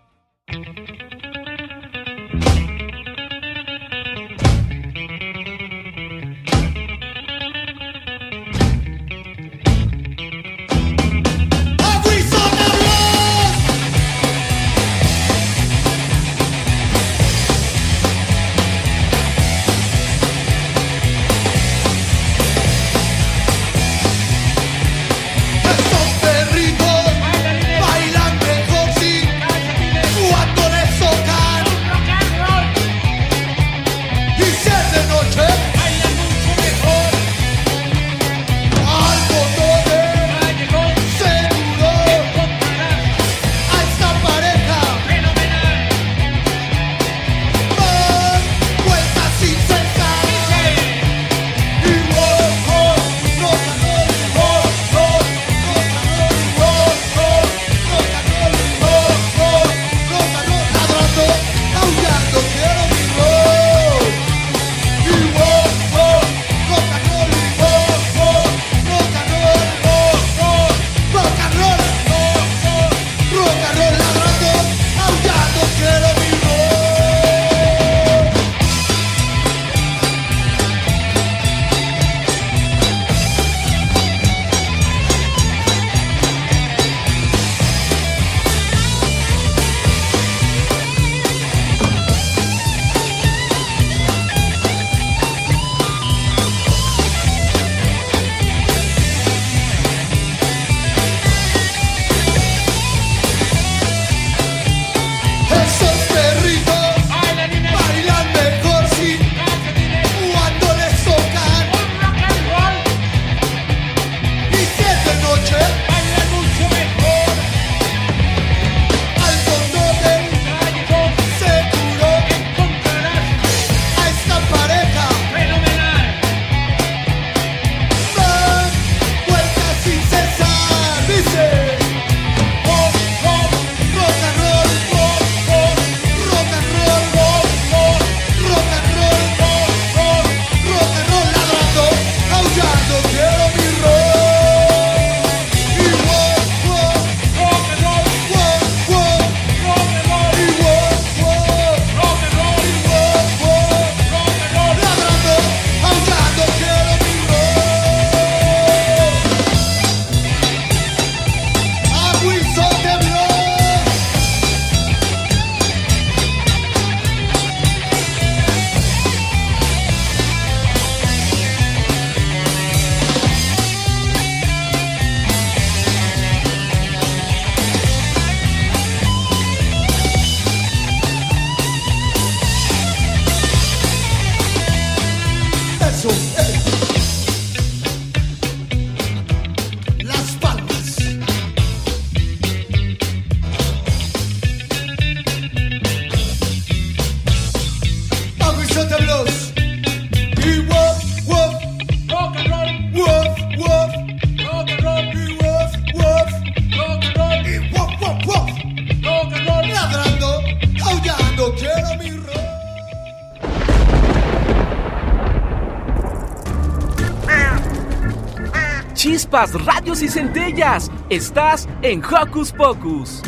Y 220.04 220.10
centellas. 220.10 220.91
Estás 221.10 221.68
en 221.82 222.04
Hocus 222.04 222.51
Pocus. 222.51 223.22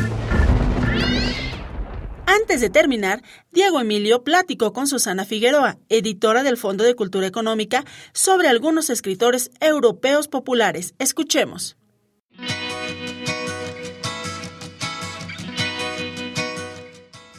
Antes 2.25 2.59
de 2.59 2.69
terminar, 2.69 3.21
Diego 3.51 3.79
Emilio 3.79 4.23
platicó 4.23 4.73
con 4.73 4.87
Susana 4.87 5.23
Figueroa, 5.23 5.77
editora 5.87 6.43
del 6.43 6.57
Fondo 6.57 6.83
de 6.83 6.95
Cultura 6.95 7.27
Económica, 7.27 7.85
sobre 8.13 8.49
algunos 8.49 8.89
escritores 8.89 9.51
europeos 9.61 10.27
populares. 10.27 10.95
Escuchemos. 10.99 11.77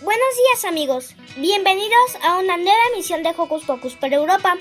Buenos 0.02 0.32
días 0.36 0.64
amigos, 0.66 1.14
bienvenidos 1.36 2.16
a 2.26 2.38
una 2.38 2.56
nueva 2.56 2.80
emisión 2.94 3.22
de 3.22 3.34
Hocus 3.36 3.64
Pocus 3.64 3.94
por 3.96 4.12
Europa. 4.12 4.56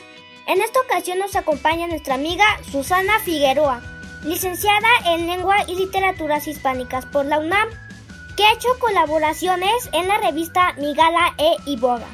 En 0.48 0.62
esta 0.62 0.82
ocasión 0.82 1.20
nos 1.20 1.36
acompaña 1.36 1.88
nuestra 1.88 2.16
amiga 2.16 2.46
Susana 2.72 3.20
Figueroa, 3.20 3.95
licenciada 4.26 4.88
en 5.06 5.28
Lengua 5.28 5.56
y 5.68 5.76
Literaturas 5.76 6.48
Hispánicas 6.48 7.06
por 7.06 7.26
la 7.26 7.40
UNAM, 7.40 7.70
que 8.36 8.44
ha 8.44 8.54
hecho 8.54 8.68
colaboraciones 8.80 9.90
en 9.94 10.08
la 10.08 10.18
revista 10.18 10.74
Migala 10.78 11.34
e 11.38 11.56
Iboga. 11.68 12.08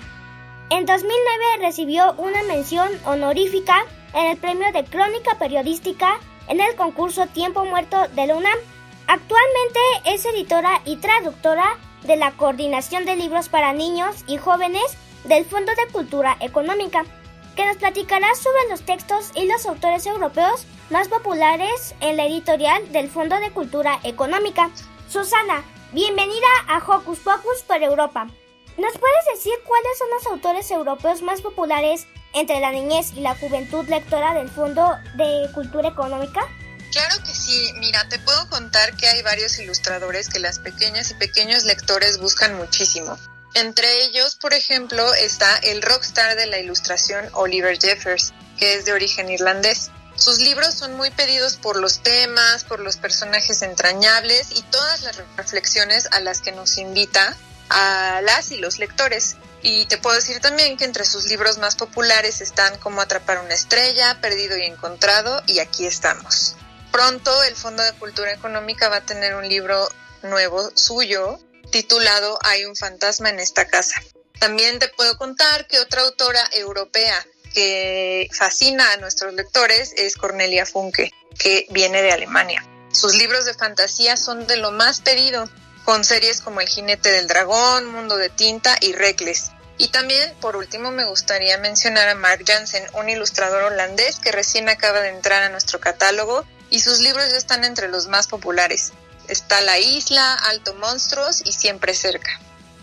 En 0.69 0.85
2009 0.85 1.65
recibió 1.65 2.13
una 2.17 2.43
mención 2.43 2.89
honorífica 3.05 3.83
en 4.13 4.27
el 4.27 4.37
premio 4.37 4.71
de 4.73 4.83
Crónica 4.83 5.37
Periodística 5.39 6.19
en 6.47 6.59
el 6.59 6.75
concurso 6.75 7.27
Tiempo 7.27 7.65
Muerto 7.65 7.97
de 8.09 8.27
la 8.27 8.35
UNAM. 8.35 8.57
Actualmente 9.07 9.79
es 10.05 10.25
editora 10.25 10.81
y 10.85 10.97
traductora 10.97 11.77
de 12.03 12.17
la 12.17 12.31
Coordinación 12.31 13.05
de 13.05 13.15
Libros 13.15 13.47
para 13.47 13.73
Niños 13.73 14.23
y 14.27 14.37
Jóvenes 14.37 14.97
del 15.23 15.45
Fondo 15.45 15.71
de 15.71 15.91
Cultura 15.91 16.35
Económica, 16.41 17.05
que 17.55 17.65
nos 17.65 17.77
platicará 17.77 18.33
sobre 18.35 18.69
los 18.69 18.81
textos 18.81 19.31
y 19.35 19.45
los 19.45 19.65
autores 19.65 20.05
europeos 20.05 20.65
más 20.91 21.07
populares 21.07 21.95
en 22.01 22.17
la 22.17 22.25
editorial 22.25 22.91
del 22.91 23.09
Fondo 23.09 23.39
de 23.39 23.51
Cultura 23.51 23.99
Económica. 24.03 24.69
Susana, 25.09 25.63
bienvenida 25.93 26.47
a 26.67 26.79
Hocus 26.79 27.19
Pocus 27.19 27.63
por 27.65 27.81
Europa. 27.81 28.27
¿Nos 28.77 28.97
puedes 28.97 29.25
decir 29.33 29.53
cuáles 29.65 29.97
son 29.97 30.07
los 30.09 30.27
autores 30.27 30.69
europeos 30.69 31.21
más 31.21 31.41
populares 31.41 32.07
entre 32.33 32.59
la 32.59 32.71
niñez 32.71 33.13
y 33.15 33.21
la 33.21 33.35
juventud 33.35 33.87
lectora 33.87 34.33
del 34.33 34.49
Fondo 34.49 34.97
de 35.15 35.49
Cultura 35.53 35.89
Económica? 35.89 36.41
Claro 36.91 37.23
que 37.23 37.33
sí, 37.33 37.71
mira, 37.77 38.07
te 38.09 38.19
puedo 38.19 38.49
contar 38.49 38.95
que 38.97 39.07
hay 39.07 39.21
varios 39.21 39.59
ilustradores 39.59 40.27
que 40.27 40.39
las 40.39 40.59
pequeñas 40.59 41.11
y 41.11 41.13
pequeños 41.13 41.63
lectores 41.63 42.19
buscan 42.19 42.57
muchísimo. 42.57 43.17
Entre 43.53 44.03
ellos, 44.03 44.35
por 44.35 44.53
ejemplo, 44.53 45.13
está 45.13 45.57
el 45.57 45.81
rockstar 45.81 46.35
de 46.35 46.47
la 46.47 46.59
ilustración 46.59 47.29
Oliver 47.33 47.77
Jeffers, 47.79 48.33
que 48.57 48.75
es 48.75 48.85
de 48.85 48.93
origen 48.93 49.29
irlandés. 49.29 49.89
Sus 50.21 50.37
libros 50.37 50.75
son 50.75 50.93
muy 50.93 51.09
pedidos 51.09 51.55
por 51.55 51.77
los 51.77 52.03
temas, 52.03 52.63
por 52.63 52.79
los 52.79 52.97
personajes 52.97 53.63
entrañables 53.63 54.51
y 54.51 54.61
todas 54.61 55.01
las 55.01 55.17
reflexiones 55.35 56.07
a 56.11 56.19
las 56.19 56.41
que 56.41 56.51
nos 56.51 56.77
invita 56.77 57.35
a 57.69 58.21
las 58.21 58.51
y 58.51 58.57
los 58.57 58.77
lectores. 58.77 59.37
Y 59.63 59.87
te 59.87 59.97
puedo 59.97 60.15
decir 60.15 60.39
también 60.39 60.77
que 60.77 60.85
entre 60.85 61.05
sus 61.05 61.25
libros 61.25 61.57
más 61.57 61.75
populares 61.75 62.39
están 62.39 62.77
Cómo 62.77 63.01
atrapar 63.01 63.39
una 63.39 63.55
estrella, 63.55 64.21
Perdido 64.21 64.55
y 64.59 64.65
encontrado 64.65 65.41
y 65.47 65.57
Aquí 65.57 65.87
estamos. 65.87 66.55
Pronto 66.91 67.41
el 67.45 67.55
Fondo 67.55 67.81
de 67.81 67.93
Cultura 67.93 68.31
Económica 68.31 68.89
va 68.89 68.97
a 68.97 69.05
tener 69.05 69.33
un 69.33 69.49
libro 69.49 69.89
nuevo 70.21 70.69
suyo 70.75 71.39
titulado 71.71 72.37
Hay 72.43 72.65
un 72.65 72.75
fantasma 72.75 73.31
en 73.31 73.39
esta 73.39 73.65
casa. 73.65 73.99
También 74.39 74.77
te 74.77 74.87
puedo 74.89 75.17
contar 75.17 75.65
que 75.65 75.79
otra 75.79 76.03
autora 76.03 76.47
europea 76.51 77.25
que 77.53 78.29
fascina 78.31 78.91
a 78.93 78.97
nuestros 78.97 79.33
lectores 79.33 79.93
es 79.97 80.15
Cornelia 80.15 80.65
Funke, 80.65 81.11
que 81.37 81.67
viene 81.69 82.01
de 82.01 82.11
Alemania. 82.11 82.65
Sus 82.91 83.15
libros 83.15 83.45
de 83.45 83.53
fantasía 83.53 84.17
son 84.17 84.47
de 84.47 84.57
lo 84.57 84.71
más 84.71 85.01
pedido, 85.01 85.49
con 85.85 86.03
series 86.03 86.41
como 86.41 86.61
El 86.61 86.67
jinete 86.67 87.11
del 87.11 87.27
dragón, 87.27 87.87
Mundo 87.91 88.17
de 88.17 88.29
tinta 88.29 88.77
y 88.81 88.93
Reckless. 88.93 89.51
Y 89.77 89.87
también, 89.87 90.33
por 90.41 90.55
último, 90.55 90.91
me 90.91 91.05
gustaría 91.05 91.57
mencionar 91.57 92.07
a 92.09 92.15
Mark 92.15 92.43
Jansen, 92.45 92.83
un 92.93 93.09
ilustrador 93.09 93.63
holandés 93.63 94.19
que 94.19 94.31
recién 94.31 94.69
acaba 94.69 95.01
de 95.01 95.09
entrar 95.09 95.41
a 95.41 95.49
nuestro 95.49 95.79
catálogo 95.79 96.45
y 96.69 96.81
sus 96.81 96.99
libros 96.99 97.31
ya 97.31 97.37
están 97.37 97.63
entre 97.63 97.87
los 97.87 98.07
más 98.07 98.27
populares. 98.27 98.93
Está 99.27 99.61
La 99.61 99.79
Isla, 99.79 100.35
Alto 100.35 100.75
Monstruos 100.75 101.41
y 101.45 101.53
Siempre 101.53 101.93
Cerca. 101.93 102.39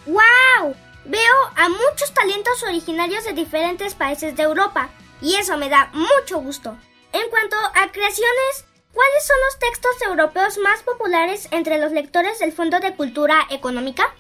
¡Wow! 0.06 0.74
Veo 1.08 1.52
a 1.56 1.70
muchos 1.70 2.12
talentos 2.12 2.62
originarios 2.64 3.24
de 3.24 3.32
diferentes 3.32 3.94
países 3.94 4.36
de 4.36 4.42
Europa 4.42 4.90
y 5.22 5.36
eso 5.36 5.56
me 5.56 5.70
da 5.70 5.90
mucho 5.94 6.38
gusto. 6.38 6.78
En 7.14 7.30
cuanto 7.30 7.56
a 7.56 7.90
creaciones, 7.90 8.66
¿cuáles 8.92 9.26
son 9.26 9.36
los 9.46 9.58
textos 9.58 10.02
europeos 10.02 10.58
más 10.58 10.82
populares 10.82 11.48
entre 11.50 11.78
los 11.78 11.92
lectores 11.92 12.38
del 12.40 12.52
Fondo 12.52 12.78
de 12.80 12.94
Cultura 12.94 13.46
Económica? 13.48 14.14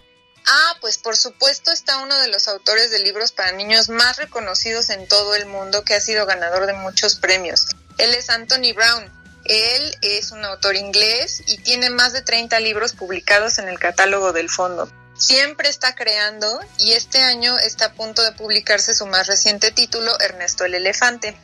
Ah, 0.46 0.76
pues 0.80 0.96
por 0.96 1.14
supuesto 1.18 1.70
está 1.72 2.00
uno 2.00 2.18
de 2.20 2.28
los 2.28 2.48
autores 2.48 2.90
de 2.90 3.00
libros 3.00 3.32
para 3.32 3.52
niños 3.52 3.90
más 3.90 4.16
reconocidos 4.16 4.88
en 4.88 5.06
todo 5.08 5.34
el 5.34 5.44
mundo 5.44 5.84
que 5.84 5.92
ha 5.94 6.00
sido 6.00 6.24
ganador 6.24 6.64
de 6.64 6.72
muchos 6.72 7.16
premios. 7.16 7.66
Él 7.98 8.14
es 8.14 8.30
Anthony 8.30 8.72
Brown. 8.74 9.12
Él 9.44 9.94
es 10.00 10.32
un 10.32 10.42
autor 10.42 10.76
inglés 10.76 11.42
y 11.46 11.58
tiene 11.58 11.90
más 11.90 12.14
de 12.14 12.22
30 12.22 12.58
libros 12.60 12.94
publicados 12.94 13.58
en 13.58 13.68
el 13.68 13.78
catálogo 13.78 14.32
del 14.32 14.48
fondo. 14.48 14.90
Siempre 15.18 15.68
está 15.68 15.96
creando 15.96 16.60
y 16.78 16.92
este 16.92 17.20
año 17.20 17.58
está 17.58 17.86
a 17.86 17.92
punto 17.92 18.22
de 18.22 18.30
publicarse 18.32 18.94
su 18.94 19.04
más 19.04 19.26
reciente 19.26 19.72
título, 19.72 20.18
Ernesto 20.20 20.64
el 20.64 20.74
Elefante. 20.74 21.36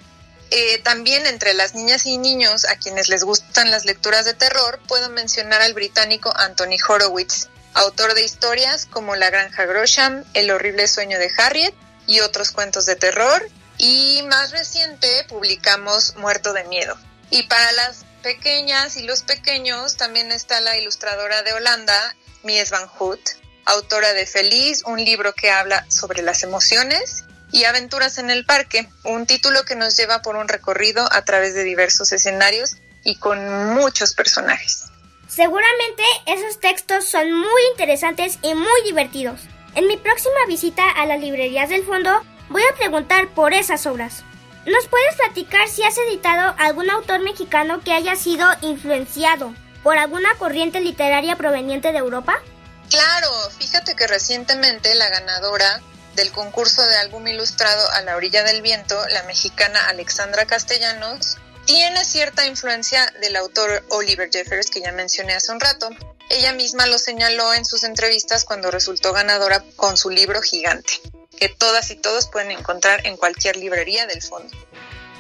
Eh, 0.52 0.78
también 0.84 1.26
entre 1.26 1.54
las 1.54 1.74
niñas 1.74 2.06
y 2.06 2.16
niños 2.16 2.66
a 2.66 2.76
quienes 2.76 3.08
les 3.08 3.24
gustan 3.24 3.72
las 3.72 3.84
lecturas 3.84 4.24
de 4.24 4.34
terror, 4.34 4.80
puedo 4.86 5.10
mencionar 5.10 5.60
al 5.60 5.74
británico 5.74 6.32
Anthony 6.36 6.76
Horowitz, 6.88 7.48
autor 7.74 8.14
de 8.14 8.24
historias 8.24 8.86
como 8.86 9.16
La 9.16 9.30
Granja 9.30 9.66
Grosham, 9.66 10.22
El 10.34 10.52
horrible 10.52 10.86
sueño 10.86 11.18
de 11.18 11.32
Harriet 11.36 11.74
y 12.06 12.20
otros 12.20 12.52
cuentos 12.52 12.86
de 12.86 12.94
terror. 12.94 13.48
Y 13.76 14.22
más 14.28 14.52
reciente 14.52 15.26
publicamos 15.28 16.14
Muerto 16.14 16.52
de 16.52 16.62
Miedo. 16.62 16.96
Y 17.30 17.42
para 17.48 17.72
las 17.72 18.04
pequeñas 18.22 18.96
y 18.96 19.02
los 19.02 19.24
pequeños 19.24 19.96
también 19.96 20.30
está 20.30 20.60
la 20.60 20.78
ilustradora 20.78 21.42
de 21.42 21.54
Holanda, 21.54 22.14
Mies 22.44 22.70
van 22.70 22.88
Hout, 22.98 23.20
autora 23.66 24.12
de 24.12 24.26
Feliz, 24.26 24.82
un 24.86 25.04
libro 25.04 25.32
que 25.34 25.50
habla 25.50 25.84
sobre 25.88 26.22
las 26.22 26.42
emociones, 26.42 27.24
y 27.54 27.64
Aventuras 27.64 28.18
en 28.18 28.30
el 28.30 28.44
Parque, 28.44 28.88
un 29.04 29.26
título 29.26 29.64
que 29.64 29.76
nos 29.76 29.96
lleva 29.96 30.22
por 30.22 30.34
un 30.34 30.48
recorrido 30.48 31.06
a 31.12 31.24
través 31.24 31.54
de 31.54 31.62
diversos 31.62 32.10
escenarios 32.10 32.76
y 33.04 33.16
con 33.16 33.74
muchos 33.74 34.12
personajes. 34.14 34.86
Seguramente 35.28 36.02
esos 36.26 36.58
textos 36.58 37.06
son 37.06 37.32
muy 37.32 37.62
interesantes 37.70 38.38
y 38.42 38.54
muy 38.54 38.82
divertidos. 38.84 39.40
En 39.76 39.86
mi 39.86 39.96
próxima 39.96 40.34
visita 40.48 40.90
a 40.90 41.06
las 41.06 41.20
librerías 41.20 41.68
del 41.68 41.84
fondo 41.84 42.24
voy 42.48 42.62
a 42.62 42.74
preguntar 42.76 43.28
por 43.28 43.54
esas 43.54 43.86
obras. 43.86 44.24
¿Nos 44.66 44.88
puedes 44.88 45.14
platicar 45.14 45.68
si 45.68 45.84
has 45.84 45.96
editado 45.98 46.56
algún 46.58 46.90
autor 46.90 47.20
mexicano 47.20 47.82
que 47.84 47.92
haya 47.92 48.16
sido 48.16 48.48
influenciado 48.62 49.54
por 49.84 49.96
alguna 49.96 50.34
corriente 50.38 50.80
literaria 50.80 51.36
proveniente 51.36 51.92
de 51.92 51.98
Europa? 51.98 52.42
Claro, 52.90 53.30
fíjate 53.58 53.94
que 53.96 54.06
recientemente 54.06 54.94
la 54.94 55.08
ganadora 55.08 55.82
del 56.14 56.30
concurso 56.32 56.82
de 56.82 56.96
álbum 56.96 57.26
ilustrado 57.26 57.90
A 57.90 58.02
la 58.02 58.16
orilla 58.16 58.44
del 58.44 58.62
viento, 58.62 58.96
la 59.08 59.22
mexicana 59.24 59.88
Alexandra 59.88 60.46
Castellanos, 60.46 61.38
tiene 61.64 62.04
cierta 62.04 62.46
influencia 62.46 63.10
del 63.20 63.36
autor 63.36 63.84
Oliver 63.90 64.28
Jeffers 64.30 64.70
que 64.70 64.80
ya 64.80 64.92
mencioné 64.92 65.34
hace 65.34 65.50
un 65.50 65.60
rato. 65.60 65.88
Ella 66.28 66.52
misma 66.52 66.86
lo 66.86 66.98
señaló 66.98 67.54
en 67.54 67.64
sus 67.64 67.84
entrevistas 67.84 68.44
cuando 68.44 68.70
resultó 68.70 69.12
ganadora 69.12 69.64
con 69.76 69.96
su 69.96 70.10
libro 70.10 70.40
Gigante, 70.42 71.00
que 71.38 71.48
todas 71.48 71.90
y 71.90 71.96
todos 71.96 72.28
pueden 72.28 72.50
encontrar 72.50 73.06
en 73.06 73.16
cualquier 73.16 73.56
librería 73.56 74.06
del 74.06 74.22
fondo. 74.22 74.54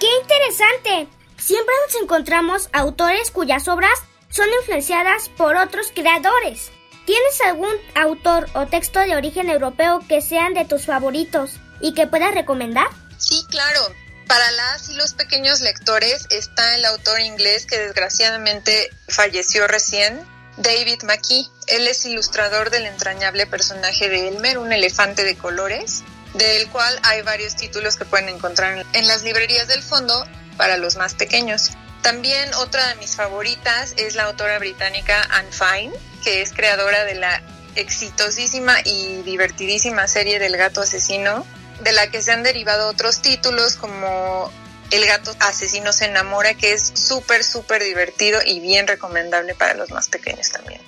¡Qué 0.00 0.06
interesante! 0.22 1.08
Siempre 1.38 1.74
nos 1.86 2.02
encontramos 2.02 2.68
autores 2.72 3.30
cuyas 3.30 3.68
obras 3.68 3.98
son 4.30 4.48
influenciadas 4.60 5.28
por 5.30 5.56
otros 5.56 5.88
creadores. 5.94 6.70
¿Tienes 7.06 7.40
algún 7.42 7.74
autor 7.94 8.48
o 8.54 8.66
texto 8.66 9.00
de 9.00 9.14
origen 9.14 9.50
europeo 9.50 10.00
que 10.08 10.22
sean 10.22 10.54
de 10.54 10.64
tus 10.64 10.86
favoritos 10.86 11.52
y 11.80 11.92
que 11.92 12.06
puedas 12.06 12.34
recomendar? 12.34 12.86
Sí, 13.18 13.44
claro. 13.50 13.80
Para 14.26 14.50
las 14.52 14.88
y 14.88 14.94
los 14.94 15.12
pequeños 15.12 15.60
lectores 15.60 16.26
está 16.30 16.76
el 16.76 16.84
autor 16.86 17.20
inglés 17.20 17.66
que 17.66 17.78
desgraciadamente 17.78 18.90
falleció 19.08 19.66
recién, 19.66 20.18
David 20.56 21.02
McKee. 21.02 21.46
Él 21.66 21.86
es 21.86 22.06
ilustrador 22.06 22.70
del 22.70 22.86
entrañable 22.86 23.46
personaje 23.46 24.08
de 24.08 24.28
Elmer, 24.28 24.56
un 24.56 24.72
elefante 24.72 25.24
de 25.24 25.36
colores, 25.36 26.04
del 26.32 26.68
cual 26.70 26.98
hay 27.02 27.20
varios 27.20 27.54
títulos 27.54 27.96
que 27.96 28.06
pueden 28.06 28.30
encontrar 28.30 28.84
en 28.92 29.06
las 29.06 29.22
librerías 29.22 29.68
del 29.68 29.82
fondo 29.82 30.26
para 30.56 30.78
los 30.78 30.96
más 30.96 31.14
pequeños. 31.14 31.70
También 32.04 32.52
otra 32.56 32.86
de 32.88 32.96
mis 32.96 33.16
favoritas 33.16 33.94
es 33.96 34.14
la 34.14 34.24
autora 34.24 34.58
británica 34.58 35.26
Anne 35.30 35.48
Fine, 35.50 35.92
que 36.22 36.42
es 36.42 36.52
creadora 36.52 37.06
de 37.06 37.14
la 37.14 37.42
exitosísima 37.76 38.76
y 38.84 39.22
divertidísima 39.22 40.06
serie 40.06 40.38
del 40.38 40.54
gato 40.58 40.82
asesino, 40.82 41.46
de 41.80 41.92
la 41.92 42.10
que 42.10 42.20
se 42.20 42.30
han 42.30 42.42
derivado 42.42 42.90
otros 42.90 43.22
títulos 43.22 43.76
como 43.76 44.52
El 44.90 45.06
gato 45.06 45.34
asesino 45.40 45.94
se 45.94 46.04
enamora, 46.04 46.52
que 46.52 46.74
es 46.74 46.92
súper, 46.94 47.42
súper 47.42 47.82
divertido 47.82 48.38
y 48.44 48.60
bien 48.60 48.86
recomendable 48.86 49.54
para 49.54 49.72
los 49.72 49.90
más 49.90 50.10
pequeños 50.10 50.50
también. 50.50 50.82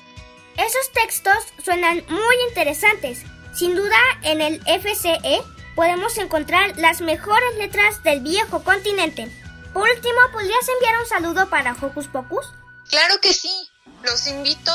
Esos 0.59 0.93
textos 0.93 1.39
suenan 1.65 2.05
muy 2.11 2.37
interesantes. 2.51 3.21
Sin 3.55 3.75
duda, 3.75 3.99
en 4.23 4.43
el 4.43 4.61
FCE 4.61 5.41
podemos 5.75 6.19
encontrar 6.19 6.77
las 6.77 7.01
mejores 7.01 7.57
letras 7.57 8.03
del 8.03 8.21
viejo 8.21 8.63
continente. 8.63 9.31
Por 9.77 9.91
último, 9.91 10.19
¿podrías 10.33 10.67
enviar 10.71 10.99
un 11.03 11.07
saludo 11.07 11.51
para 11.51 11.77
Hocus 11.79 12.09
Pocus? 12.09 12.47
Claro 12.89 13.21
que 13.21 13.35
sí. 13.35 13.69
Los 14.05 14.27
invito 14.27 14.73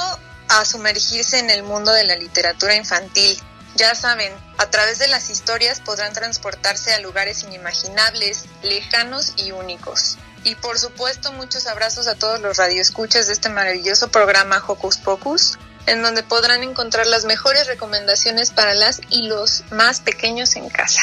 a 0.47 0.63
sumergirse 0.63 1.39
en 1.39 1.49
el 1.49 1.63
mundo 1.63 1.91
de 1.91 2.03
la 2.03 2.15
literatura 2.15 2.75
infantil. 2.75 3.35
Ya 3.73 3.95
saben, 3.95 4.31
a 4.59 4.69
través 4.69 4.99
de 4.99 5.07
las 5.07 5.31
historias 5.31 5.79
podrán 5.79 6.13
transportarse 6.13 6.93
a 6.93 6.99
lugares 6.99 7.41
inimaginables, 7.41 8.45
lejanos 8.61 9.33
y 9.37 9.51
únicos. 9.53 10.19
Y 10.43 10.53
por 10.53 10.77
supuesto, 10.77 11.31
muchos 11.31 11.65
abrazos 11.65 12.05
a 12.05 12.13
todos 12.13 12.39
los 12.39 12.57
radioescuchas 12.57 13.25
de 13.25 13.33
este 13.33 13.49
maravilloso 13.49 14.11
programa 14.11 14.63
Hocus 14.67 14.99
Pocus, 14.99 15.57
en 15.87 16.03
donde 16.03 16.21
podrán 16.21 16.61
encontrar 16.61 17.07
las 17.07 17.25
mejores 17.25 17.65
recomendaciones 17.65 18.51
para 18.51 18.75
las 18.75 19.01
y 19.09 19.23
los 19.23 19.63
más 19.71 19.99
pequeños 19.99 20.55
en 20.55 20.69
casa. 20.69 21.01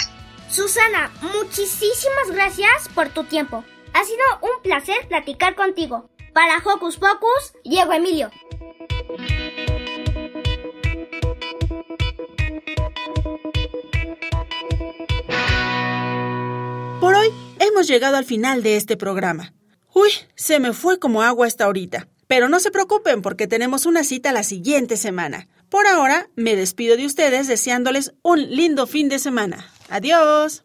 Susana, 0.53 1.11
muchísimas 1.21 2.31
gracias 2.31 2.89
por 2.95 3.09
tu 3.09 3.25
tiempo. 3.25 3.65
Ha 3.95 4.05
sido 4.05 4.25
un 4.43 4.63
placer 4.63 5.09
platicar 5.09 5.55
contigo. 5.55 6.09
Para 6.33 6.59
Hocus 6.59 6.99
Pocus, 6.99 7.53
Diego 7.65 7.93
Emilio. 7.93 8.31
Por 17.01 17.15
hoy 17.15 17.33
hemos 17.59 17.89
llegado 17.89 18.17
al 18.17 18.25
final 18.25 18.63
de 18.63 18.77
este 18.77 18.97
programa. 18.97 19.53
Uy, 19.95 20.11
se 20.35 20.61
me 20.61 20.73
fue 20.73 20.99
como 20.99 21.23
agua 21.23 21.47
esta 21.47 21.65
ahorita. 21.65 22.09
Pero 22.29 22.49
no 22.49 22.61
se 22.61 22.71
preocupen 22.71 23.23
porque 23.23 23.47
tenemos 23.47 23.87
una 23.87 24.05
cita 24.05 24.33
la 24.33 24.43
siguiente 24.43 24.97
semana. 24.99 25.49
Por 25.71 25.87
ahora, 25.87 26.29
me 26.37 26.57
despido 26.57 26.97
de 26.97 27.07
ustedes 27.07 27.49
deseándoles 27.49 28.13
un 28.23 28.55
lindo 28.55 28.87
fin 28.87 29.09
de 29.09 29.19
semana. 29.19 29.71
Adiós. 29.89 30.65